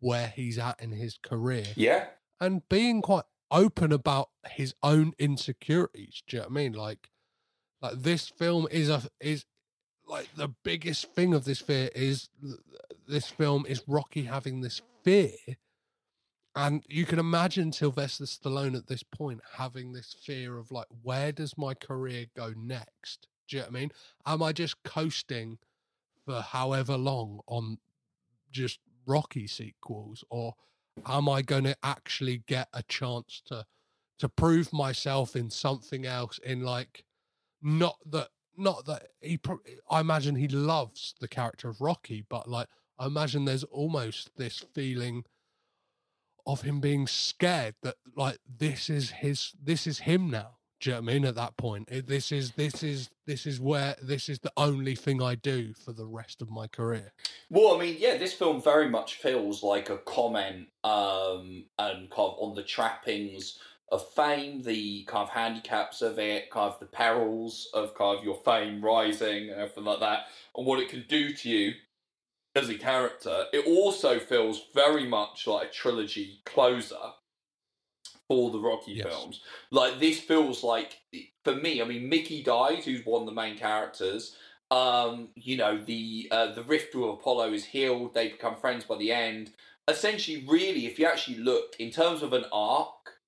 [0.00, 2.06] where he's at in his career yeah
[2.40, 6.22] and being quite open about his own insecurities.
[6.26, 6.72] Do you know what I mean?
[6.72, 7.08] Like,
[7.80, 9.46] like this film is a is
[10.06, 12.28] like the biggest thing of this fear is
[13.06, 15.32] this film is Rocky having this fear,
[16.56, 21.32] and you can imagine Sylvester Stallone at this point having this fear of like, where
[21.32, 23.26] does my career go next?
[23.48, 23.90] Do you know what I mean?
[24.26, 25.58] Am I just coasting
[26.24, 27.78] for however long on
[28.50, 30.54] just Rocky sequels, or
[31.06, 33.66] am I going to actually get a chance to
[34.20, 36.38] to prove myself in something else?
[36.38, 37.04] In like,
[37.60, 39.36] not that, not that he.
[39.36, 39.60] pro-
[39.90, 42.68] I imagine he loves the character of Rocky, but like,
[42.98, 45.24] I imagine there's almost this feeling
[46.46, 50.58] of him being scared that like this is his, this is him now.
[50.80, 51.24] Do you know what I mean?
[51.24, 54.94] At that point, It- this is this is this is where this is the only
[54.94, 57.12] thing I do for the rest of my career.
[57.48, 62.32] Well, I mean, yeah, this film very much feels like a comment um, and kind
[62.32, 63.58] of on the trappings
[63.90, 68.24] of fame, the kind of handicaps of it, kind of the perils of kind of
[68.24, 70.26] your fame rising and everything like that,
[70.56, 71.72] and what it can do to you
[72.54, 73.44] as a character.
[73.52, 77.12] It also feels very much like a trilogy closer
[78.28, 79.06] for the Rocky Yes.
[79.06, 79.40] films.
[79.70, 81.00] Like this feels like
[81.44, 81.82] for me.
[81.82, 84.36] I mean, Mickey dies, who's one of the main characters.
[84.70, 88.14] Um, you know, the uh, the rift with Apollo is healed.
[88.14, 89.52] They become friends by the end.
[89.86, 93.18] Essentially, really, if you actually look in terms of an arc,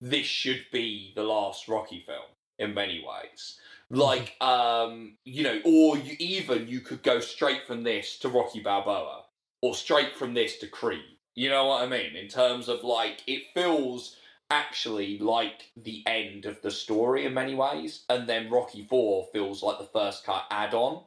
[0.00, 2.24] this should be the last Rocky film
[2.58, 3.60] in many ways.
[3.90, 8.60] Like, um, you know, or you, even you could go straight from this to Rocky
[8.60, 9.24] Balboa,
[9.62, 11.18] or straight from this to Creed.
[11.34, 12.16] You know what I mean?
[12.16, 14.16] In terms of like, it feels
[14.50, 19.62] actually like the end of the story in many ways, and then Rocky Four feels
[19.62, 21.02] like the first kind of add-on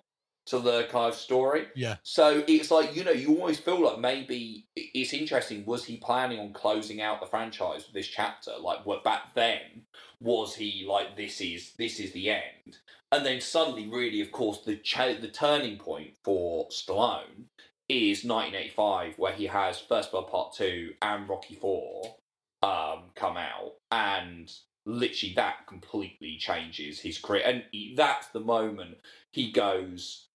[0.49, 1.67] to the kind of story.
[1.75, 1.97] Yeah.
[2.03, 5.65] So it's like you know you always feel like maybe it's interesting.
[5.65, 8.51] Was he planning on closing out the franchise with this chapter?
[8.59, 9.83] Like what back then
[10.19, 12.77] was he like this is this is the end?
[13.11, 17.45] And then suddenly, really, of course, the cha- the turning point for Stallone
[17.87, 22.17] is 1985, where he has First Blood Part Two and Rocky Four
[22.61, 24.51] um, come out, and
[24.85, 27.43] literally that completely changes his career.
[27.45, 28.97] And he, that's the moment
[29.31, 30.27] he goes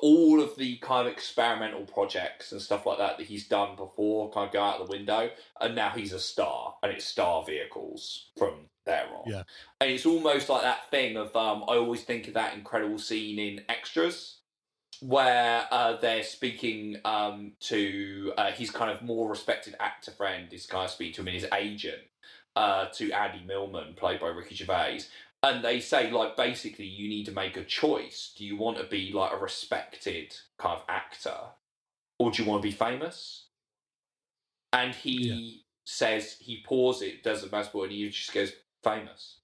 [0.00, 4.30] all of the kind of experimental projects and stuff like that that he's done before
[4.30, 5.30] kind of go out the window,
[5.60, 9.30] and now he's a star, and it's star vehicles from there on.
[9.30, 9.42] Yeah.
[9.80, 13.38] And it's almost like that thing of um, I always think of that incredible scene
[13.38, 14.38] in Extras
[15.00, 20.64] where uh, they're speaking um, to uh, his kind of more respected actor friend is
[20.66, 22.02] kind of speaking to him and his agent
[22.54, 25.00] uh, to Andy Millman, played by Ricky Gervais.
[25.42, 28.32] And they say, like, basically, you need to make a choice.
[28.36, 31.36] Do you want to be like a respected kind of actor,
[32.20, 33.46] or do you want to be famous?
[34.72, 38.52] And he says he pauses it, does the basketball, and he just goes
[38.82, 39.38] famous.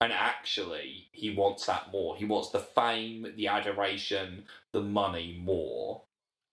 [0.00, 2.16] And actually, he wants that more.
[2.16, 6.02] He wants the fame, the adoration, the money more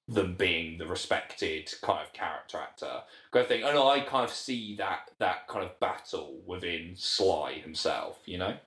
[0.07, 3.63] than being the respected kind of character actor kind of thing.
[3.63, 8.19] And I kind of see that that kind of battle within Sly himself.
[8.25, 8.57] You know?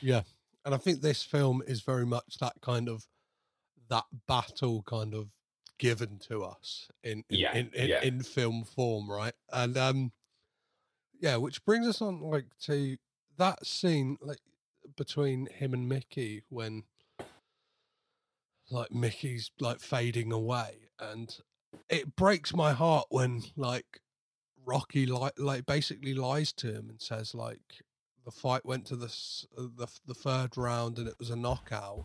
[0.00, 0.22] Yeah,
[0.64, 3.06] and I think this film is very much that kind of
[3.90, 5.28] that battle kind of
[5.78, 8.02] given to us in in, Yeah, in, in, yeah.
[8.02, 9.34] in film form, right?
[9.52, 10.12] And um,
[11.20, 12.96] yeah, which brings us on like to
[13.36, 14.40] that scene like
[14.96, 16.84] between him and Mickey when
[18.70, 21.36] like Mickey's like fading away, and
[21.88, 24.00] it breaks my heart when like
[24.64, 27.82] Rocky like like basically lies to him and says like
[28.24, 29.14] the fight went to the
[29.56, 32.04] the the third round and it was a knockout,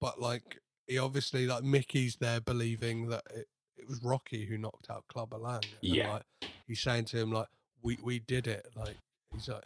[0.00, 3.46] but like he obviously like Mickey's there believing that it,
[3.76, 5.56] it was Rocky who knocked out Clubber Lang.
[5.64, 6.12] and, Yeah.
[6.12, 6.22] like,
[6.68, 7.48] he's saying to him like
[7.84, 8.66] we we did it.
[8.74, 8.96] Like
[9.32, 9.64] he's like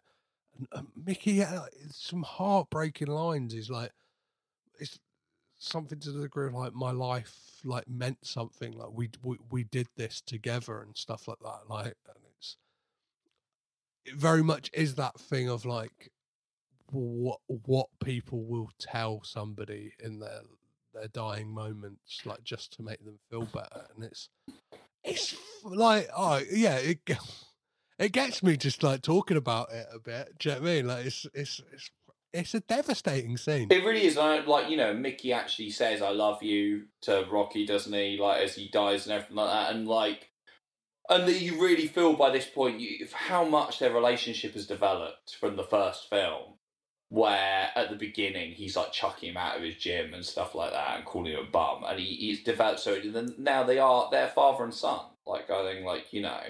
[0.59, 3.55] and, uh, Mickey had like, some heartbreaking lines.
[3.55, 3.93] He's like
[4.79, 4.99] it's
[5.59, 9.65] something to the degree of like my life like meant something like we we, we
[9.65, 12.57] did this together and stuff like that like and it's
[14.05, 16.13] it very much is that thing of like
[16.93, 20.43] what what people will tell somebody in their
[20.95, 24.29] their dying moments like just to make them feel better and it's
[25.03, 25.35] it's
[25.65, 27.01] like oh yeah it
[27.99, 30.75] it gets me just like talking about it a bit do you know what i
[30.75, 31.91] mean like it's it's it's
[32.33, 34.17] it's a devastating scene It really is.
[34.17, 38.19] Like you know, Mickey actually says "I love you" to Rocky, doesn't he?
[38.21, 40.31] Like as he dies and everything like that, and like,
[41.09, 45.37] and that you really feel by this point you, how much their relationship has developed
[45.41, 46.55] from the first film,
[47.09, 50.73] where at the beginning he's like chucking him out of his gym and stuff like
[50.73, 53.01] that, and calling him a bum, and he, he's developed so.
[53.01, 55.01] Then now they are they're father and son.
[55.27, 56.41] Like I think, like you know,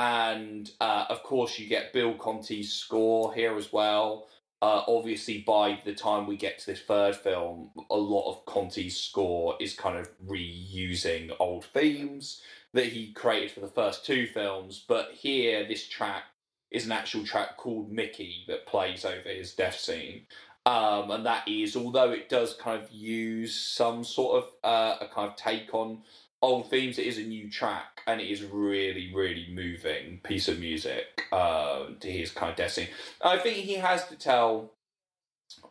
[0.00, 4.28] and uh, of course you get Bill Conti's score here as well.
[4.62, 8.96] Uh, obviously, by the time we get to this third film, a lot of Conti's
[8.96, 12.40] score is kind of reusing old themes
[12.72, 14.82] that he created for the first two films.
[14.88, 16.24] But here, this track
[16.70, 20.22] is an actual track called Mickey that plays over his death scene.
[20.64, 25.08] Um, and that is, although it does kind of use some sort of uh, a
[25.08, 26.02] kind of take on
[26.42, 30.58] old themes, it is a new track and it is really, really moving piece of
[30.58, 32.88] music uh, to his kind of scene.
[33.22, 34.72] I think he has to tell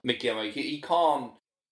[0.04, 1.32] Mickey, like, he, he can't,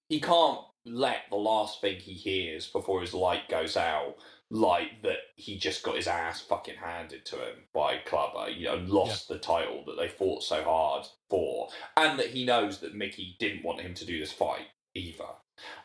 [0.09, 4.15] he can't let the last thing he hears before his light goes out,
[4.49, 8.77] like that he just got his ass fucking handed to him by Clubber, you know,
[8.87, 11.67] lost the title that they fought so hard for,
[11.97, 15.25] and that he knows that Mickey didn't want him to do this fight either.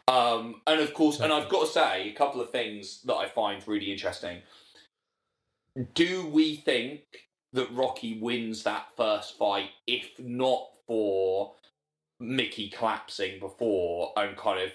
[0.08, 3.28] Um, and of course, and I've got to say a couple of things that I
[3.28, 4.42] find really interesting.
[5.94, 7.00] Do we think
[7.52, 11.54] that Rocky wins that first fight if not for
[12.20, 14.70] Mickey collapsing before and kind of,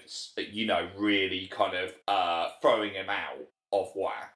[0.52, 4.34] you know, really kind of uh, throwing him out of whack?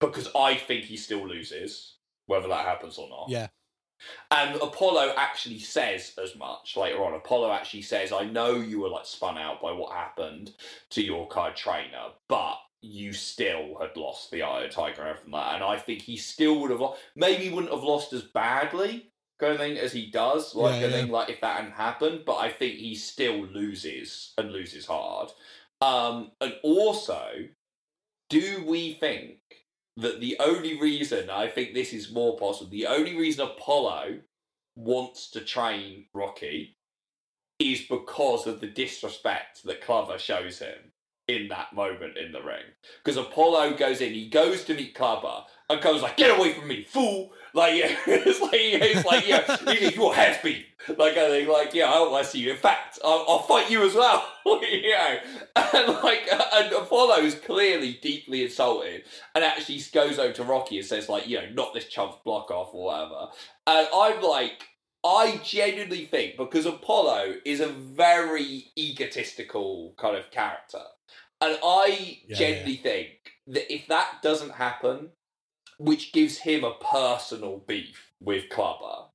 [0.00, 1.96] Because I think he still loses,
[2.26, 3.26] whether that happens or not.
[3.28, 3.48] yeah
[4.30, 7.14] And Apollo actually says as much later on.
[7.14, 10.52] Apollo actually says, I know you were like spun out by what happened
[10.90, 15.32] to your of trainer, but you still had lost the Eye of Tiger and everything
[15.32, 15.54] like that.
[15.56, 19.10] And I think he still would have lost, maybe wouldn't have lost as badly,
[19.40, 20.54] kind of thing, as he does.
[20.54, 24.32] Like, Yeah, I think, like, if that hadn't happened, but I think he still loses
[24.38, 25.30] and loses hard.
[25.80, 27.30] Um, and also,
[28.28, 29.38] do we think
[29.96, 34.20] that the only reason I think this is more possible, the only reason Apollo
[34.74, 36.76] wants to train Rocky
[37.58, 40.92] is because of the disrespect that Clubber shows him
[41.28, 42.62] in that moment in the ring.
[43.02, 46.68] Because Apollo goes in, he goes to meet Clubber and Clubber's like, "Get away from
[46.68, 50.62] me, fool!" Like, yeah, it's like, it's like, yeah, you- you're been.
[50.98, 52.50] Like, I think, like, yeah, I don't want to see you.
[52.50, 54.28] In fact, I'll, I'll fight you as well.
[54.46, 55.16] you know,
[55.56, 59.04] and like, and Apollo's clearly deeply insulted,
[59.34, 62.50] and actually goes over to Rocky and says, like, you know, knock this chump's block
[62.50, 63.28] off or whatever.
[63.66, 64.62] And I'm like,
[65.02, 70.82] I genuinely think because Apollo is a very egotistical kind of character,
[71.40, 73.08] and I Yeah, genuinely think
[73.46, 75.10] that if that doesn't happen,
[75.78, 79.06] which gives him a personal beef with Clubber,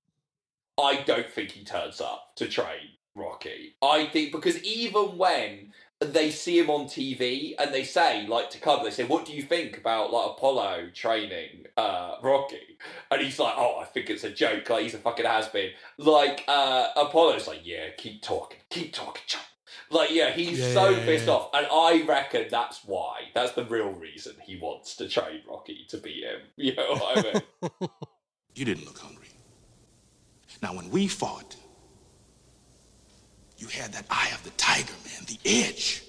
[0.80, 3.76] I don't think he turns up to train Rocky.
[3.82, 8.60] I think because even when they see him on TV and they say, like to
[8.60, 12.78] Clubber, they say, "What do you think about like Apollo training uh, Rocky?"
[13.12, 14.70] And he's like, "Oh, I think it's a joke.
[14.70, 19.24] Like he's a fucking has been." Like uh, Apollo's like, "Yeah, keep talking, keep talking,
[19.28, 19.46] chump."
[19.92, 21.34] Like, yeah, he's Yeah, so yeah, yeah, pissed yeah.
[21.34, 23.24] off, and I reckon that's why.
[23.34, 26.40] That's the real reason he wants to train Rocky to beat him.
[26.56, 27.90] You know what I mean?
[28.56, 29.28] You didn't look hungry.
[30.62, 31.56] Now, when we fought,
[33.58, 36.04] you had that eye of the tiger, man, the edge.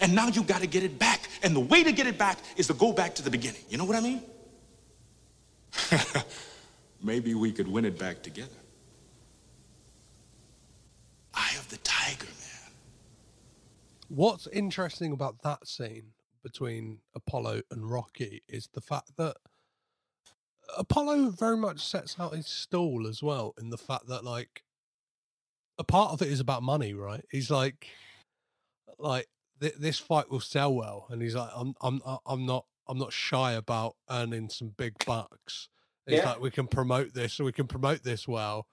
[0.00, 1.28] And now you got to get it back.
[1.42, 3.62] And the way to get it back is to go back to the beginning.
[3.70, 4.22] You know what I mean?
[7.02, 8.50] Maybe we could win it back together.
[11.34, 12.72] Eye of the tiger, man.
[14.08, 16.12] What's interesting about that scene
[16.42, 19.36] between Apollo and Rocky is the fact that
[20.76, 24.62] Apollo very much sets out his stall as well, in the fact that like
[25.78, 27.24] a part of it is about money, right?
[27.30, 27.88] He's like,
[28.98, 29.26] like
[29.60, 33.12] th- this fight will sell well, and he's like, I'm, I'm, I'm not, I'm not
[33.12, 35.68] shy about earning some big bucks.
[36.06, 36.30] It's Yeah.
[36.30, 38.66] like we can promote this, so we can promote this well,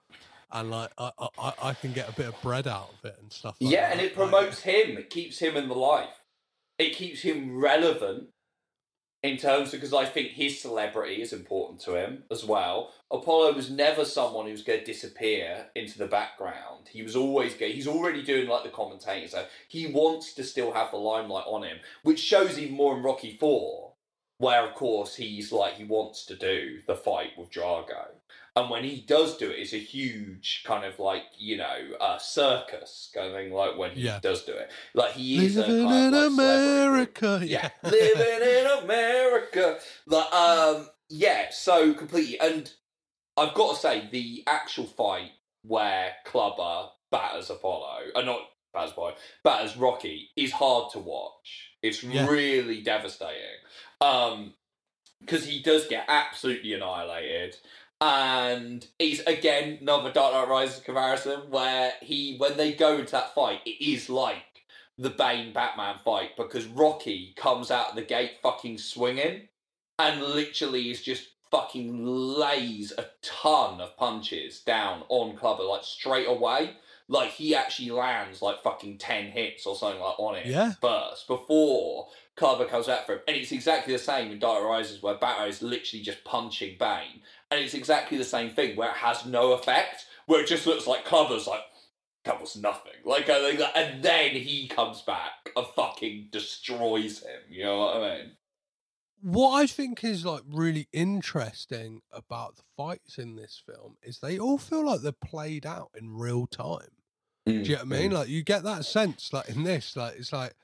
[0.52, 3.32] and like I, I, I- can get a bit of bread out of it and
[3.32, 3.56] stuff.
[3.60, 3.92] Like yeah, that.
[3.92, 4.96] and it promotes him.
[4.96, 6.20] It keeps him in the life.
[6.78, 8.28] It keeps him relevant
[9.22, 12.92] in terms of because I think his celebrity is important to him as well.
[13.10, 16.88] Apollo was never someone who's going to disappear into the background.
[16.90, 17.72] He was always going.
[17.72, 21.62] He's already doing like the commentator, so he wants to still have the limelight on
[21.64, 23.94] him, which shows even more in Rocky Four,
[24.38, 28.06] where of course he's like he wants to do the fight with Drago.
[28.54, 32.18] And when he does do it, it's a huge kind of like you know uh,
[32.18, 33.52] circus kind of thing.
[33.52, 34.18] Like when he Yeah.
[34.20, 36.32] does do it, like he is a Living kind in of like.
[36.32, 39.78] America, Yeah, living in America.
[40.06, 42.40] Like, um, yeah, so completely.
[42.40, 42.72] And
[43.36, 45.32] I've got to say, the actual fight
[45.62, 48.40] where Clubber batters Apollo, uh, not
[48.72, 49.14] batters Apollo,
[49.44, 51.72] batters Rocky, is hard to watch.
[51.82, 52.26] It's Yeah.
[52.26, 53.42] really devastating.
[54.00, 54.54] Um,
[55.20, 57.56] because he does get absolutely annihilated.
[58.00, 63.34] And he's again another Dark Knight Rises comparison where he when they go into that
[63.34, 64.36] fight, it is like
[64.98, 69.48] the Bane Batman fight because Rocky comes out of the gate fucking swinging
[69.98, 76.28] and literally is just fucking lays a ton of punches down on Clubber like straight
[76.28, 76.72] away.
[77.08, 80.72] Like he actually lands like fucking ten hits or something like on it Yeah.
[80.80, 83.20] first before Clubber comes out for him.
[83.28, 87.22] And it's exactly the same in Dark Rises where Batman is literally just punching Bane.
[87.50, 90.86] And it's exactly the same thing where it has no effect, where it just looks
[90.86, 91.62] like Clubber's like,
[92.24, 92.92] that was nothing.
[93.04, 97.40] Like, I think that, and then he comes back and fucking destroys him.
[97.48, 98.32] You know what I mean?
[99.22, 104.38] what I think is like really interesting about the fights in this film is they
[104.38, 106.90] all feel like they're played out in real time.
[107.46, 108.10] Do you mm, know what I mean?
[108.10, 108.14] Mm.
[108.14, 110.54] Like you get that sense, like in this, like it's like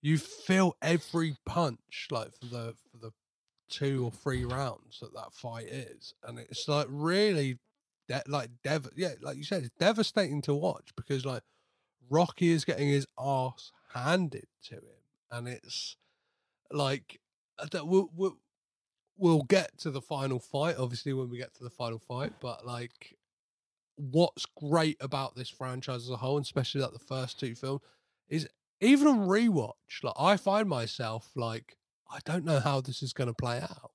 [0.00, 3.12] you feel every punch, like for the for the
[3.68, 7.58] two or three rounds that that fight is, and it's like really,
[8.08, 11.42] de- like dev, yeah, like you said, it's devastating to watch because like
[12.10, 14.82] Rocky is getting his ass handed to him,
[15.30, 15.96] and it's
[16.70, 17.20] like
[17.58, 18.36] uh, I don't- we'll, we'll
[19.18, 22.66] we'll get to the final fight, obviously when we get to the final fight, but
[22.66, 23.16] like
[23.96, 27.80] what's great about this franchise as a whole, and especially like the first two films,
[28.28, 28.48] is
[28.80, 31.76] even on rewatch, like I find myself like
[32.10, 33.92] I don't know how this is going to play out.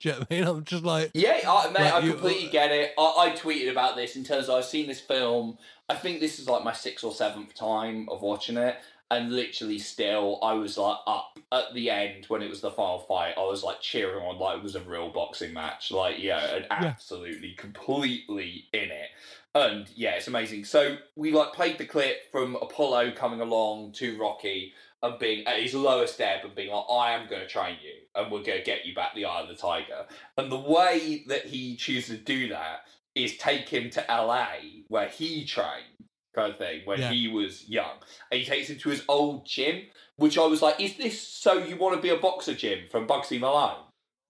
[0.00, 0.44] Do you know what I mean?
[0.48, 2.92] I'm just like, Yeah, I, mate, like, I you- completely get it.
[2.98, 5.58] I, I tweeted about this in terms of I've seen this film.
[5.88, 8.78] I think this is like my sixth or seventh time of watching it,
[9.12, 13.00] and literally still, I was like up at the end when it was the final
[13.00, 13.34] fight.
[13.36, 15.90] I was like cheering on like it was a real boxing match.
[15.90, 19.10] Like yeah, and absolutely, completely in it.
[19.54, 20.64] And yeah, it's amazing.
[20.64, 24.72] So we like played the clip from Apollo coming along to Rocky.
[25.02, 27.92] and being at his lowest ebb and being like, I am going to train you
[28.14, 30.06] and we're going to get you back the eye of the tiger.
[30.38, 34.54] And the way that he chooses to do that is take him to LA
[34.88, 35.91] where he trained,
[36.34, 37.10] kind of thing, when Yeah.
[37.10, 37.96] he was young.
[38.30, 39.82] And he takes him to his old gym,
[40.16, 43.06] which I was like, is this so you want to be a boxer gym from
[43.06, 43.84] Bugsy Malone?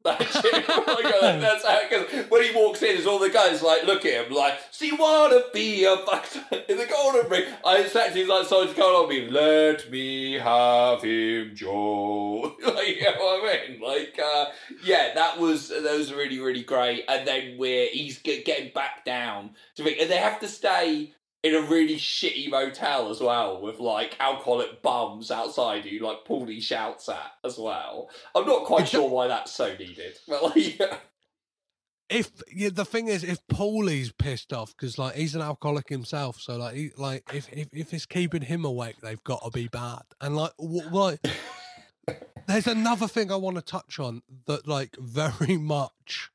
[0.05, 3.63] That gym, like, uh, that's how, cause when he walks in, there's all the guys
[3.63, 7.45] like look at him like, so you wanna be a boxer in the golden ring?
[7.65, 12.57] I it's actually like starting to go on me, let me have him, Joe.
[12.67, 13.81] like, you know what I mean?
[13.81, 14.47] Like, uh,
[14.85, 17.05] yeah, that was that was really really great.
[17.09, 21.55] And then we're he's getting back down to me, and they have to stay in
[21.55, 27.09] a really shitty motel as well with like alcoholic bums outside who like Paulie shouts
[27.09, 28.09] at as well.
[28.35, 30.97] I'm not quite sure why that's so needed, but like, yeah.
[32.09, 36.41] if yeah, the thing is, if Paulie's pissed off because like he's an alcoholic himself,
[36.41, 39.67] so like he, like if, if if it's keeping him awake, they've got to be
[39.67, 40.03] bad.
[40.21, 41.21] And like w- like,
[42.47, 46.31] there's another thing I want to touch on that like very much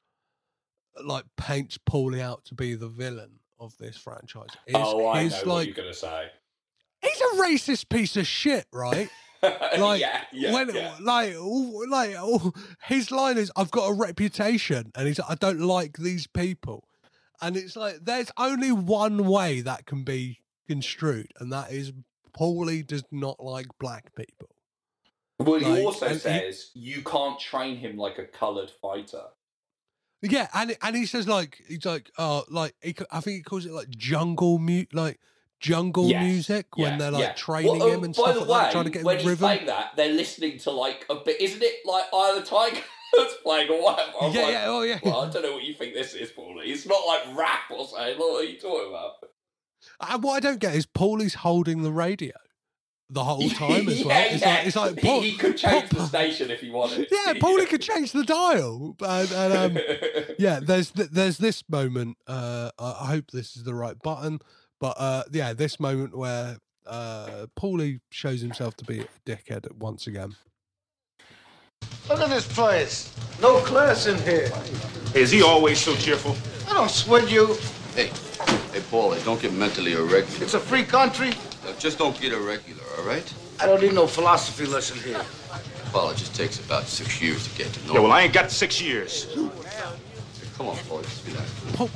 [1.02, 4.50] like paints Paulie out to be the villain of this franchise.
[4.66, 6.30] Is oh, I know what like you're gonna say.
[7.02, 9.10] he's a racist piece of shit, right?
[9.78, 10.96] Like yeah, yeah, when yeah.
[11.00, 11.36] like
[11.88, 12.52] like oh,
[12.82, 16.88] his line is I've got a reputation and he's I don't like these people.
[17.40, 21.94] And it's like there's only one way that can be construed and that is
[22.38, 24.50] Paulie does not like black people.
[25.40, 29.24] Well, he also and he- says you can't train him like a coloured fighter.
[30.22, 33.66] Yeah, and and he says like he's like oh like he, I think he calls
[33.66, 35.20] it like jungle mute like
[35.60, 37.34] jungle Yes, music when they're like yeah.
[37.34, 39.20] training Well, him and by stuff the like way, that, trying to get when in
[39.20, 39.46] he's rhythm.
[39.48, 41.40] playing that, they're listening to like a bit.
[41.42, 42.82] Isn't it like the Tiger
[43.18, 44.12] that's playing or whatever?
[44.22, 45.00] I'm Yeah, like, yeah, oh, yeah.
[45.04, 46.66] Well, I don't know what you think this is, Paulie.
[46.68, 48.18] It's not like rap or something.
[48.18, 49.12] What are you talking about?
[50.02, 52.34] And what I don't get is Paulie's holding the radio
[53.10, 54.34] the whole time as well.
[54.34, 54.50] It's yeah.
[54.50, 57.08] like it's like he, Paul, he could change the station if he wanted.
[57.12, 58.96] yeah, Paulie could change the dial.
[59.02, 59.84] And, and um,
[60.40, 62.18] yeah, there's th- there's this moment.
[62.28, 64.40] Uh, I I hope this is the right button,
[64.80, 70.08] but uh, yeah, this moment where uh, Paulie shows himself to be a dickhead once
[70.08, 70.36] again.
[72.10, 73.14] Look at this place.
[73.42, 74.52] No class in here.
[75.14, 76.36] Is he always so cheerful?
[76.70, 77.56] I don't sweat you.
[77.94, 80.44] Hey, hey, Paulie, don't get mentally irregular.
[80.44, 81.34] It's a free country.
[81.80, 83.34] Just don't get irregular, all right?
[83.60, 85.22] I don't need no philosophy lesson here.
[85.94, 87.94] Well, it just takes about six years to get to know.
[87.94, 89.28] Yeah, well, I ain't got six years.
[90.58, 91.32] Come on, Paulie, just be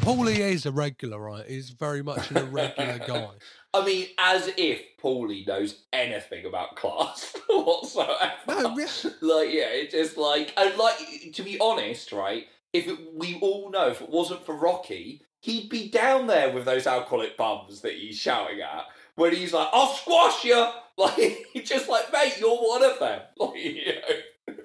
[0.05, 1.45] Paulie is a regular, right?
[1.47, 3.27] He's very much an irregular guy.
[3.73, 8.31] I mean, as if Paulie knows anything about class whatsoever.
[8.47, 8.87] No, yeah.
[9.21, 10.97] Like, yeah, it's just like, and like,
[11.33, 12.45] to be honest, right?
[12.71, 16.65] If it, we all know, if it wasn't for Rocky, he'd be down there with
[16.65, 18.85] those alcoholic bums that he's shouting at.
[19.15, 20.67] When he's like, "I'll squash you,"
[20.97, 24.55] like he's just like, "Mate, you're one of them." Like, you know.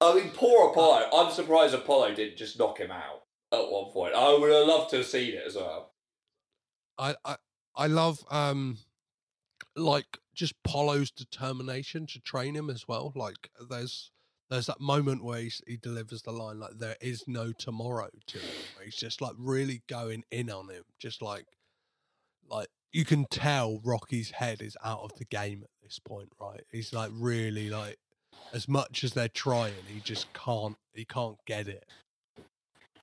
[0.00, 1.08] I mean, poor Apollo.
[1.12, 3.22] I'm surprised Apollo didn't just knock him out
[3.52, 4.14] at one point.
[4.14, 5.92] I would have loved to have seen it as well.
[6.96, 7.36] I, I
[7.76, 8.78] I love um
[9.76, 13.12] like just Polo's determination to train him as well.
[13.14, 14.10] Like there's
[14.50, 18.38] there's that moment where he's, he delivers the line like there is no tomorrow to
[18.38, 18.50] him.
[18.82, 21.46] He's just like really going in on him, just like
[22.48, 26.62] like you can tell Rocky's head is out of the game at this point, right?
[26.70, 27.98] He's like really like
[28.52, 31.84] as much as they're trying, he just can't he can't get it.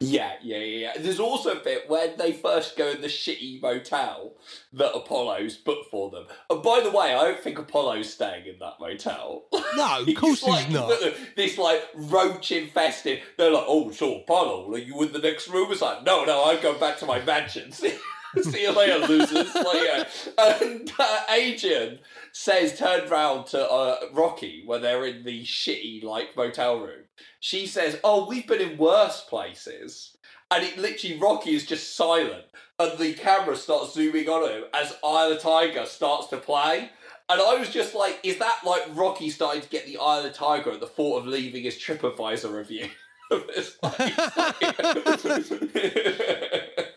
[0.01, 0.91] Yeah, yeah, yeah.
[0.99, 4.33] There's also a bit when they first go in the shitty motel
[4.73, 6.25] that Apollo's booked for them.
[6.49, 9.45] And by the way, I don't think Apollo's staying in that motel.
[9.77, 10.91] No, of course he's like, not.
[11.37, 13.21] This like roach infested.
[13.37, 15.71] They're like, oh, so Apollo, are you in the next room?
[15.71, 17.71] It's like, no, no, I'm going back to my mansion.
[18.41, 19.51] See, you later, losers.
[19.55, 20.05] yeah.
[20.37, 21.99] And uh, Adrian
[22.31, 27.03] says, turned round to uh, Rocky when they're in the shitty like motel room.
[27.39, 30.17] She says, "Oh, we've been in worse places,"
[30.51, 32.45] and it literally Rocky is just silent,
[32.79, 36.89] and the camera starts zooming on him as Eye of the Tiger starts to play.
[37.27, 40.23] And I was just like, is that like Rocky starting to get the Eye of
[40.23, 42.87] the Tiger at the thought of leaving his TripAdvisor review?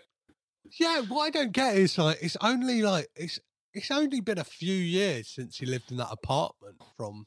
[0.68, 1.06] of this place?
[1.08, 3.38] Yeah, what I don't get is like it's only like it's
[3.74, 7.26] it's only been a few years since he lived in that apartment from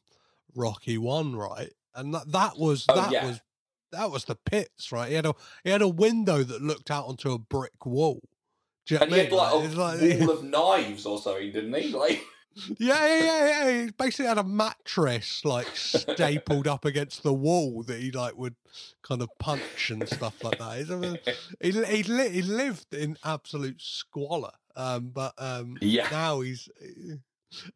[0.55, 1.71] Rocky One, right?
[1.95, 3.25] And that that was Oh, that yeah.
[3.27, 3.41] was
[3.91, 5.09] that was the pits, right?
[5.09, 8.19] He had a he had a window that looked out onto a brick wall.
[8.87, 9.71] Do you know and he I had like mean?
[9.71, 9.75] a
[10.19, 11.89] like- wall of knives or something, didn't he?
[11.89, 12.21] Like,
[12.55, 13.85] yeah, yeah, yeah, yeah.
[13.85, 18.55] He basically had a mattress like stapled up against the wall that he like would
[19.03, 21.25] kind of punch and stuff like that.
[21.61, 24.51] He he, li- he lived in absolute squalor.
[24.75, 26.07] Um, but um, Yeah.
[26.11, 26.69] now he's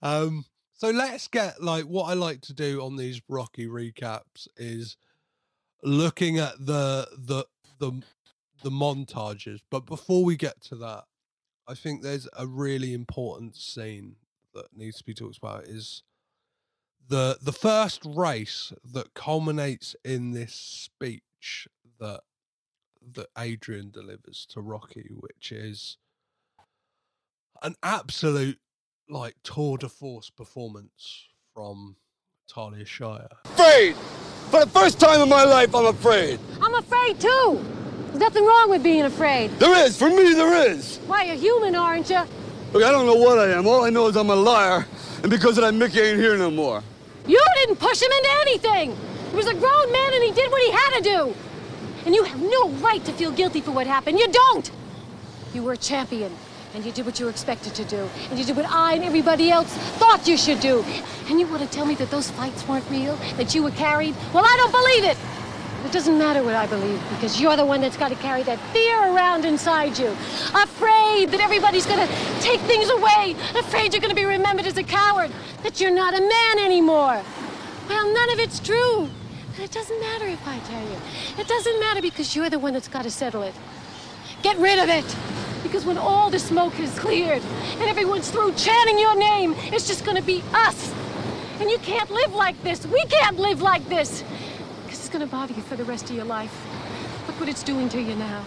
[0.01, 0.45] um.
[0.77, 4.97] So let's get like what I like to do on these Rocky recaps is
[5.83, 7.45] looking at the the
[7.79, 8.01] the
[8.61, 9.61] the montages.
[9.69, 11.05] But before we get to that,
[11.67, 14.17] I think there's a really important scene
[14.55, 16.03] that needs to be talked about is
[17.07, 21.67] the the first race that culminates in this speech
[21.99, 22.21] that
[23.13, 25.97] that Adrian delivers to Rocky, which is
[27.61, 28.59] an absolute
[29.07, 31.95] like tour de force performance from
[32.47, 33.27] Talia Shire.
[33.45, 33.95] Afraid!
[34.49, 36.39] For the first time in my life, I'm afraid.
[36.61, 37.63] I'm afraid too.
[38.07, 39.51] There's nothing wrong with being afraid.
[39.59, 39.97] There is.
[39.97, 40.97] For me, there is.
[41.07, 42.21] Why, you're human, aren't you?
[42.75, 43.67] Look, I don't know what I am.
[43.67, 44.85] All I know is I'm a liar.
[45.21, 46.83] And because of that, Mickey ain't here no more.
[47.25, 48.97] You didn't push him into anything.
[49.31, 51.35] He was a grown man and he did what he had to do.
[52.05, 54.19] And you have no right to feel guilty for what happened.
[54.19, 54.69] You don't.
[55.53, 56.35] You were a champion
[56.73, 58.09] and you did what you were expected to do.
[58.29, 60.83] And you did what I and everybody else thought you should do.
[61.29, 63.15] And you want to tell me that those fights weren't real?
[63.37, 64.15] That you were carried?
[64.33, 65.17] Well, I don't believe it.
[65.85, 68.59] It doesn't matter what I believe because you're the one that's got to carry that
[68.73, 70.07] fear around inside you.
[70.55, 73.35] Afraid that everybody's going to take things away.
[73.55, 75.31] Afraid you're going to be remembered as a coward.
[75.61, 77.21] That you're not a man anymore.
[77.87, 79.07] Well, none of it's true.
[79.51, 80.97] But it doesn't matter if I tell you.
[81.37, 83.53] It doesn't matter because you're the one that's got to settle it.
[84.41, 85.05] Get rid of it.
[85.61, 87.43] Because when all the smoke has cleared
[87.73, 90.91] and everyone's through chanting your name, it's just going to be us.
[91.59, 92.85] And you can't live like this.
[92.87, 94.23] We can't live like this.
[95.15, 96.53] To bother you for the rest of your life.
[97.25, 98.43] Look what it's doing to you now.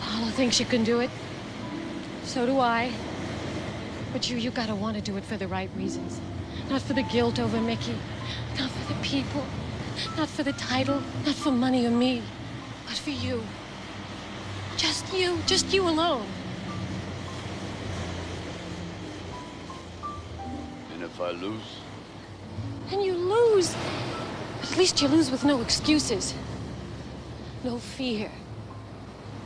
[0.00, 1.08] Apollo thinks you can do it.
[2.24, 2.92] So do I.
[4.12, 6.20] But you, you gotta want to do it for the right reasons.
[6.68, 7.96] Not for the guilt over Mickey.
[8.58, 9.44] Not for the people.
[10.16, 11.00] Not for the title.
[11.24, 12.22] Not for money or me.
[12.86, 13.44] But for you.
[14.76, 15.38] Just you.
[15.46, 16.26] Just you alone.
[21.14, 21.62] If I lose?
[22.90, 23.74] And you lose.
[24.62, 26.34] At least you lose with no excuses.
[27.62, 28.30] No fear.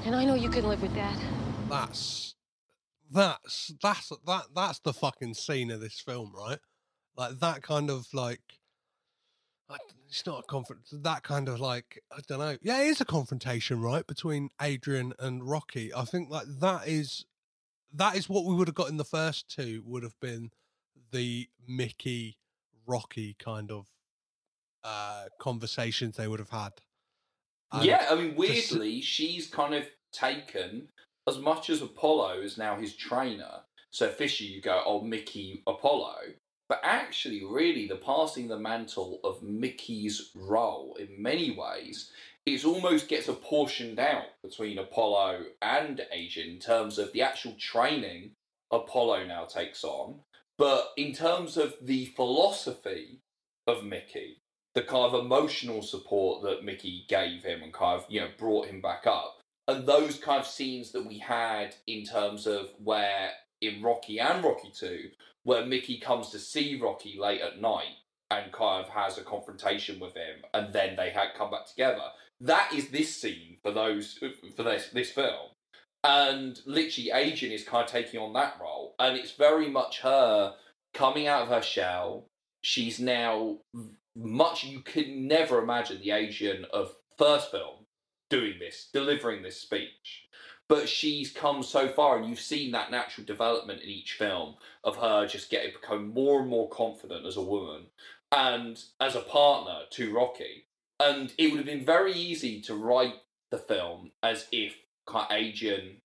[0.05, 1.19] And I know you can live with that.
[1.69, 2.35] That's
[3.11, 6.59] that's that's that that's the fucking scene of this film, right?
[7.17, 8.41] Like that kind of like
[9.69, 9.77] I-
[10.09, 12.57] it's not a confront that kind of like I don't know.
[12.63, 15.93] Yeah, it is a confrontation, right, between Adrian and Rocky.
[15.93, 17.27] I think like that is
[17.93, 20.51] that is what we would have got in the first two would have been
[21.11, 22.39] the Mickey
[22.87, 23.87] Rocky kind of
[24.85, 26.73] uh conversations they would have had.
[27.73, 30.89] And yeah, I mean, weirdly, she's kind of taken
[31.29, 33.61] as much as Apollo is now his trainer.
[33.91, 36.17] So officially, you go, oh, Mickey Apollo.
[36.69, 42.11] But actually, really, the passing the mantle of Mickey's role in many ways,
[42.45, 48.33] it almost gets apportioned out between Apollo and Adrian in terms of the actual training
[48.71, 50.21] Apollo now takes on.
[50.59, 53.23] But in terms of the philosophy
[53.67, 54.43] of Mickey,
[54.75, 58.67] the kind of emotional support that Mickey gave him and kind of, you know, brought
[58.67, 59.41] him back up.
[59.69, 63.31] And those kind of scenes that we had in terms of where
[63.61, 65.11] in Rocky and Rocky 2,
[65.45, 67.97] where Mickey comes to see Rocky late at night
[68.31, 72.03] and kind of has a confrontation with him, and then they had come back together.
[72.41, 74.19] That is this scene for those
[74.57, 75.51] for this this film,
[76.09, 80.55] and literally Adrian is kind of taking on that role, and it's very much her
[80.95, 82.25] coming out of her shell.
[82.63, 83.59] She's now
[84.17, 87.85] much you could never imagine the Adrian of first film
[88.31, 90.25] doing this, delivering this speech.
[90.67, 94.55] But she's come so far, and you've seen that natural development in each film
[94.85, 97.89] of her just getting become more and more confident as a woman
[98.33, 100.65] and as a partner to Rocky.
[100.99, 103.17] And it would have been very easy to write
[103.51, 104.75] the film as if
[105.09, 105.97] kind of Adrian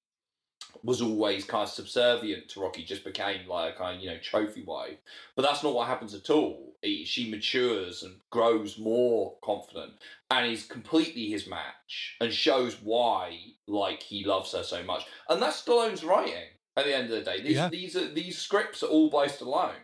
[0.84, 4.17] was always kind of subservient to Rocky, just became like a kind of, you know,
[4.21, 4.97] trophy wife.
[5.35, 6.75] But that's not what happens at all.
[6.81, 9.93] He- She matures and grows more confident
[10.31, 15.05] and is completely his match and shows why, like, he loves her so much.
[15.30, 17.39] And that's Stallone's writing at the end of the day.
[17.41, 17.69] These, Yeah.
[17.69, 19.75] these, are, these scripts are all by Stallone.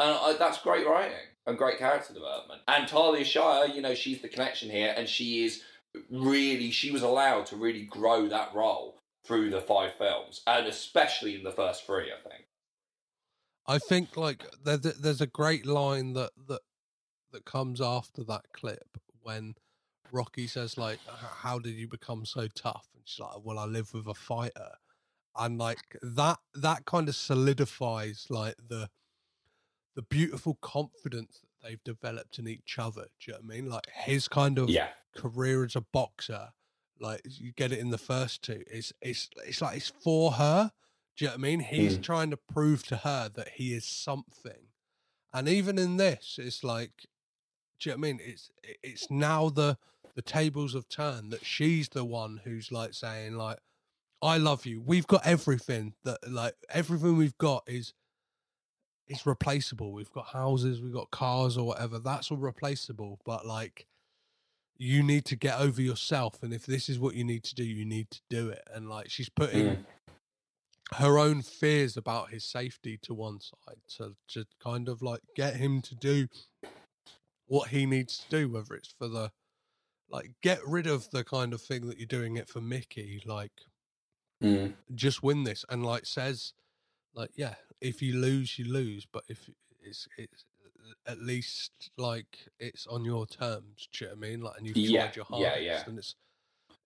[0.00, 2.62] And I, that's great writing and great character development.
[2.66, 5.62] And Talia Shire, you know, she's the connection here, and she is
[6.10, 11.34] really, she was allowed to really grow that role through the five films, and especially
[11.34, 12.44] in the first three, I think.
[13.66, 16.62] I think like there, there- there's a great line that that
[17.30, 19.54] that comes after that clip when
[20.10, 23.92] Rocky says like, "How did you become so tough?" And she's like, "Well, I live
[23.92, 24.78] with a fighter,"
[25.36, 28.88] and like that that kind of solidifies like the
[29.94, 33.02] the beautiful confidence they've developed in each other.
[33.20, 33.68] Do you know what I mean?
[33.70, 34.90] Like his kind of Yeah.
[35.14, 36.50] career as a boxer
[37.00, 38.64] like you get it in the first two.
[38.66, 40.72] It's it's it's like it's for her.
[41.16, 41.60] Do you know what I mean?
[41.60, 42.02] He's Mm.
[42.02, 44.68] trying to prove to her that he is something,
[45.32, 47.06] and even in this, it's like,
[47.80, 48.20] do you know what I mean?
[48.22, 48.50] It's
[48.82, 49.78] it's now the
[50.14, 53.60] the tables have turned that she's the one who's like saying like,
[54.20, 54.80] "I love you.
[54.80, 57.94] We've got everything that like everything we've got is."
[59.08, 59.92] Is replaceable.
[59.92, 61.98] We've got houses, we've got cars or whatever.
[61.98, 63.18] That's all replaceable.
[63.24, 63.86] But like,
[64.76, 67.64] you need to get over yourself and if this is what you need to do
[67.64, 69.84] you need to do it and like she's putting Mm.
[70.94, 75.56] her own fears about his safety to one side to to kind of like get
[75.56, 76.28] him to do
[77.46, 79.32] what he needs to do whether it's for the
[80.08, 83.52] like get rid of the kind of thing that you're doing it for Mickey like
[84.40, 84.74] Mm.
[84.94, 86.52] just win this and like says
[87.18, 89.50] like yeah if you lose you lose but if
[89.82, 90.44] it's it's
[91.06, 94.66] at least like it's on your terms do you know what i mean like and
[94.66, 95.82] you've Yeah, tried your yeah, hardest yeah.
[95.86, 96.14] and it's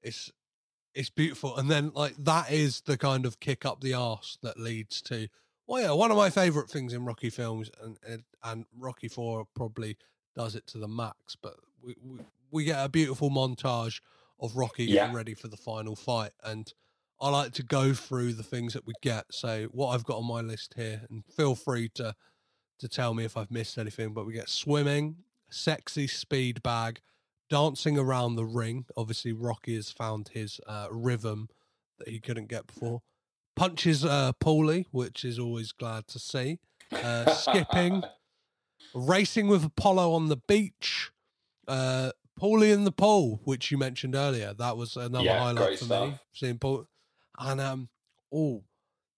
[0.03, 0.33] it's
[0.95, 4.59] it's beautiful and then like that is the kind of kick up the arse that
[4.59, 5.29] leads to
[5.67, 9.47] well yeah one of my favorite things in rocky films and and, and rocky 4
[9.55, 9.97] probably
[10.35, 12.19] does it to the max but we, we
[12.51, 14.01] we get a beautiful montage
[14.41, 15.03] of rocky Yeah.
[15.03, 16.73] getting ready for the final fight and
[17.23, 19.27] I like to go through the things that we get.
[19.31, 22.15] So what I've got on my list here, and feel free to
[22.81, 24.13] to tell me if I've missed anything.
[24.13, 25.19] But we get swimming,
[25.49, 27.01] sexy speed bag,
[27.49, 28.87] dancing around the ring.
[28.97, 31.49] Obviously, Rocky has found his uh, rhythm
[31.99, 33.03] that he couldn't get before.
[33.55, 36.59] Punches uh, Paulie, which is always glad to see.
[36.93, 38.03] Uh, skipping,
[38.95, 41.13] racing with Apollo on the beach.
[41.69, 44.55] Uh, Paulie in the pool, which you mentioned earlier.
[44.55, 46.15] That was another Yeah, highlight for me.
[46.33, 46.87] Seeing Paul
[47.43, 47.89] and um,
[48.33, 48.63] oh,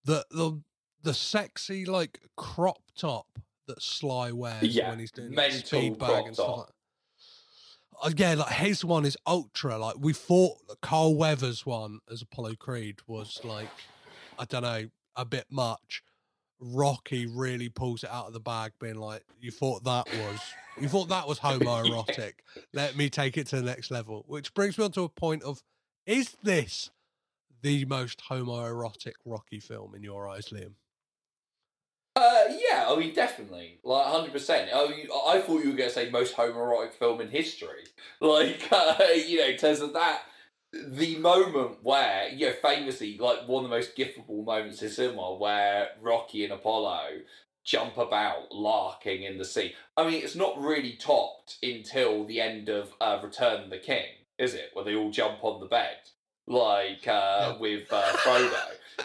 [0.04, 0.60] the the
[1.02, 3.26] the sexy like crop top
[3.66, 6.58] that Sly wears Yeah, when he's doing like, mental speed bag and stuff.
[8.02, 9.78] Like, again, like his one is ultra.
[9.78, 13.68] Like we thought Carl Weathers one as Apollo Creed was like,
[14.38, 16.02] I don't know, a bit much.
[16.60, 20.40] Rocky really pulls it out of the bag, being like, "You thought that was,
[20.80, 22.34] you thought that was homoerotic.
[22.72, 25.42] Let me take it to the next level." Which brings me on to a point
[25.42, 25.62] of,
[26.06, 26.90] is this
[27.64, 30.74] the most homoerotic Rocky film in your eyes, Liam?
[32.14, 34.70] Uh, yeah, I mean, definitely, like hundred percent.
[34.72, 37.84] I mean, I thought you were going to say most homoerotic film in history,
[38.20, 40.22] like uh, you know, in terms of that,
[40.72, 45.34] the moment where you know, famously, like one of the most giftable moments in cinema,
[45.34, 47.22] where Rocky and Apollo
[47.64, 49.72] jump about larking in the sea.
[49.96, 54.04] I mean, it's not really topped until the end of uh, Return of the King,
[54.38, 54.70] is it?
[54.74, 55.96] Where they all jump on the bed,
[56.46, 58.52] like uh, with uh, Frodo.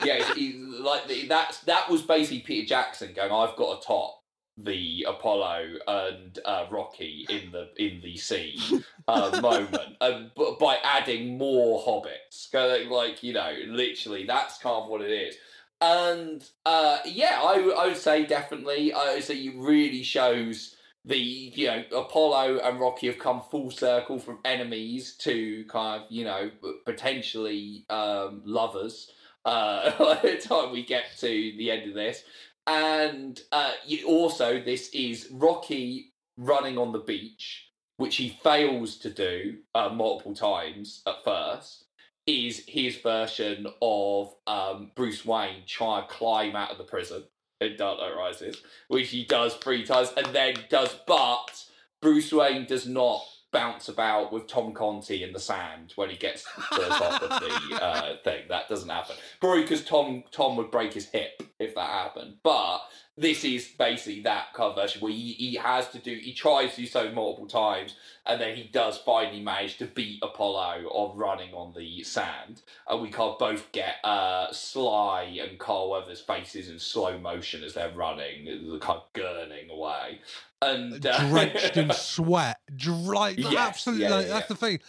[0.03, 4.19] yeah, it's like that's that was basically Peter Jackson going, "I've got to top
[4.63, 8.59] the Apollo and uh, Rocky in the in the sea
[9.07, 14.83] uh, moment, um, but by adding more hobbits, going like you know, literally, that's kind
[14.83, 15.35] of what it is.
[15.81, 21.67] And uh, yeah, I would say definitely, I would say it really shows the you
[21.67, 26.51] know Apollo and Rocky have come full circle from enemies to kind of you know
[26.85, 29.11] potentially um, lovers.
[29.45, 31.27] Uh, by the time we get to
[31.57, 32.23] the end of this,
[32.67, 39.09] and uh, you, also this is Rocky running on the beach, which he fails to
[39.09, 41.85] do uh, multiple times at first.
[42.27, 47.23] Is his version of um, Bruce Wayne trying to climb out of the prison
[47.59, 51.65] Dark Rises, which he does three times and then does, but
[52.01, 56.43] Bruce Wayne does not bounce about with Tom Conti in the sand when he gets
[56.43, 58.43] to the top of the uh, thing.
[58.49, 59.15] That doesn't happen.
[59.39, 62.35] Probably because Tom Tom would break his hip if that happened.
[62.43, 62.81] But
[63.19, 66.75] this is basically that kind of version where he, he has to do, he tries
[66.75, 67.95] to do so multiple times,
[68.25, 72.61] and then he does finally manage to beat Apollo on running on the sand.
[72.87, 77.63] And we kind of both get uh, Sly and Carl Weathers' faces in slow motion
[77.63, 78.45] as they're running,
[78.79, 80.21] kind of gurning away.
[80.61, 82.57] And uh, drenched in sweat.
[82.75, 84.79] Dr- like Yes, absolutely, yeah, like, yeah, that's the thing.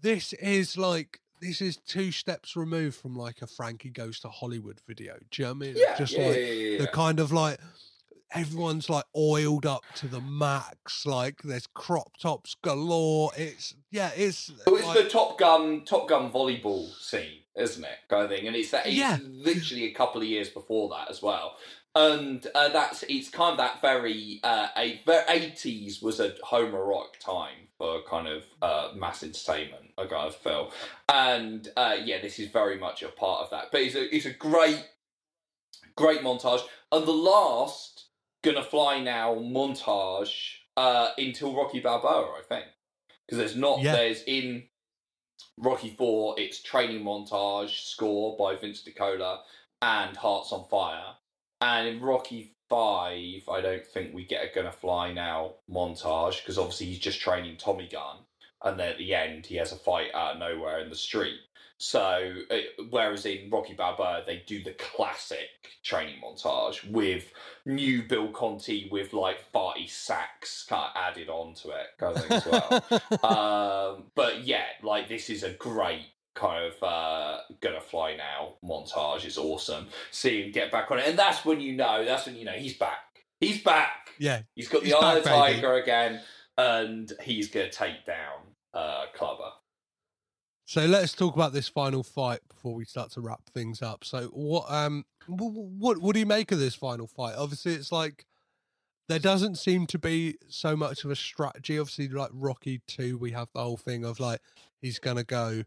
[0.00, 4.80] This is like this is two steps removed from like a Frankie goes to Hollywood
[4.86, 5.14] video.
[5.30, 5.74] Do you know what I mean?
[5.76, 7.58] Yeah, just yeah, like yeah, yeah, the kind of like
[8.34, 11.04] everyone's like oiled up to the max.
[11.04, 13.32] Like there's crop tops galore.
[13.36, 17.90] It's yeah, it's Oh, it's like- the Top Gun Top Gun volleyball scene, isn't it?
[18.08, 18.86] Kind of thing, and it's that.
[18.86, 19.18] It's Yeah.
[19.22, 21.56] literally a couple of years before that as well.
[21.94, 28.00] And uh, that's it's kind of that very uh, eighties was a homoerotic time for
[28.08, 29.92] kind of uh, mass entertainment.
[29.98, 30.72] I kind of feel,
[31.10, 33.66] and uh, yeah, this is very much a part of that.
[33.70, 34.88] But it's a it's a great
[35.94, 38.06] great montage, and the last
[38.42, 42.66] gonna fly now montage uh, until Rocky Balboa, I think,
[43.26, 43.96] because there's not Yeah.
[43.96, 44.68] there's in
[45.58, 49.40] Rocky Four, it's training montage score by Vince DiCola
[49.82, 51.16] and Hearts on Fire.
[51.62, 56.58] And in Rocky Five, I don't think we get a Gonna Fly Now montage because
[56.58, 58.16] obviously he's just training Tommy Gun,
[58.64, 61.38] and then at the end he has a fight out of nowhere in the street.
[61.78, 62.56] So, uh,
[62.90, 65.48] whereas in Rocky Balboa, they do the classic
[65.82, 67.32] training montage with
[67.64, 72.36] new Bill Conti with like farty Sacks kind of added onto it, kind of thing
[72.38, 72.46] as
[73.20, 73.94] well.
[73.94, 79.24] um, but yeah, like this is a great kind of uh, gonna fly now montage.
[79.24, 79.86] is awesome.
[80.10, 82.04] See him get back on it, and that's when you know.
[82.04, 82.98] That's when you know he's back.
[83.40, 84.10] He's back.
[84.18, 85.54] Yeah, He's got the He's eye of the back, baby.
[85.60, 86.20] tiger again,
[86.58, 88.40] and he's gonna take down
[88.74, 89.50] uh, Clubber.
[90.64, 94.04] So let's talk about this final fight before we start to wrap things up.
[94.04, 97.34] So what um wh- wh- what what do you make of this final fight?
[97.36, 98.24] Obviously it's like
[99.08, 101.78] there doesn't seem to be so much of a strategy.
[101.78, 104.40] Obviously like Rocky 2 we have the whole thing of like
[104.80, 105.64] he's going to go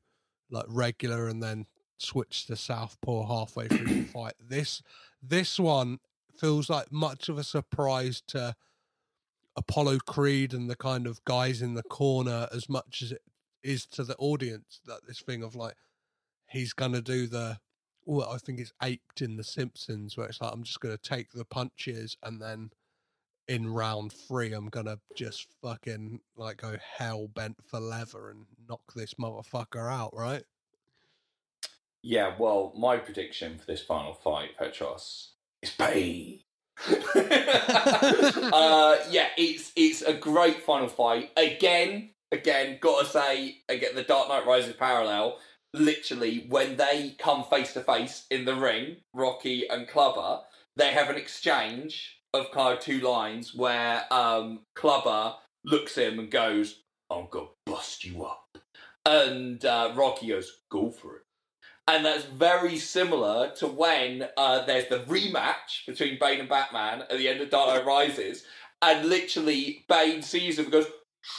[0.50, 1.66] like regular and then
[1.98, 4.34] switch to southpaw halfway through the fight.
[4.40, 4.82] This
[5.22, 6.00] this one
[6.38, 8.56] feels like much of a surprise to
[9.56, 13.22] Apollo Creed and the kind of guys in the corner as much as it
[13.64, 15.76] is to the audience that this thing of like
[16.50, 17.58] he's gonna do the
[18.06, 21.32] well I think it's aped in the Simpsons where it's like I'm just gonna take
[21.32, 22.72] the punches and then
[23.48, 28.82] in round three I'm gonna just fucking like go hell bent for leather and knock
[28.96, 30.44] this motherfucker out, right?
[32.02, 36.42] Yeah, well, my prediction for this final fight, Petros, is pain.
[36.88, 36.96] uh,
[39.10, 41.32] yeah, it's it's a great final fight.
[41.36, 45.40] Again, again, gotta say, again, the Dark Knight Rises parallel.
[45.74, 50.42] Literally, when they come face to face in the ring, Rocky and Clubber,
[50.76, 56.32] they have an exchange of kind two lines where um, Clubber looks at him and
[56.32, 58.58] goes, "I'm gonna bust you up,"
[59.06, 61.22] and uh, Rocky goes, "Go for it."
[61.88, 67.18] And that's very similar to when uh, there's the rematch between Bane and Batman at
[67.18, 68.44] the end of Dark Knight Rises,
[68.82, 70.88] and literally Bane sees him and goes,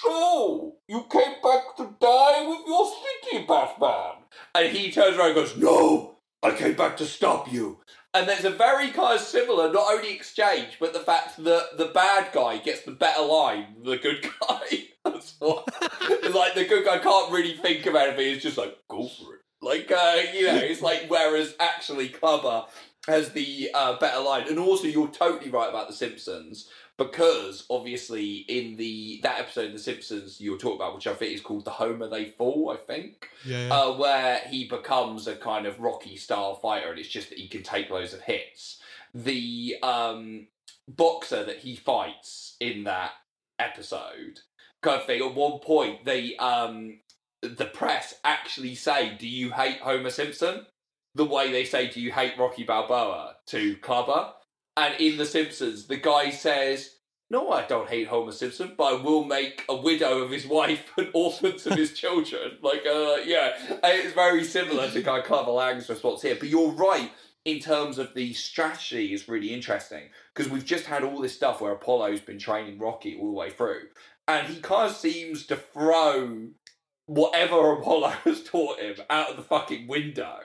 [0.02, 4.24] "So you came back to die with your city, Batman?"
[4.54, 7.80] And he turns around and goes, "No, I came back to stop you."
[8.16, 11.86] And there's a very kind of similar, not only exchange, but the fact that the
[11.86, 14.88] bad guy gets the better line the good guy.
[15.04, 18.34] Like the good guy can't really think of anything.
[18.34, 19.40] He's just like, go for it.
[19.60, 22.64] Like, uh, you know, it's like, whereas actually Clubber
[23.06, 24.48] has the uh, better line.
[24.48, 26.68] And also, you're totally right about The Simpsons
[26.98, 31.14] because obviously in the that episode of The Simpsons you were talking about, which I
[31.14, 33.74] think is called The Homer They Fall, I think, Yeah, yeah.
[33.74, 37.48] uh, where he becomes a kind of Rocky style fighter, and it's just that he
[37.48, 38.80] can take loads of hits.
[39.14, 40.46] The um,
[40.88, 43.12] boxer that he fights in that
[43.58, 44.40] episode,
[44.82, 45.22] kind of thing.
[45.22, 47.00] At one point, they um,
[47.42, 50.66] the press actually say, "Do you hate Homer Simpson?"
[51.14, 54.32] The way they say, "Do you hate Rocky Balboa?" to Clubber,
[54.76, 56.92] and in The Simpsons, the guy says.
[57.28, 60.92] No, I don't hate Homer Simpson, but I will make a widow of his wife
[60.96, 62.52] and orphans of his children.
[62.62, 66.36] Like, uh, yeah, and it's very similar to kind of Lang's response here.
[66.38, 67.10] But you're right
[67.46, 70.02] in terms of the strategy is really interesting
[70.34, 73.50] because we've just had all this stuff where Apollo's been training Rocky all the way
[73.50, 73.82] through,
[74.28, 76.48] and he kind of seems to throw
[77.06, 80.40] whatever Apollo has taught him out of the fucking window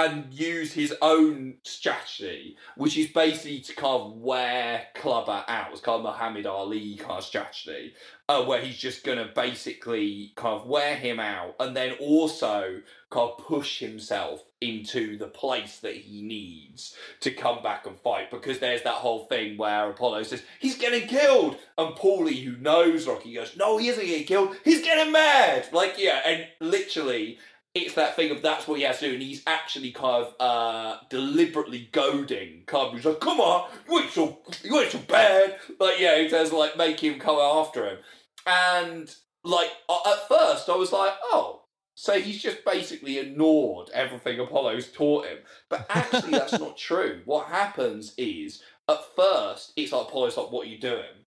[0.00, 5.72] and use his own strategy, which is basically to kind of wear Clubber out.
[5.72, 7.92] It's kind of Muhammad Ali kind of strategy,
[8.26, 12.80] uh, where he's just going to basically kind of wear him out and then also
[13.10, 18.30] kind of push himself into the place that he needs to come back and fight.
[18.30, 21.58] Because there's that whole thing where Apollo says, he's getting killed.
[21.76, 24.56] And Paulie, who knows Rocky, goes, no, he isn't getting killed.
[24.64, 25.68] He's getting mad.
[25.72, 27.38] Like, yeah, and literally
[27.74, 30.34] it's that thing of that's what he has to do, and he's actually kind of
[30.40, 32.94] uh, deliberately goading Cub.
[33.04, 36.76] Like, "Come on, you ain't so you ain't so bad." Like, yeah, he says like
[36.76, 37.98] make him come after him,
[38.46, 39.14] and
[39.44, 41.62] like at first I was like, "Oh,
[41.94, 45.38] so he's just basically ignored everything Apollo's taught him."
[45.68, 47.20] But actually, that's not true.
[47.24, 51.24] What happens is at first it's like Apollo's like, "What are you doing?"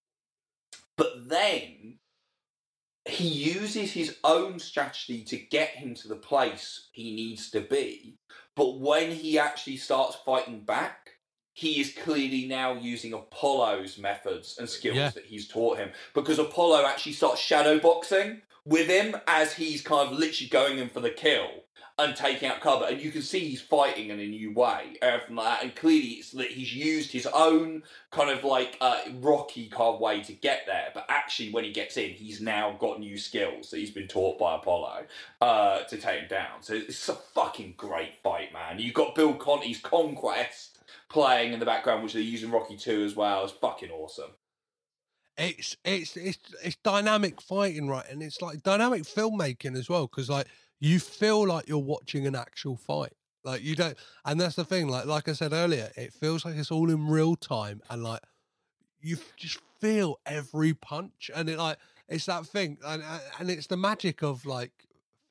[0.97, 1.99] But then
[3.05, 8.17] he uses his own strategy to get him to the place he needs to be.
[8.55, 11.11] But when he actually starts fighting back,
[11.53, 15.09] he is clearly now using Apollo's methods and skills Yeah.
[15.09, 15.91] that he's taught him.
[16.13, 20.89] Because Apollo actually starts shadow boxing with him as he's kind of literally going in
[20.89, 21.62] for the kill.
[21.99, 25.35] And taking out Clubber, and you can see he's fighting in a new way, everything
[25.35, 25.63] like that.
[25.63, 29.99] And clearly, it's that he's used his own kind of like uh, rocky kind of
[29.99, 30.89] way to get there.
[30.91, 34.39] But actually, when he gets in, he's now got new skills that he's been taught
[34.39, 35.05] by Apollo
[35.39, 36.61] uh, to take him down.
[36.61, 38.79] So it's a fucking great fight, man.
[38.79, 40.79] You've got Bill Conti's Conquest
[41.09, 43.43] playing in the background, which they're using Rocky Two as well.
[43.43, 44.31] It's fucking awesome.
[45.37, 48.05] it's it's it's it's dynamic fighting, right?
[48.09, 50.47] And it's like dynamic filmmaking as well, because like
[50.83, 53.13] you feel like you're watching an actual fight.
[53.45, 54.89] Like you don't, and that's the thing.
[54.89, 58.19] Like like I said earlier, it feels like it's all in real time, and like
[59.01, 61.77] you just feel every punch, and it like
[62.09, 63.01] it's that thing, and
[63.39, 64.71] and it's the magic of like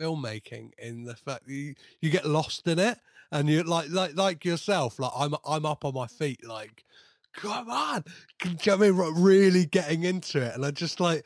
[0.00, 2.98] filmmaking in the fact that you, you get lost in it,
[3.30, 6.84] and you like like like yourself, like I'm I'm up on my feet, like
[7.34, 8.04] come on,
[8.44, 9.22] you know I mean?
[9.22, 11.24] Really getting into it, and I just like,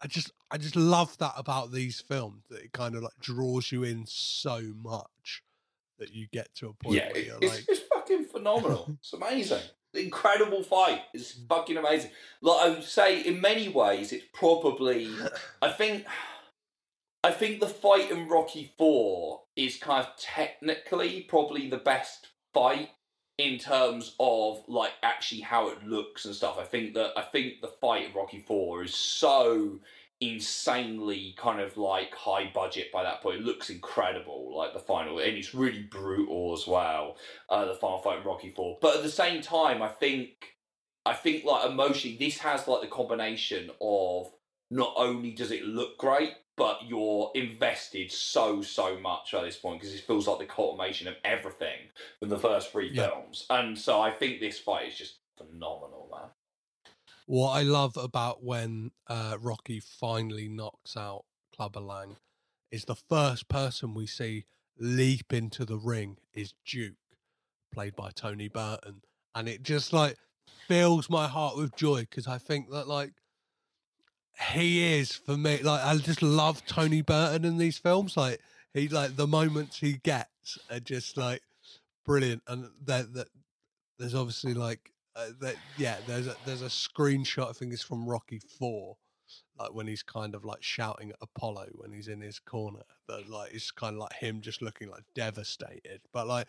[0.00, 3.72] I just, I just love that about these films that it kind of like draws
[3.72, 5.42] you in so much
[5.98, 8.86] that you get to a point Yeah, where you're it's, like, it's fucking phenomenal.
[9.00, 9.62] it's amazing.
[9.94, 11.02] The Incredible fight.
[11.14, 11.48] It's mm.
[11.48, 12.10] fucking amazing.
[12.42, 15.08] Like I would say, in many ways, it's probably.
[15.62, 16.04] I think.
[17.24, 22.90] I think the fight in Rocky Four is kind of technically probably the best fight
[23.38, 26.58] in terms of like actually how it looks and stuff.
[26.58, 29.78] I think that I think the fight in Rocky Four is so
[30.22, 33.40] insanely kind of like high budget by that point.
[33.40, 37.16] It looks incredible, like the final, and it's really brutal as well.
[37.48, 40.30] Uh, the final fight in Rocky Four, but at the same time, I think
[41.04, 44.30] I think like emotionally, this has like the combination of
[44.70, 49.80] not only does it look great, but you're invested so so much at this point
[49.80, 51.78] because it feels like the culmination of everything
[52.20, 53.08] from the first three Yeah.
[53.08, 56.30] films, and so I think this fight is just phenomenal, man.
[57.26, 61.24] What I love about when uh, Rocky finally knocks out
[61.54, 62.16] Clubber Lang
[62.70, 64.46] is the first person we see
[64.78, 66.94] leap into the ring is Duke,
[67.72, 69.02] played by Tony Burton,
[69.34, 70.16] and it just like
[70.66, 73.12] fills my heart with joy because I think that like
[74.50, 78.40] he is for me like I just love Tony Burton in these films like
[78.72, 81.42] he like the moments he gets are just like
[82.04, 83.28] brilliant and that that
[83.98, 88.06] there's obviously like uh, that yeah there's a, there's a screenshot I think it's from
[88.06, 88.96] Rocky 4
[89.58, 93.28] like when he's kind of like shouting at Apollo when he's in his corner that
[93.28, 96.46] like it's kind of like him just looking like devastated but like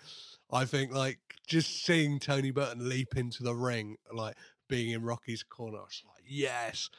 [0.52, 4.36] I think like just seeing Tony Burton leap into the ring like
[4.70, 6.90] being in Rocky's corner I was like yes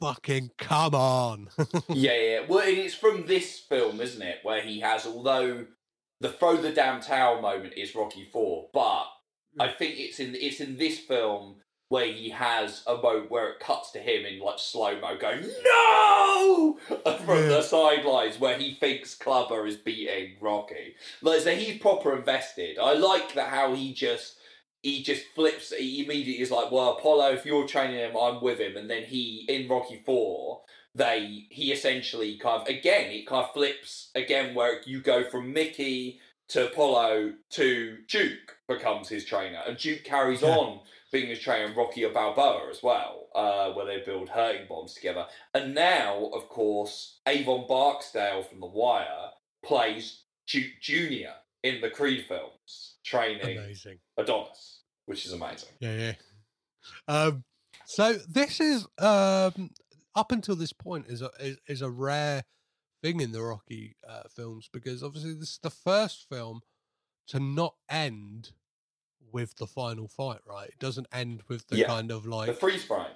[0.00, 1.48] fucking come on
[1.88, 2.40] yeah, yeah.
[2.48, 5.66] Well, it's from this film, isn't it, where he has, although
[6.20, 9.06] the throw the damn towel moment is Rocky Four, but
[9.58, 11.56] I think it's in it's in this film
[11.88, 15.42] where he has a moment where it cuts to him in like slow mo, going
[15.64, 16.78] no
[17.24, 20.94] from the sidelines, where he thinks Clubber is beating Rocky.
[21.22, 22.78] Like, so he's proper invested.
[22.78, 24.36] I like that how he just
[24.82, 25.72] he just flips.
[25.72, 29.04] He immediately is like, "Well, Apollo, if you're training him, I'm with him." And then
[29.04, 30.62] he in Rocky Four,
[30.94, 35.52] they he essentially kind of again it kind of flips again where you go from
[35.52, 40.56] Mickey to Apollo to Duke becomes his trainer, and Duke carries Yeah.
[40.56, 40.80] on
[41.12, 45.26] being his trainer in Rocky Balboa as well, uh, where they build hurting bombs together.
[45.54, 49.30] And now, of course, Avon Barksdale from The Wire
[49.64, 55.70] plays Duke Junior in the Creed films, training amazing Adonis, which is amazing.
[55.78, 56.14] Yeah, yeah.
[57.08, 57.44] Um,
[57.86, 59.70] so this is um,
[60.14, 62.42] up until this point is a is, is a rare
[63.04, 66.62] thing in the Rocky uh, films because obviously this is the first film
[67.28, 68.52] to not end
[69.30, 70.38] with the final fight.
[70.46, 71.86] Right, it doesn't end with the Yeah.
[71.88, 73.06] kind of like The freeze frame.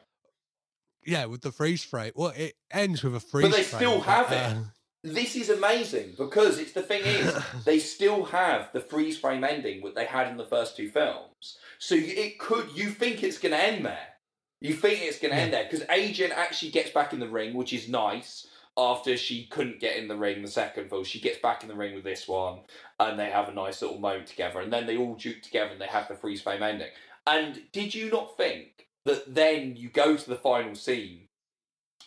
[1.07, 2.13] yeah with the freeze frame.
[2.15, 3.49] Well, it ends with a freeze.
[3.51, 4.61] But they frame, still have uh,
[5.05, 5.15] it.
[5.15, 7.35] This is amazing because it's the thing is
[7.65, 11.57] they still have the freeze frame ending that they had in the first two films.
[11.79, 14.09] So you- it could you think it's going to end there?
[14.61, 17.55] You think it's going to end there because Adrian actually gets back in the ring,
[17.55, 18.45] which is nice.
[18.79, 21.75] After she couldn't get in the ring the second film, she gets back in the
[21.75, 22.61] ring with this one,
[23.01, 24.61] and they have a nice little moment together.
[24.61, 26.91] And then they all duke together, and they have the freeze frame ending.
[27.27, 31.27] And did you not think that then you go to the final scene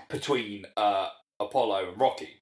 [0.10, 1.10] between uh,
[1.42, 2.42] Apollo and Rocky?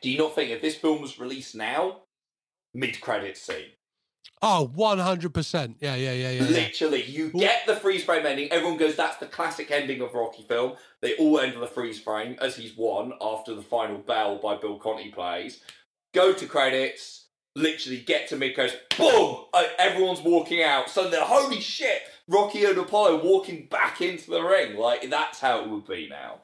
[0.00, 2.02] Do you not think if this film was released now,
[2.72, 3.72] mid credits scene?
[4.42, 5.76] Oh, 100%.
[5.80, 6.42] Yeah, yeah, yeah, yeah.
[6.42, 8.52] Literally, you get the freeze frame ending.
[8.52, 11.98] Everyone goes, "That's the classic ending of Rocky film." They all end with a freeze
[12.00, 15.60] frame as he's won after the final bell by Bill Conti plays.
[16.12, 17.26] Go to credits.
[17.56, 18.76] Literally, get to mid credits.
[18.98, 19.44] Boom!
[19.54, 20.90] Uh, Everyone's walking out.
[20.90, 22.02] So they're holy shit.
[22.28, 24.76] Rocky and Apollo walking back into the ring.
[24.76, 26.40] Like that's how it would be now.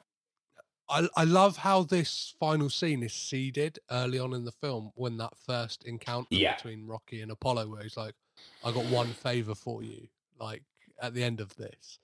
[0.91, 5.17] I I love how this final scene is seeded early on in the film when
[5.17, 6.55] that first encounter Yeah.
[6.55, 8.15] between Rocky and Apollo, where he's like,
[8.63, 10.07] "I got one favor for you,"
[10.39, 10.63] like
[11.01, 11.99] at the end of this,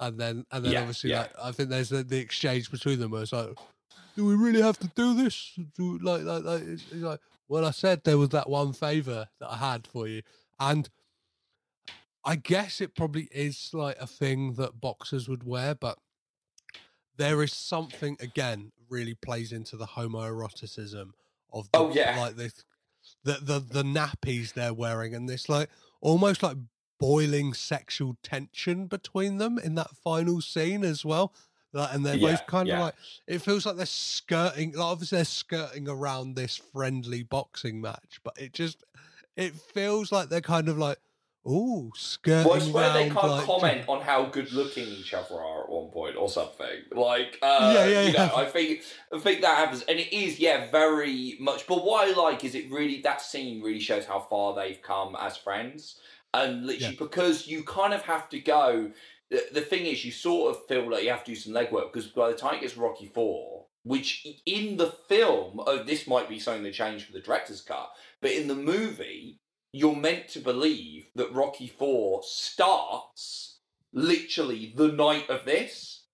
[0.00, 1.20] and then and then Yeah, obviously yeah.
[1.20, 3.56] like I think there's the, the exchange between them where it's like,
[4.16, 7.64] "Do we really have to do this?" Do, like like like it's, it's like, well,
[7.64, 10.22] I said there was that one favor that I had for you,
[10.60, 10.88] and
[12.24, 15.98] I guess it probably is like a thing that boxers would wear, but
[17.16, 21.10] there is something again really plays into the homoeroticism
[21.52, 22.18] of the, Oh, yeah.
[22.18, 22.64] like this
[23.24, 25.68] the, the the nappies they're wearing and this like
[26.00, 26.56] almost like
[27.00, 31.34] boiling sexual tension between them in that final scene as well.
[31.72, 32.74] Like, and they're Yeah, both kind yeah.
[32.74, 32.94] of like
[33.26, 38.40] it feels like they're skirting like obviously they're skirting around this friendly boxing match, but
[38.40, 38.84] it just
[39.36, 40.98] it feels like they're kind of like
[41.44, 45.34] oh skirting Well, I swear they can't like, comment on how good looking each other
[45.34, 46.82] are at one point or something.
[46.92, 48.30] Like, uh, Yeah, yeah, you know, yeah.
[48.36, 48.82] I think
[49.12, 51.66] I think that happens, and it is, yeah, very much.
[51.66, 55.16] But what I like is it really that scene really shows how far they've come
[55.18, 55.98] as friends,
[56.32, 57.04] and literally Yeah.
[57.04, 58.92] because you kind of have to go.
[59.30, 61.92] The, the thing is, you sort of feel like you have to do some legwork
[61.92, 66.28] because by the time it gets Rocky Four, which in the film, oh, this might
[66.28, 67.90] be something they changed for the director's cut,
[68.20, 69.40] but in the movie,
[69.72, 73.58] you're meant to believe that Rocky Four starts
[73.92, 76.04] literally the night of this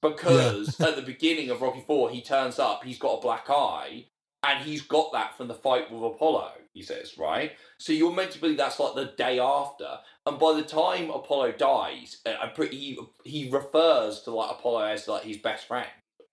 [0.00, 4.06] because at the beginning of Rocky Four, he turns up, he's got a black eye,
[4.44, 6.52] and he's got that from the fight with Apollo.
[6.72, 7.52] He says, right?
[7.78, 11.52] So you're meant to believe that's like the day after, and by the time Apollo
[11.52, 15.88] dies, uh, I'm pretty he, he refers to like Apollo as like his best friend,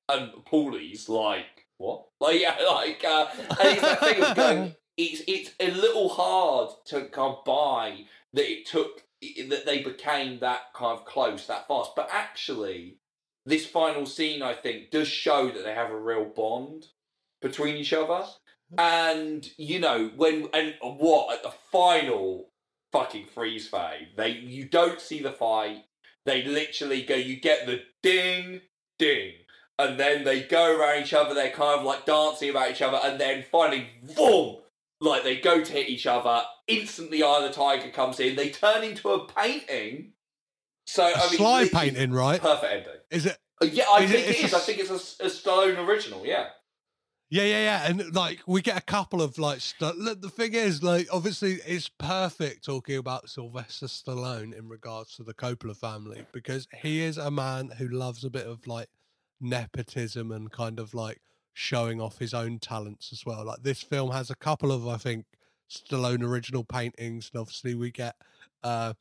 [0.08, 2.06] and Paulie's like what?
[2.22, 4.76] Like yeah, like uh, and it's that thing of going.
[4.98, 9.04] It's it's a little hard to come by that it took
[9.50, 12.98] that they became that kind of close that fast, but actually,
[13.46, 16.88] this final scene I think does show that they have a real bond
[17.42, 18.26] between each other.
[18.78, 22.50] And you know when and what at the final
[22.92, 25.84] fucking freeze frame, they you don't see the fight.
[26.26, 27.16] They literally go.
[27.16, 28.62] You get the ding,
[28.98, 29.34] ding,
[29.78, 31.36] and then they go around each other.
[31.36, 34.58] They're kind of like dancing about each other, and then finally, boom!
[35.02, 36.42] Like they go to hit each other.
[36.68, 38.36] Instantly, Eye of the Tiger comes in.
[38.36, 40.14] They turn into a painting.
[40.88, 42.40] So a I mean, slide painting, right?
[42.42, 43.02] Perfect ending.
[43.12, 43.38] Is it?
[43.62, 44.54] Uh, Yeah, I Is think it's it is.
[44.54, 46.26] a I think it's a, a Stallone original.
[46.26, 46.48] Yeah.
[47.32, 49.60] Yeah, yeah, yeah, and like we get a couple of like.
[49.60, 55.16] St- look, the thing is, like, obviously, it's perfect talking about Sylvester Stallone in regards
[55.16, 58.90] to the Coppola family because he is a man who loves a bit of like
[59.42, 61.20] nepotism and kind of like
[61.60, 63.44] showing off his own talents as well.
[63.46, 65.26] Like this film has a couple of, I think,
[65.72, 68.16] Stallone original paintings, and obviously we get.
[68.62, 68.94] uh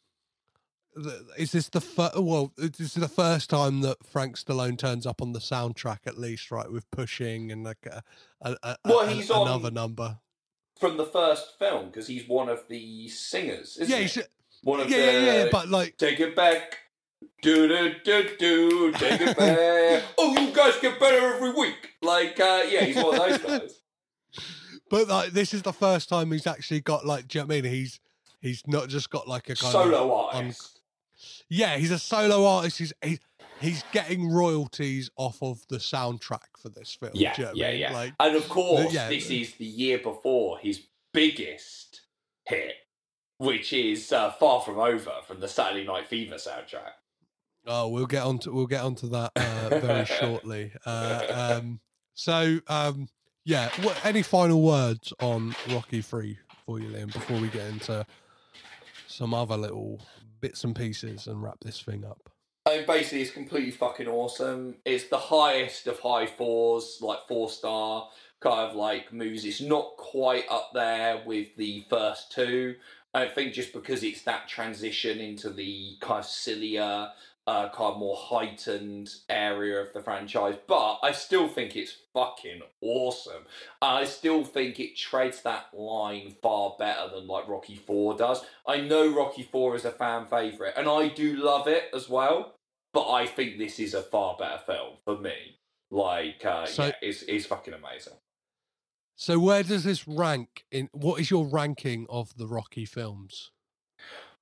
[0.96, 2.16] the- is this the first?
[2.16, 6.16] Well, this is the first time that Frank Stallone turns up on the soundtrack, at
[6.16, 6.70] least, right?
[6.70, 8.00] With pushing and like a,
[8.40, 10.18] a, a, Well, a- he's another on- number.
[10.78, 14.20] From the first film, because he's one of the singers, isn't Yeah, he?
[14.62, 15.12] one of yeah, the.
[15.12, 16.78] yeah, yeah, but like, Take it back.
[17.42, 18.92] Do do do do.
[18.92, 20.02] Take it back.
[20.18, 21.90] oh, you guys get better every week.
[22.00, 23.80] Like, uh, yeah, he's one of those guys.
[24.88, 27.28] but like, this is the first time he's actually got like.
[27.28, 27.70] Do you know what I mean?
[27.70, 28.00] He's
[28.40, 30.80] he's not just got like a kind Solo of artist.
[31.48, 32.78] yeah, he's a solo artist.
[32.78, 33.20] He's he's
[33.60, 37.12] he's getting royalties off of the soundtrack for this film.
[37.14, 37.80] Yeah, you know yeah, I mean?
[37.80, 37.92] yeah.
[37.92, 39.08] Like, and of course, yeah.
[39.08, 40.80] this is the year before his
[41.12, 42.02] biggest
[42.46, 42.74] hit,
[43.38, 46.92] which is uh, "Far From Over" from the Saturday Night Fever soundtrack.
[47.66, 50.72] Oh, we'll get on to we'll get onto that uh, very shortly.
[50.84, 51.80] Uh, um,
[52.14, 53.08] so, um,
[53.44, 58.06] yeah, what, any final words on Rocky Three for you, Liam, before we get into
[59.06, 60.00] some other little
[60.40, 62.30] bits and pieces and wrap this thing up?
[62.66, 64.76] I mean, basically, it's completely fucking awesome.
[64.84, 68.08] It's the highest of high fours, like four star
[68.40, 69.44] kind of like movies.
[69.44, 72.76] It's not quite up there with the first two.
[73.12, 77.08] I think just because it's that transition into the kind of sillier,
[77.46, 80.56] uh, kind of more heightened area of the franchise.
[80.66, 83.44] But I still think it's fucking awesome.
[83.82, 88.44] I still think it treads that line far better than like Rocky Four does.
[88.66, 92.54] I know Rocky Four is a fan favorite, and I do love it as well.
[92.92, 95.58] But I think this is a far better film for me.
[95.90, 98.14] Like, uh, So- yeah, it's it's fucking amazing.
[99.16, 100.88] So, where does this rank in?
[100.92, 103.52] What is your ranking of the Rocky films?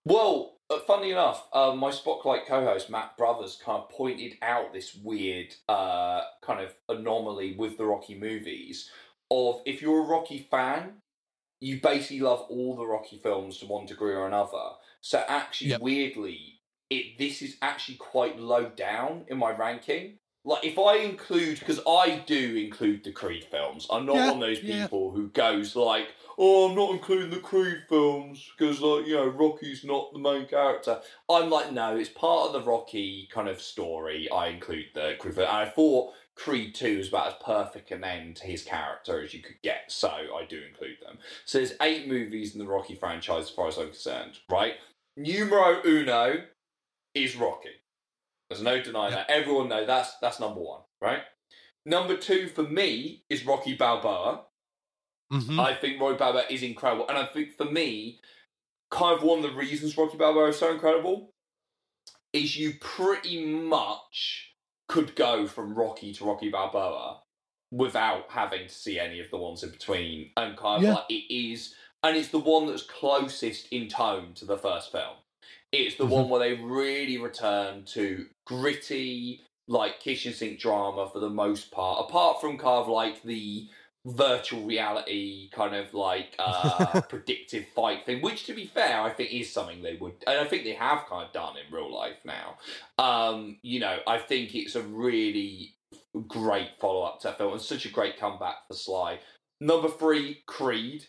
[0.05, 5.55] Well, funnily enough, uh, my Spocklight co-host Matt Brothers kind of pointed out this weird
[5.69, 8.91] uh, kind of anomaly with the Rocky movies.
[9.31, 10.95] Of if you're a Rocky fan,
[11.61, 14.71] you basically love all the Rocky films to one degree or another.
[15.01, 15.81] So actually, Yep.
[15.81, 20.19] weirdly, it this is actually quite low down in my ranking.
[20.45, 23.87] like if I include because I do include the Creed films.
[23.91, 24.83] I'm not Yeah, one of those yeah.
[24.83, 26.09] people who goes like,
[26.39, 30.47] "Oh, I'm not including the Creed films because like you know Rocky's not the main
[30.47, 34.31] character." I'm like, no, it's part of the Rocky kind of story.
[34.31, 35.49] I include the Creed film.
[35.49, 39.35] And I thought Creed Two was about as perfect an end to his character as
[39.35, 41.19] you could get, so I do include them.
[41.45, 44.39] So there's eight movies in the Rocky franchise, as far as I'm concerned.
[44.51, 44.75] Right,
[45.17, 46.45] numero uno
[47.15, 47.71] is Rocky.
[48.49, 49.31] There's no denying that.
[49.31, 51.23] Everyone knows that's that's number one, right?
[51.85, 54.45] Number two for me is Rocky Balboa.
[55.33, 55.59] Mhm.
[55.59, 58.21] I think Rocky Balboa is incredible, and I think for me,
[58.91, 61.31] kind of one of the reasons Rocky Balboa is so incredible
[62.33, 64.53] is you pretty much
[64.89, 67.23] could go from Rocky to Rocky Balboa
[67.71, 70.95] without having to see any of the ones in between, and kind of Yeah.
[70.97, 75.17] like it is, and it's the one that's closest in tone to the first film.
[75.73, 81.31] It's the one where they really return to gritty, like kitchen sink drama for the
[81.31, 83.71] most part, apart from kind of like the
[84.05, 89.33] virtual reality kind of like uh predictive fight thing, which to be fair, I think
[89.33, 92.19] is something they would and I think they have kind of done in real life
[92.25, 92.57] now.
[92.99, 95.75] Um, you know, I think it's a really
[96.27, 99.21] great follow up to that film and such a great comeback for Sly.
[99.61, 101.07] Number three, Creed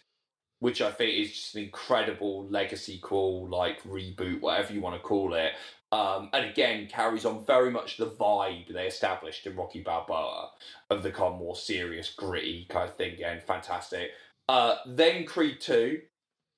[0.64, 5.06] which I think is just an incredible legacy call, like reboot, whatever you want to
[5.06, 5.52] call it.
[5.94, 10.50] Um, and again, carries on very much the vibe they established in Rocky Balboa
[10.90, 13.14] of the kind of more serious, gritty kind of thing.
[13.14, 14.10] Again, fantastic.
[14.50, 16.02] Uh, then Creed Two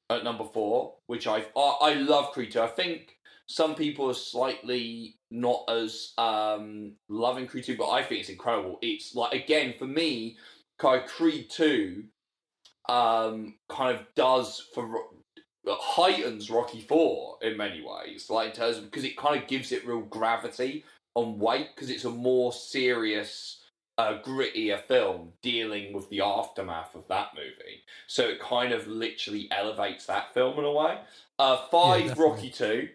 [0.10, 2.62] at number four, which I I, I love Creed Two.
[2.62, 3.18] I think
[3.48, 8.80] some people are slightly not as um, loving Creed Two, but I think it's incredible.
[8.82, 10.38] It's like again for me,
[10.80, 12.06] kind of Creed Two
[12.88, 14.88] um, kind of does for
[15.66, 19.48] Ro- heightens Rocky Four in many ways, like in terms of because it kind of
[19.48, 20.84] gives it real gravity
[21.16, 23.64] on weight because it's a more serious,
[23.98, 27.84] uh, grittier film dealing with the aftermath of that movie.
[28.08, 31.00] So it kind of literally elevates that film in a way.
[31.40, 32.24] Uh, five definitely.
[32.24, 32.90] Rocky Two.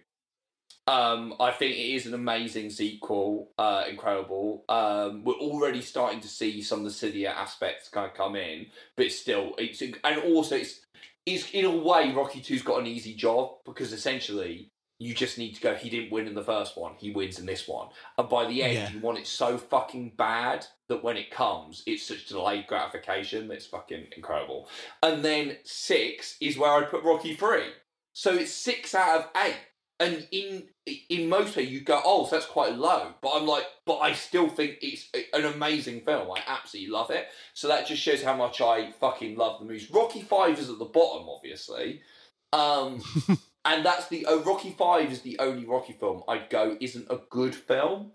[0.87, 4.65] Um, I think it is an amazing sequel, uh, incredible.
[4.69, 8.67] Um, we're already starting to see some of the sillier aspects kind of come in,
[8.97, 10.81] but it's still it's and also it's
[11.27, 15.55] it's in a way Rocky Two's got an easy job because essentially you just need
[15.55, 15.75] to go.
[15.75, 16.93] He didn't win in the first one.
[16.99, 17.89] He wins in this one,
[18.19, 18.91] and by the end Yeah.
[18.91, 23.49] you want it so fucking bad that when it comes, it's such delayed gratification.
[23.49, 24.69] That's fucking incredible.
[25.03, 27.71] And then six is where I put Rocky Three.
[28.13, 29.57] So it's six out of eight.
[30.01, 30.65] And in
[31.09, 33.13] in most ways, you go, oh, so that's quite low.
[33.21, 36.31] But I'm like, but I still think it's an amazing film.
[36.31, 37.27] I absolutely love it.
[37.53, 39.91] So that just shows how much I fucking love the movies.
[39.91, 42.01] Rocky Five is at the bottom, obviously.
[42.55, 43.03] Um,
[43.67, 47.21] and that's the oh, Rocky Five is the only Rocky film I'd go isn't a
[47.29, 48.13] good film.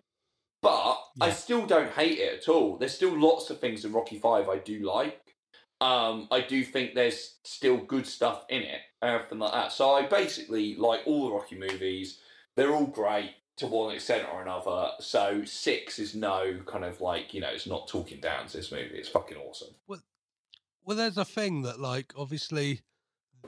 [0.63, 2.77] But I still don't hate it at all.
[2.77, 5.21] There's still lots of things in Rocky Five I do like.
[5.85, 9.71] Um, I do think there's still good stuff in it, and everything like that.
[9.71, 12.19] So I basically like all the Rocky movies.
[12.55, 14.91] They're all great to one extent or another.
[14.99, 18.71] So six is no kind of like you know it's not talking down to this
[18.71, 18.95] movie.
[18.95, 19.75] It's fucking awesome.
[19.87, 22.81] Well, there's a thing that, like, obviously,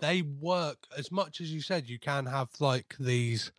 [0.02, 1.88] they work as much as you said.
[1.88, 3.52] You can have like these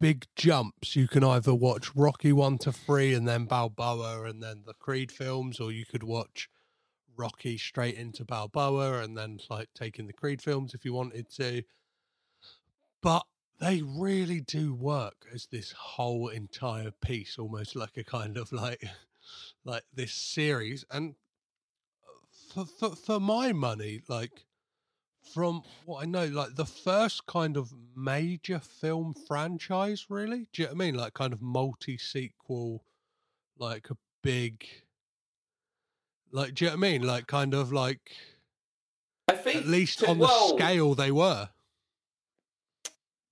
[0.00, 0.94] big jumps.
[0.94, 5.10] You can either watch Rocky one to three and then Balboa and then the Creed
[5.10, 6.48] films, or you could watch
[7.16, 11.62] Rocky straight into Balboa and then like taking the Creed films if you wanted to.
[13.02, 13.24] But
[13.60, 18.84] they really do work as this whole entire piece, almost like a kind of like
[19.64, 20.84] like this series.
[20.90, 21.14] And
[22.04, 24.44] uh, for for, for my money, like
[25.22, 30.48] from what I know, like the first kind of major film franchise, really.
[30.52, 30.94] Do you know what I mean?
[30.96, 32.82] Like kind of multi sequel,
[33.58, 34.66] like a big,
[36.32, 37.02] like do you know what I mean?
[37.02, 38.12] Like kind of like
[39.28, 41.50] I think at least to- on the well, scale they were.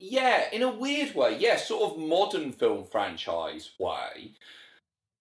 [0.03, 4.33] Yeah, in a weird way, yeah, sort of modern film franchise way.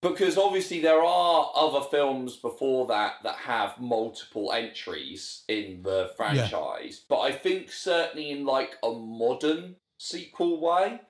[0.01, 7.01] Because obviously there are other films before that that have multiple entries in the franchise,
[7.09, 11.01] but I think certainly in like a modern sequel way,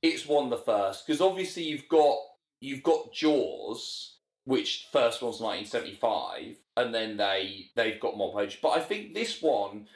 [0.00, 1.06] it's one of the first.
[1.06, 2.16] Because obviously you've got
[2.62, 4.16] you've got Jaws,
[4.48, 8.60] which first one's 1975, and then they they've got more page.
[8.62, 9.86] But I think this one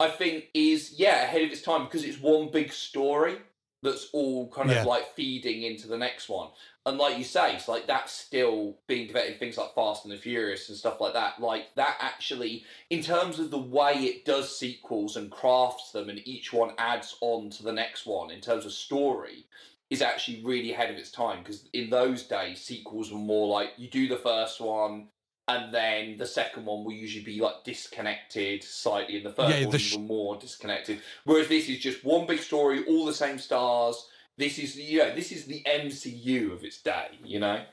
[0.00, 3.36] I think is yeah ahead of its time because it's one big story
[3.82, 4.80] that's all kind Yeah.
[4.80, 6.48] of like feeding into the next one.
[6.86, 10.12] And like you say, it's like that's still being developed in things like Fast and
[10.12, 11.38] the Furious and stuff like that.
[11.40, 16.26] Like that actually, in terms of the way it does sequels and crafts them, and
[16.26, 19.44] each one adds on to the next one in terms of story,
[19.90, 23.70] is actually really ahead of its time because in those days sequels were more like
[23.76, 25.08] you do the first one
[25.48, 29.66] and then the second one will usually be like disconnected slightly and the third Yeah,
[29.66, 33.38] one sh- even more disconnected whereas this is just one big story all the same
[33.38, 37.64] stars this is you know this is the mcu of its day you know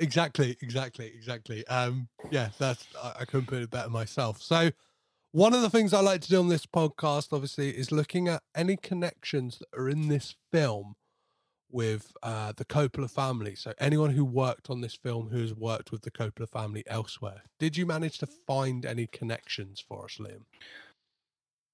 [0.00, 1.66] Exactly, exactly, exactly.
[1.68, 4.42] Um, yeah, that's I, I couldn't put it better myself.
[4.42, 4.70] So,
[5.32, 8.42] one of the things I like to do on this podcast, obviously, is looking at
[8.56, 10.96] any connections that are in this film
[11.74, 13.56] with uh, the Coppola family.
[13.56, 17.42] So, anyone who worked on this film who has worked with the Coppola family elsewhere.
[17.58, 20.44] Did you manage to find any connections for us, Liam?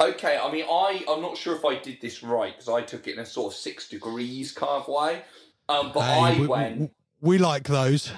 [0.03, 3.07] Okay, I mean, I I'm not sure if I did this right because I took
[3.07, 5.23] it in a sort of six degrees kind of way.
[5.69, 6.81] Um, but Hey, I we, went.
[6.81, 6.91] we,
[7.21, 8.11] we like those.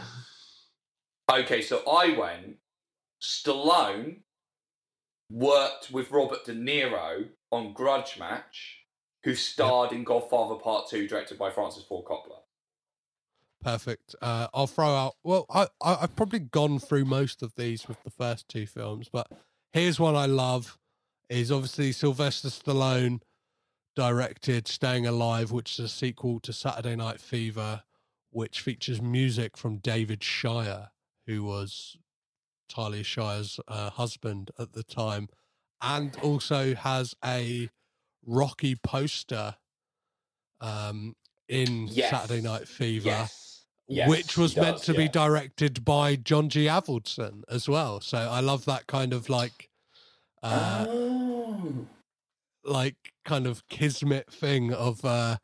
[1.31, 2.57] Okay, so I went.
[3.21, 4.21] Stallone
[5.31, 8.82] worked with Robert De Niro on Grudge Match,
[9.25, 12.39] who starred in Godfather Part Two, directed by Francis Ford Coppola.
[13.63, 14.17] Perfect.
[14.21, 15.15] Uh, I'll throw out.
[15.23, 19.09] Well, I, I I've probably gone through most of these with the first two films,
[19.13, 19.31] but
[19.73, 20.79] here's one I love.
[21.29, 23.21] Is obviously Sylvester Stallone
[23.95, 27.85] directed "Staying Alive," which is a sequel to Saturday Night Fever,
[28.31, 30.91] which features music from David Shire,
[31.27, 31.97] who was
[32.69, 35.29] Talia Shire's uh, husband at the time,
[35.81, 37.71] and also has a
[38.27, 39.57] Rocky poster
[40.61, 41.15] um,
[41.49, 42.11] in Yes.
[42.11, 43.49] Saturday Night Fever Yes.
[43.89, 46.65] Yes, which was he meant does, to be directed by John G.
[46.67, 48.01] Avildsen as well.
[48.01, 49.69] So I love that kind of like,
[50.43, 51.87] uh, Oh.
[52.65, 55.37] like kind of kismet thing of uh,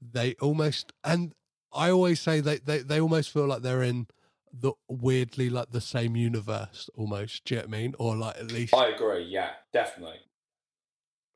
[0.00, 1.32] they almost and
[1.72, 4.08] I always say they, they they almost feel like they're in
[4.52, 7.44] the weirdly like the same universe almost.
[7.44, 7.94] Do you know what I mean?
[7.98, 9.24] Or like at least I agree.
[9.24, 10.20] Yeah, definitely.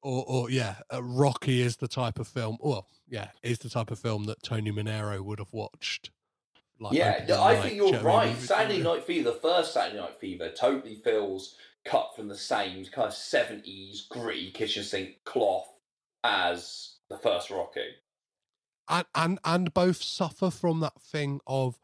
[0.07, 2.59] Or or yeah, uh, Rocky is the type of film.
[2.61, 6.11] Well, yeah, is the type of film that Tony Manero would have watched.
[6.79, 8.29] Like yeah, no, I night, think you're I right.
[8.29, 8.37] mean?
[8.37, 13.09] Saturday Night Fever, the first Saturday Night Fever, totally feels cut from the same kind
[13.09, 15.67] of seventies gritty kitchen sink cloth
[16.23, 17.81] as the first Rocky.
[18.89, 21.81] and and and both suffer from that thing of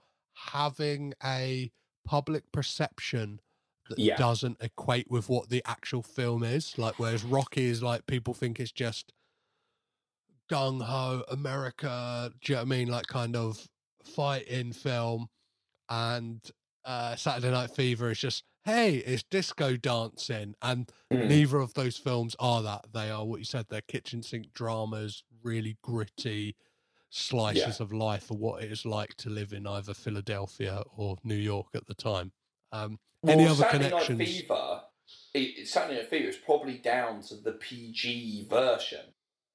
[0.53, 1.73] having a
[2.05, 3.41] public perception
[3.97, 4.17] that Yeah.
[4.17, 8.59] doesn't equate with what the actual film is like whereas rocky is like people think
[8.61, 9.13] it's just
[10.51, 13.69] gung-ho america do you know what i mean like kind of
[14.05, 15.29] fighting film
[15.89, 16.51] and
[16.85, 21.29] uh saturday night fever is just hey it's disco dancing and Mm.
[21.29, 25.23] neither of those films are that they are what you said they're kitchen sink dramas
[25.43, 26.57] really gritty
[27.11, 31.35] slices of life of what it is like to live in either Philadelphia or New
[31.35, 32.33] York at the time.
[32.73, 34.19] Um, any other Saturday connections?
[34.19, 34.81] Night Fever,
[35.35, 39.01] it, Saturday Night Fever is probably down to the PG version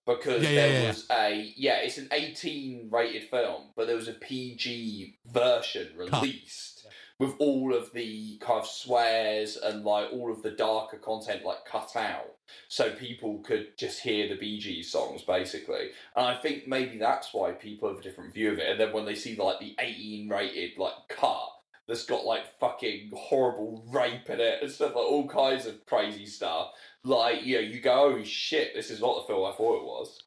[0.05, 0.87] because Yeah, yeah, there yeah.
[0.87, 6.87] was a yeah, it's an 18 rated film, but there was a PG version released
[7.19, 11.65] with all of the kind of swears and like all of the darker content like
[11.65, 12.35] cut out,
[12.69, 15.89] so people could just hear the Bee Gees songs basically.
[16.15, 18.69] And I think maybe that's why people have a different view of it.
[18.69, 21.49] And then when they see like the 18 rated like cut
[21.87, 26.25] that's got like fucking horrible rape in it and stuff like all kinds of crazy
[26.25, 26.71] stuff.
[27.03, 29.85] Like, you know, you go, oh shit, this is not the film I thought it
[29.85, 30.23] was.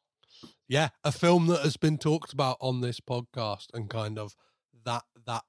[0.67, 4.35] Yeah, a film that has been talked about on this podcast and kind of
[4.85, 5.43] that that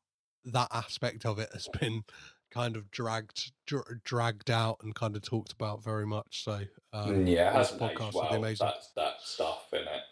[0.45, 2.03] that aspect of it has been
[2.51, 6.45] kind of dragged dr- dragged out and kind of talked about very much.
[6.45, 6.61] So
[6.93, 8.35] um, yeah, it this podcast well.
[8.35, 8.67] amazing.
[8.67, 10.03] That's that stuff in it.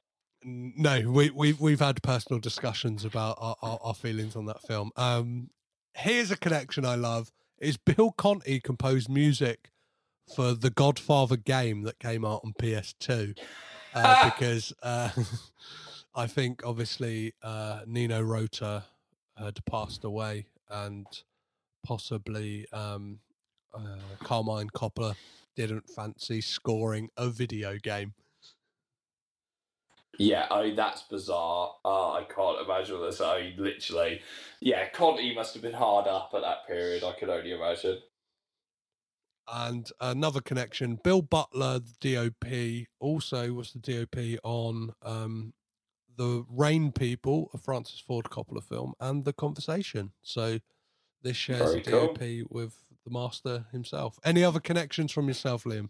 [0.42, 4.90] No, we we've we've had personal discussions about our, our, our feelings on that film.
[4.96, 5.50] Um,
[5.94, 9.70] here's a connection I love: is Bill Conti composed music
[10.34, 13.36] for the Godfather game that came out on PS2
[13.94, 15.10] uh, because uh,
[16.14, 18.84] I think obviously uh, Nino Rota
[19.36, 21.06] had passed away and
[21.84, 23.18] possibly um,
[23.74, 25.14] uh, Carmine Coppola
[25.56, 28.14] didn't fancy scoring a video game.
[30.20, 31.76] Yeah, I that's bizarre.
[31.82, 33.22] Uh, I can't imagine this.
[33.22, 34.20] I literally,
[34.60, 37.02] yeah, Conti must have been hard up at that period.
[37.02, 38.00] I could only imagine.
[39.50, 45.54] And another connection, Bill Butler, the DOP, also was the DOP on um,
[46.18, 50.12] the Rain People, a Francis Ford Coppola film, and The Conversation.
[50.20, 50.58] So
[51.22, 52.06] this shares Very a cool.
[52.08, 52.74] DOP with
[53.06, 54.18] the master himself.
[54.22, 55.88] Any other connections from yourself, Liam?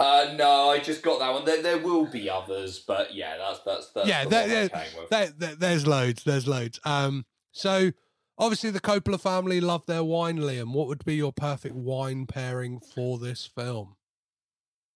[0.00, 1.44] Uh, no, I just got that one.
[1.44, 4.68] There, there will be others, but yeah, that's that's that's yeah, the there, there,
[5.10, 6.22] there- there- there's loads.
[6.22, 6.78] There's loads.
[6.84, 7.90] Um, so
[8.38, 10.72] obviously the Coppola family love their wine, Liam.
[10.72, 13.96] What would be your perfect wine pairing for this film?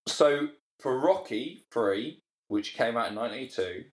[0.07, 0.49] So
[0.79, 3.85] for Rocky Three, which came out in 1982,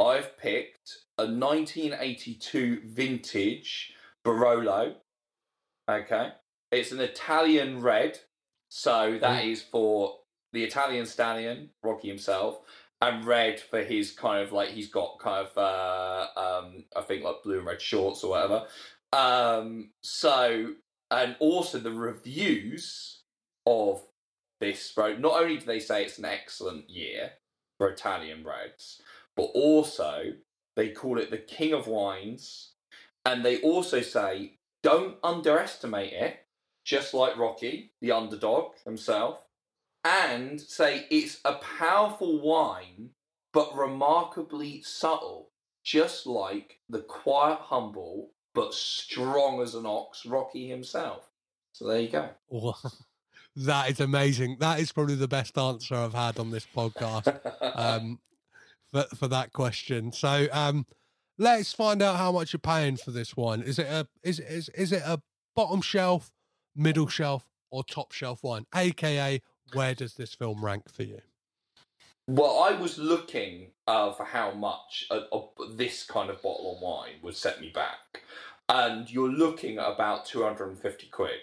[0.00, 3.92] I've picked a 1982 vintage
[4.24, 4.94] Barolo.
[5.88, 6.30] Okay.
[6.72, 8.18] It's an Italian red.
[8.68, 10.19] So that is for
[10.52, 12.60] the Italian stallion, Rocky himself,
[13.02, 17.24] and red for his kind of like he's got kind of uh um I think
[17.24, 18.66] like blue and red shorts or whatever.
[19.12, 20.72] Um so
[21.10, 23.22] and also the reviews
[23.66, 24.02] of
[24.60, 27.32] this road not only do they say it's an excellent year
[27.78, 29.00] for Italian reds,
[29.36, 30.34] but also
[30.76, 32.72] they call it the king of wines,
[33.24, 36.46] and they also say don't underestimate it,
[36.84, 39.44] just like Rocky, the underdog himself,
[40.04, 43.10] and say it's a powerful wine,
[43.52, 45.50] but remarkably subtle,
[45.84, 51.30] just like the quiet, humble, but strong as an ox, Rocky himself.
[51.72, 52.30] So there you go.
[52.48, 52.74] Wow.
[53.56, 54.58] That is amazing.
[54.60, 57.40] That is probably the best answer I've had on this podcast
[57.76, 58.20] um,
[58.92, 60.12] for, for that question.
[60.12, 60.86] So um,
[61.36, 63.62] let's find out how much you're paying for this wine.
[63.62, 65.20] Is it a is is is it a
[65.56, 66.30] bottom shelf,
[66.76, 68.66] middle shelf, or top shelf wine?
[68.74, 69.42] AKA,
[69.74, 71.20] where does this film rank for you?
[72.26, 76.82] Well, I was looking uh, for how much uh, of this kind of bottle of
[76.82, 78.22] wine would set me back,
[78.68, 81.40] and you're looking at about two hundred and fifty quid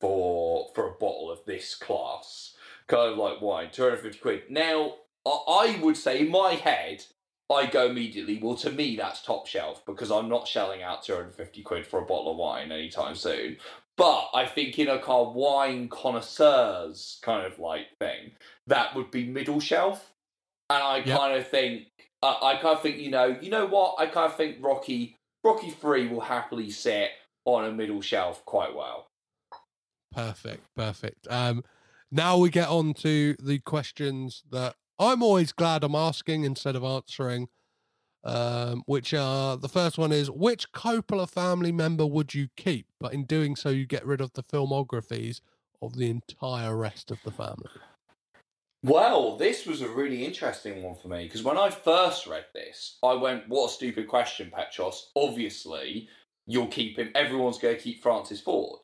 [0.00, 2.54] for for a bottle of this class,
[2.88, 4.42] kind of like wine, two hundred and fifty quid.
[4.50, 7.04] Now, I, I would say in my head,
[7.50, 8.38] I go immediately.
[8.42, 11.62] Well, to me, that's top shelf because I'm not shelling out two hundred and fifty
[11.62, 13.56] quid for a bottle of wine anytime soon.
[13.98, 18.32] But I think in a kind of wine connoisseurs kind of like thing,
[18.68, 20.14] that would be middle shelf.
[20.70, 21.18] And I Yep.
[21.18, 21.88] kind of think,
[22.22, 23.96] uh, I kind of think, you know, you know what?
[24.00, 27.12] I kind of think Rocky, Rocky Three will happily sit
[27.46, 29.08] on a middle shelf quite well.
[30.12, 31.26] Perfect, perfect.
[31.30, 31.62] Um,
[32.10, 36.84] now we get on to the questions that I'm always glad I'm asking instead of
[36.84, 37.48] answering.
[38.24, 42.86] Um, which are the first one is which Coppola family member would you keep?
[42.98, 45.40] But in doing so, you get rid of the filmographies
[45.80, 47.70] of the entire rest of the family.
[48.82, 52.98] Well, this was a really interesting one for me because when I first read this,
[53.02, 56.08] I went, "What a stupid question, Petros." Obviously,
[56.46, 57.10] you're keeping.
[57.14, 58.80] Everyone's going to keep Francis Ford,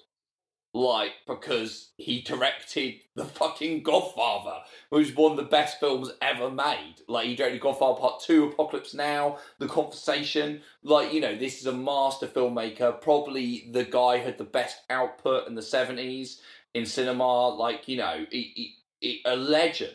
[0.74, 4.58] like because he directed the fucking Godfather,
[4.90, 6.96] which is one of the best films ever made.
[7.08, 10.62] Like he directed Godfather Part Two, Apocalypse Now, The Conversation.
[10.82, 13.00] Like you know, this is a master filmmaker.
[13.00, 16.40] Probably the guy had the best output in the seventies
[16.74, 17.48] in cinema.
[17.50, 19.92] Like you know, he, he, he, a legend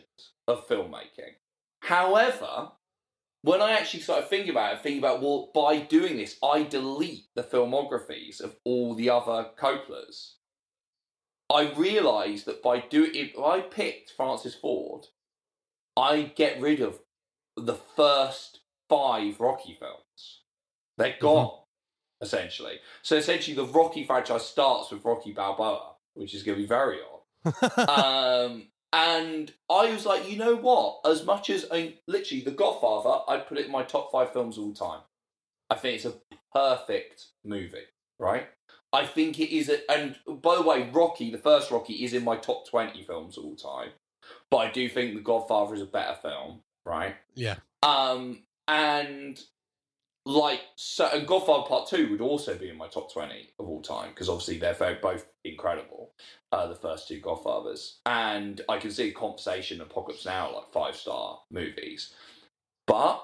[0.48, 1.36] of filmmaking.
[1.82, 2.72] However,
[3.42, 7.26] when I actually started thinking about it, thinking about well, by doing this, I delete
[7.36, 10.36] the filmographies of all the other Coppolas.
[11.52, 15.08] I realised that by doing if I picked Francis Ford,
[15.98, 17.00] I get rid of
[17.58, 20.42] the first five Rocky films.
[20.98, 21.52] They're gone,
[22.22, 22.80] essentially.
[23.02, 27.00] So essentially, the Rocky franchise starts with Rocky Balboa, which is going to be very
[27.02, 27.90] odd.
[27.90, 31.00] um, and I was like, you know what?
[31.06, 34.58] As much as I literally The Godfather, I'd put it in my top five films
[34.58, 35.02] of all time.
[35.70, 36.16] I think it's a
[36.54, 37.86] perfect movie,
[38.20, 38.48] right?
[38.92, 42.24] I think it is, a, and by the way, Rocky, the first Rocky, is in
[42.24, 43.90] my top twenty films of all time.
[44.50, 47.16] But I do think The Godfather is a better film, right?
[47.36, 47.56] Yeah.
[47.84, 49.40] Um, and
[50.26, 53.82] like so, and Godfather Part Two would also be in my top twenty of all
[53.82, 56.12] time because obviously they're both incredible.
[56.52, 61.40] Uh, the first two Godfathers, and I can see Conversation, Apocalypse Now, like five star
[61.52, 62.14] movies.
[62.88, 63.24] But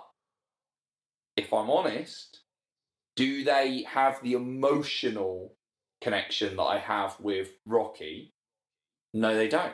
[1.35, 2.41] if I'm honest,
[3.15, 5.55] do they have the emotional
[6.01, 8.33] connection that I have with Rocky?
[9.13, 9.73] No, they don't.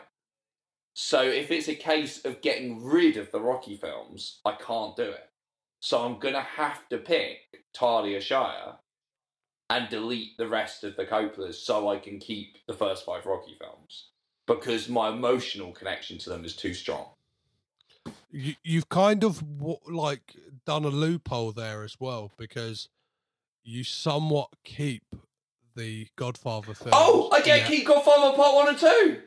[0.94, 5.04] So if it's a case of getting rid of the Rocky films, I can't do
[5.04, 5.30] it.
[5.80, 8.76] So I'm gonna have to pick Talia Shire
[9.70, 13.56] and delete the rest of the Coppolas so I can keep the first five Rocky
[13.60, 14.10] films
[14.46, 17.08] because my emotional connection to them is too strong.
[18.32, 19.44] You, you've kind of
[19.88, 22.90] like done a loophole there as well because
[23.64, 25.04] you somewhat keep
[25.76, 26.92] the Godfather film.
[26.94, 29.22] Oh, I get keep Godfather Part One and Two.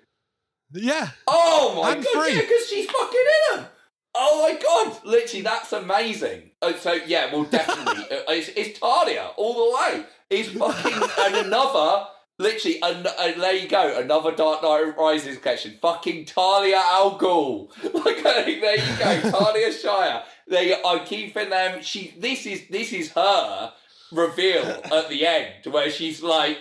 [0.72, 1.10] Yeah.
[1.26, 2.12] Oh my And god!
[2.12, 2.34] three.
[2.34, 3.20] Yeah, because she's fucking
[3.52, 3.66] in them.
[4.14, 5.04] Oh my god!
[5.04, 6.50] Literally, that's amazing.
[6.62, 10.04] Oh, so yeah, well, definitely, uh, it's, it's Talia all the way.
[10.30, 12.06] It's fucking and another.
[12.36, 15.78] Literally, an, and there you go, another Dark Knight Rises collection.
[15.80, 17.70] Fucking Talia Al Ghul.
[18.04, 20.24] Like, I think there you go, Talia Shire.
[20.48, 21.80] There you, I'm keeping them.
[21.82, 23.72] She, this is this is her
[24.14, 24.62] reveal
[24.92, 26.58] at the end where she's like,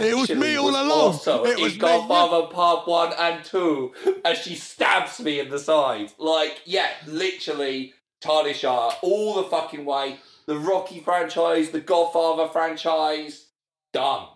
[0.00, 0.90] It was me all was along.
[0.90, 3.92] Also, It was in me, Godfather Part One and Two,
[4.24, 6.12] and she stabs me in the side.
[6.18, 10.18] Like, yeah, literally Shire all the fucking way.
[10.46, 13.48] The Rocky franchise, the Godfather franchise,
[13.92, 14.26] done.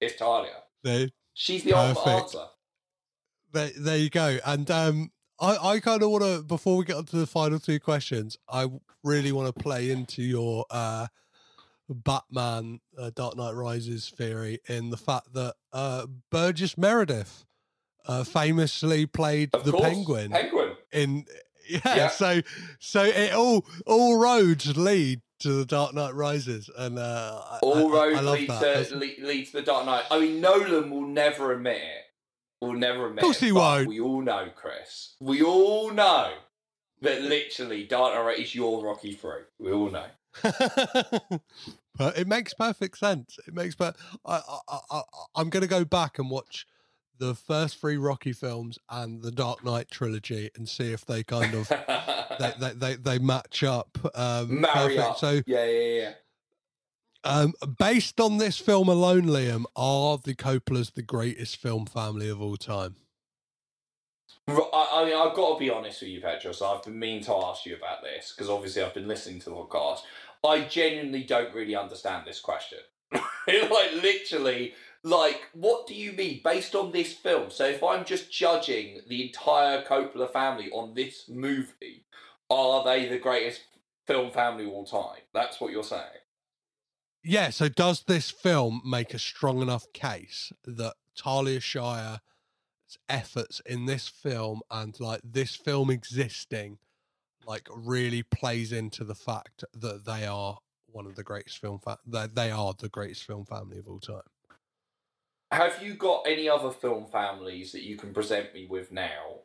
[0.00, 0.50] It's Talia.
[1.34, 2.06] She's the Perfect.
[2.06, 2.44] answer.
[3.52, 4.38] there, there you go.
[4.44, 5.10] And um,
[5.40, 8.36] I, I kind of want to, before we get on to the final two questions,
[8.48, 8.68] I
[9.02, 11.06] really want to play into your uh,
[11.94, 17.44] Batman uh, Dark Knight Rises theory in the fact that uh, Burgess Meredith
[18.06, 20.30] uh, famously played Of the course, Penguin.
[20.30, 20.72] Penguin.
[20.92, 21.24] in
[21.68, 22.08] yeah, Yeah.
[22.08, 22.40] so
[22.78, 28.10] so it all all roads lead to the Dark Knight Rises, and uh, All I,
[28.12, 28.88] roads lead that.
[28.88, 30.04] to, lead, lead to the Dark Knight.
[30.10, 32.04] I mean, Nolan will never admit it.
[32.64, 33.46] Will never admit course it.
[33.46, 33.88] he won't.
[33.88, 35.14] We all know, Chris.
[35.18, 36.32] We all know
[37.00, 39.30] that literally Dark Knight is your Rocky 3.
[39.58, 40.04] We all know.
[42.00, 43.36] but it makes perfect sense.
[43.46, 43.92] It makes per.
[44.24, 45.02] I, I, I,
[45.36, 46.66] I'm going to go back and watch
[47.18, 51.54] the first three Rocky films and the Dark Knight trilogy and see if they kind
[51.54, 53.98] of they, they, they, they match up.
[54.14, 55.00] Um, Marry perfect.
[55.00, 55.18] up.
[55.18, 56.12] So, yeah, yeah, yeah.
[57.24, 62.40] um, based on this film alone, Liam, are the Coppolas the greatest film family of
[62.40, 62.96] all time?
[64.48, 66.62] I, I mean, I've got to be honest with you, Petros.
[66.62, 69.56] I've been meaning to ask you about this because obviously I've been listening to the
[69.56, 70.00] podcast.
[70.44, 72.78] I genuinely don't really understand this question.
[73.12, 77.50] like, literally, like, what do you mean based on this film?
[77.50, 82.04] So, if I'm just judging the entire Coppola family on this movie,
[82.48, 83.62] are they the greatest
[84.06, 85.22] film family of all time?
[85.34, 86.04] That's what you're saying.
[87.22, 87.50] Yeah.
[87.50, 92.18] So, does this film make a strong enough case that Talia Shire's
[93.08, 96.78] efforts in this film and like this film existing,
[97.50, 100.56] like really plays into the fact that they are
[100.86, 103.98] one of the greatest film fa- that they are the greatest film family of all
[103.98, 104.22] time.
[105.50, 109.40] Have you got any other film families that you can present me with now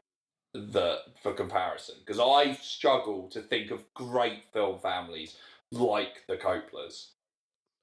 [0.53, 1.95] that for comparison?
[2.05, 5.37] Because I struggle to think of great film families
[5.71, 7.07] like the Coppolas.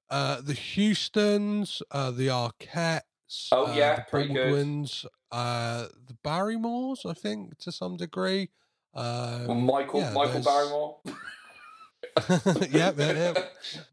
[0.09, 4.33] Uh, the Hustons, uh, the Arquettes, Oh, uh, yeah, the pretty.
[4.33, 8.51] Baldwins, uh, the Barrymores, I think to some degree.
[8.95, 10.97] Um, Well, Michael yeah, Michael there's- Barrymore.
[12.69, 13.33] yeah.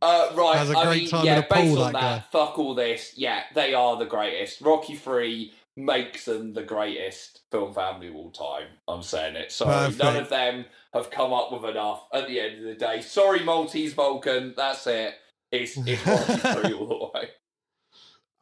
[0.02, 2.32] Uh, right, Has a great mean, time yeah, in a based pool, on that that,
[2.32, 3.14] fuck all this.
[3.16, 4.60] Yeah, they are the greatest.
[4.60, 8.66] Rocky Three makes them the greatest film family of all time.
[8.86, 9.52] I'm saying it.
[9.52, 12.06] Sorry, none of them have come up with enough.
[12.12, 14.52] At the end of the day, sorry, Maltese Vulcan.
[14.56, 15.14] That's it.
[15.50, 17.28] It's it's Rocky Three all the way.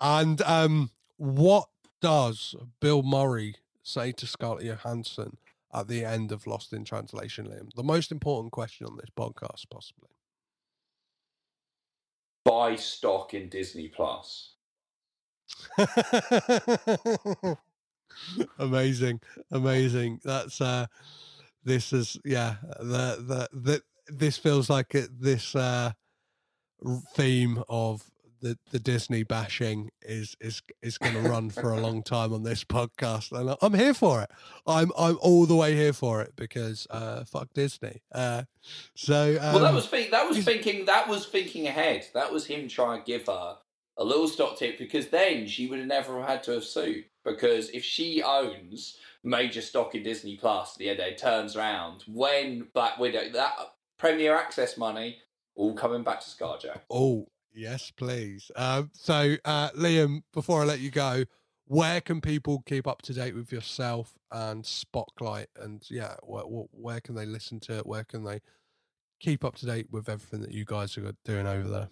[0.00, 1.68] And um, what
[2.00, 5.36] does Bill Murray say to Scarlett Johansson
[5.72, 7.74] at the end of Lost in Translation, Liam?
[7.74, 10.08] The most important question on this podcast, possibly.
[12.44, 14.54] Buy stock in Disney Plus.
[18.58, 20.20] amazing, amazing.
[20.24, 20.86] That's uh,
[21.64, 22.56] this is yeah.
[22.78, 25.92] The the the this feels like it, this uh
[27.14, 28.10] theme of
[28.40, 32.42] the the Disney bashing is is is going to run for a long time on
[32.42, 34.30] this podcast, and I'm here for it.
[34.66, 38.02] I'm I'm all the way here for it because uh, fuck Disney.
[38.12, 38.44] Uh,
[38.94, 42.06] so um, well, that was think, that was thinking that was thinking ahead.
[42.14, 43.56] That was him trying to give her
[43.96, 47.04] a little stock tip because then she would have never had to have sued.
[47.24, 52.68] Because if she owns major stock in Disney Plus, the end it turns around when
[52.72, 53.54] Black Widow that
[53.98, 55.18] Premier Access money
[55.56, 56.80] all coming back to ScarJo.
[56.90, 58.50] Oh, yes, please.
[58.56, 61.24] Um, so, uh, Liam, before I let you go,
[61.66, 65.46] where can people keep up to date with yourself and Spocklight?
[65.60, 67.86] And yeah, where, where can they listen to it?
[67.86, 68.40] Where can they
[69.20, 71.88] keep up to date with everything that you guys are doing over there?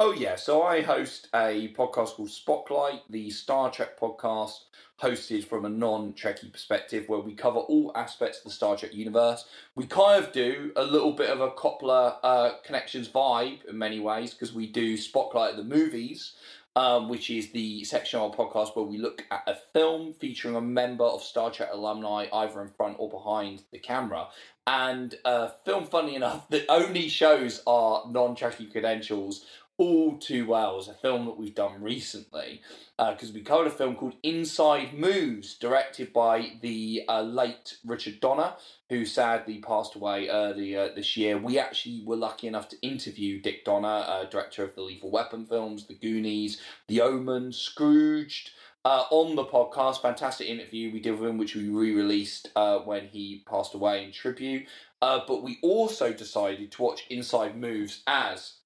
[0.00, 4.64] Oh yeah, so I host a podcast called Spocklight, the Star Trek podcast,
[5.00, 9.44] hosted from a non-Trekkie perspective, where we cover all aspects of the Star Trek universe.
[9.76, 14.00] We kind of do a little bit of a Coppola uh, connections vibe in many
[14.00, 16.32] ways because we do Spocklight the movies,
[16.74, 20.56] um, which is the section of our podcast where we look at a film featuring
[20.56, 24.26] a member of Star Trek alumni, either in front or behind the camera.
[24.66, 30.94] And uh, film, funny enough, that only shows our non-Trekkie credentials all too well a
[30.94, 32.60] film that we've done recently
[32.96, 38.54] because we covered a film called Inside Moves, directed by the uh, late Richard Donner,
[38.88, 41.36] who sadly passed away earlier this year.
[41.36, 45.44] We actually were lucky enough to interview Dick Donner, uh, director of the Lethal Weapon
[45.44, 48.50] films, The Goonies, The Omen, Scrooged.
[48.86, 53.06] Uh, on the podcast, fantastic interview we did with him, which we re-released uh, when
[53.06, 54.66] he passed away in tribute.
[55.00, 58.58] Uh, but we also decided to watch Inside Moves as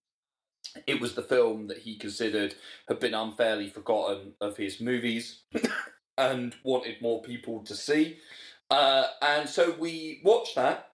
[0.86, 2.55] it was the film that he considered
[2.88, 5.42] had been unfairly forgotten of his movies
[6.18, 8.18] and wanted more people to see.
[8.70, 10.90] Uh, and so we watched that.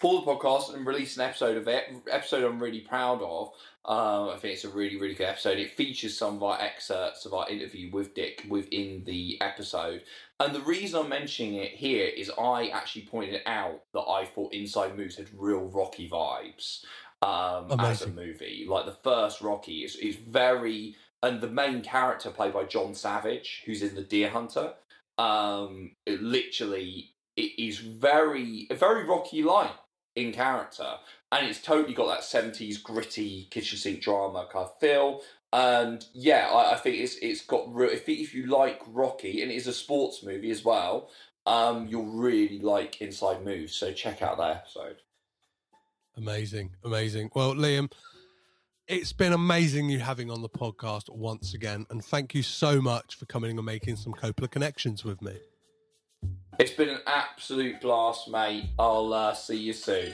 [0.00, 1.84] for the podcast and released an episode of it.
[2.10, 3.52] Episode I'm really proud of.
[3.84, 5.58] Um, I think it's a really, really good episode.
[5.58, 10.02] It features some of our excerpts of our interview with Dick within the episode.
[10.40, 14.52] And the reason I'm mentioning it here is I actually pointed out that I thought
[14.52, 16.84] Inside Moves had real Rocky vibes
[17.22, 18.66] um, as a movie.
[18.68, 20.96] Like the first Rocky is, is very.
[21.20, 24.74] And the main character played by John Savage, who's in The Deer Hunter,
[25.18, 29.72] um, it literally it is very a very Rocky like
[30.14, 30.94] in character,
[31.32, 35.20] and it's totally got that seventies gritty kitchen sink drama kind of feel.
[35.52, 37.90] And yeah, I, I think it's it's got real.
[37.90, 41.10] If if you like Rocky, and it is a sports movie as well,
[41.46, 43.74] um, you'll really like Inside Moves.
[43.74, 44.98] So check out that episode.
[46.18, 47.30] Amazing, amazing.
[47.32, 47.90] Well, Liam,
[48.88, 53.14] it's been amazing you having on the podcast once again, and thank you so much
[53.14, 55.36] for coming and making some Coppola connections with me.
[56.58, 58.64] It's been an absolute blast, mate.
[58.80, 60.12] I'll uh, see you soon.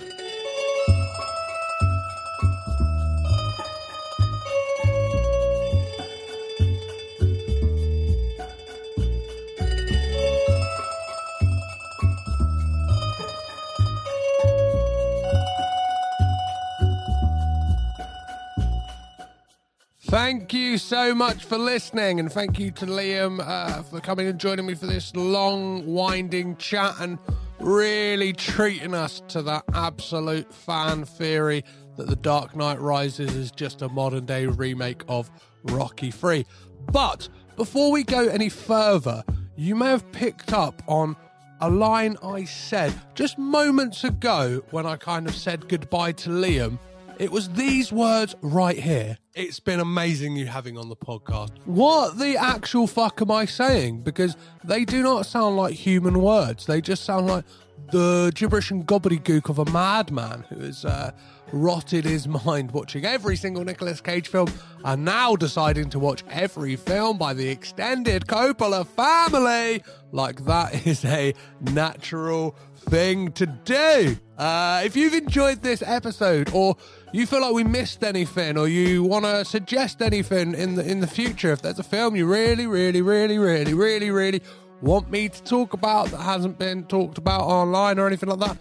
[20.07, 24.39] Thank you so much for listening, and thank you to Liam uh, for coming and
[24.39, 27.19] joining me for this long, winding chat and
[27.59, 31.65] really treating us to that absolute fan theory
[31.97, 35.31] that The Dark Knight Rises is just a modern day remake of
[35.65, 36.45] Rocky 3.
[36.93, 39.25] But before we go any further,
[39.57, 41.17] you may have picked up on
[41.63, 46.79] a line I said just moments ago when I kind of said goodbye to Liam.
[47.19, 49.19] It was these words right here.
[49.35, 51.51] It's been amazing you having on the podcast.
[51.65, 54.03] What the actual fuck am I saying?
[54.03, 56.67] Because they do not sound like human words.
[56.67, 57.45] They just sound like
[57.93, 61.13] the gibberish and gobbledygook of a madman who has uh,
[61.53, 64.49] rotted his mind watching every single Nicolas Cage film
[64.85, 69.83] and now deciding to watch every film by the extended Coppola family.
[70.13, 74.17] Like that is a natural thing to do.
[74.37, 76.77] Uh, if you've enjoyed this episode or
[77.15, 80.99] you feel like we missed anything or you want to suggest anything in the in
[80.99, 84.43] the future, if there's a film you really, really, really, really, really, really
[84.83, 88.59] want me to talk about that hasn't been talked about online or anything like that,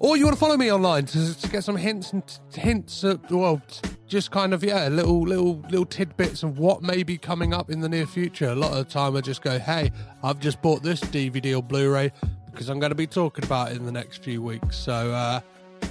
[0.00, 3.04] or you want to follow me online to, to get some hints and t- hints
[3.04, 3.62] of well
[4.06, 7.80] just kind of yeah little little little tidbits of what may be coming up in
[7.80, 8.50] the near future.
[8.50, 9.90] A lot of the time i just go hey
[10.22, 12.12] i've just bought this dvd or blu-ray
[12.50, 14.76] because i'm going to be talking about it in the next few weeks.
[14.76, 15.40] So uh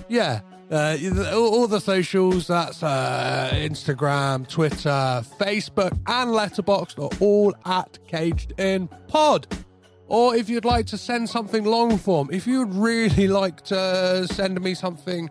[0.09, 0.41] yeah
[0.71, 0.97] uh,
[1.33, 8.53] all, all the socials that's uh, instagram twitter facebook and letterboxd are all at caged
[8.59, 9.47] in pod.
[10.07, 14.59] Or if you'd like to send something long form, if you'd really like to send
[14.59, 15.29] me something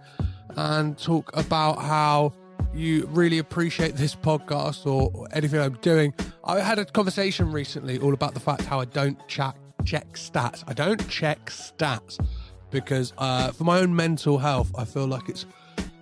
[0.56, 2.32] and talk about how
[2.72, 8.14] you really appreciate this podcast or anything I'm doing, I had a conversation recently all
[8.14, 9.54] about the fact how I don't check
[9.84, 10.64] check stats.
[10.66, 12.18] I don't check stats
[12.70, 15.46] because uh, for my own mental health, I feel like it's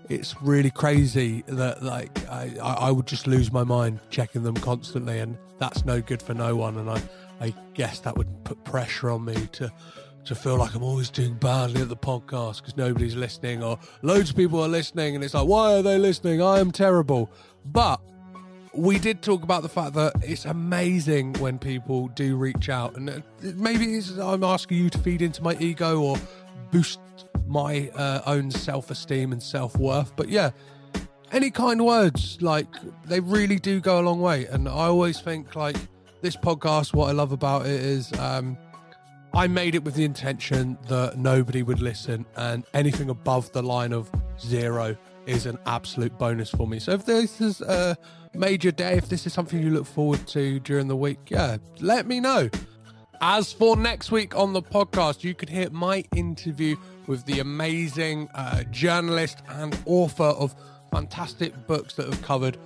[0.08, 5.18] it's really crazy that like I, I would just lose my mind checking them constantly,
[5.18, 6.78] and that's no good for no one.
[6.78, 7.02] And I
[7.40, 9.72] I guess that would put pressure on me to
[10.24, 14.30] to feel like I'm always doing badly at the podcast because nobody's listening or loads
[14.30, 16.42] of people are listening, and it's like why are they listening?
[16.42, 17.30] I am terrible,
[17.64, 18.00] but.
[18.74, 23.10] We did talk about the fact that it's amazing when people do reach out, and
[23.10, 26.16] uh, maybe I'm asking you to feed into my ego or
[26.70, 27.00] boost
[27.46, 30.14] my uh, own self esteem and self worth.
[30.16, 30.50] But yeah,
[31.32, 32.66] any kind words, like
[33.04, 34.46] they really do go a long way.
[34.46, 35.76] And I always think, like,
[36.20, 38.56] this podcast, what I love about it is um,
[39.34, 43.92] I made it with the intention that nobody would listen, and anything above the line
[43.92, 44.96] of zero
[45.26, 46.78] is an absolute bonus for me.
[46.78, 47.96] So if this is a
[48.34, 52.06] major day, if this is something you look forward to during the week, yeah, let
[52.06, 52.48] me know.
[53.20, 56.76] As for next week on the podcast, you could hear my interview
[57.08, 60.54] with the amazing uh, journalist and author of
[60.92, 62.58] fantastic books that have covered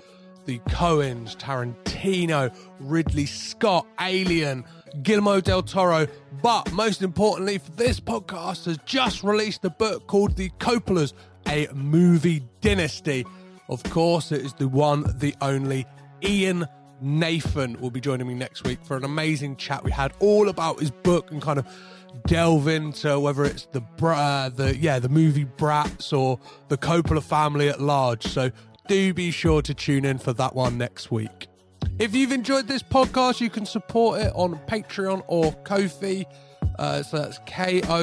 [0.44, 4.64] the Coens, Tarantino, Ridley Scott, Alien,
[5.02, 6.06] Guillermo del Toro.
[6.42, 11.14] But most importantly, for this podcast, has just released a book called The Coppolas,
[11.48, 13.24] a movie dynasty.
[13.70, 15.86] Of course, it is the one, the only
[16.22, 16.66] Ian
[17.02, 20.81] Nathan will be joining me next week for an amazing chat we had all about
[20.81, 21.66] his book and kind of
[22.26, 27.68] delve into whether it's the uh, the yeah the movie Brats or the Coppola family
[27.68, 28.24] at large.
[28.24, 28.50] So
[28.89, 31.48] do be sure to tune in for that one next week.
[31.98, 36.26] If you've enjoyed this podcast, you can support it on Patreon or Ko-fi.
[36.78, 37.94] Uh, so that's ko-fi.com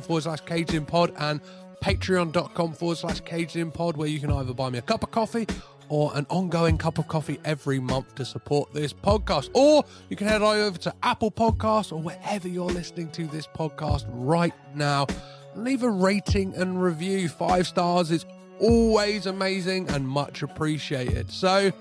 [0.00, 1.40] forward slash caged pod and
[1.82, 5.46] patreon.com forward slash caged pod, where you can either buy me a cup of coffee
[5.88, 9.50] or an ongoing cup of coffee every month to support this podcast.
[9.54, 14.04] Or you can head over to Apple Podcasts or wherever you're listening to this podcast
[14.10, 15.06] right now.
[15.54, 17.28] Leave a rating and review.
[17.28, 18.26] Five stars is
[18.60, 21.30] always amazing and much appreciated.
[21.30, 21.72] So,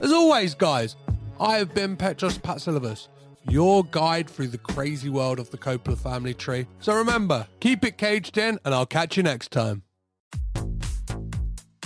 [0.00, 0.96] as always, guys,
[1.40, 3.08] I have been Petros Patsilivus,
[3.48, 6.66] your guide through the crazy world of the Coppola family tree.
[6.80, 9.82] So remember, keep it caged in, and I'll catch you next time.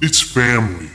[0.00, 0.90] it's family.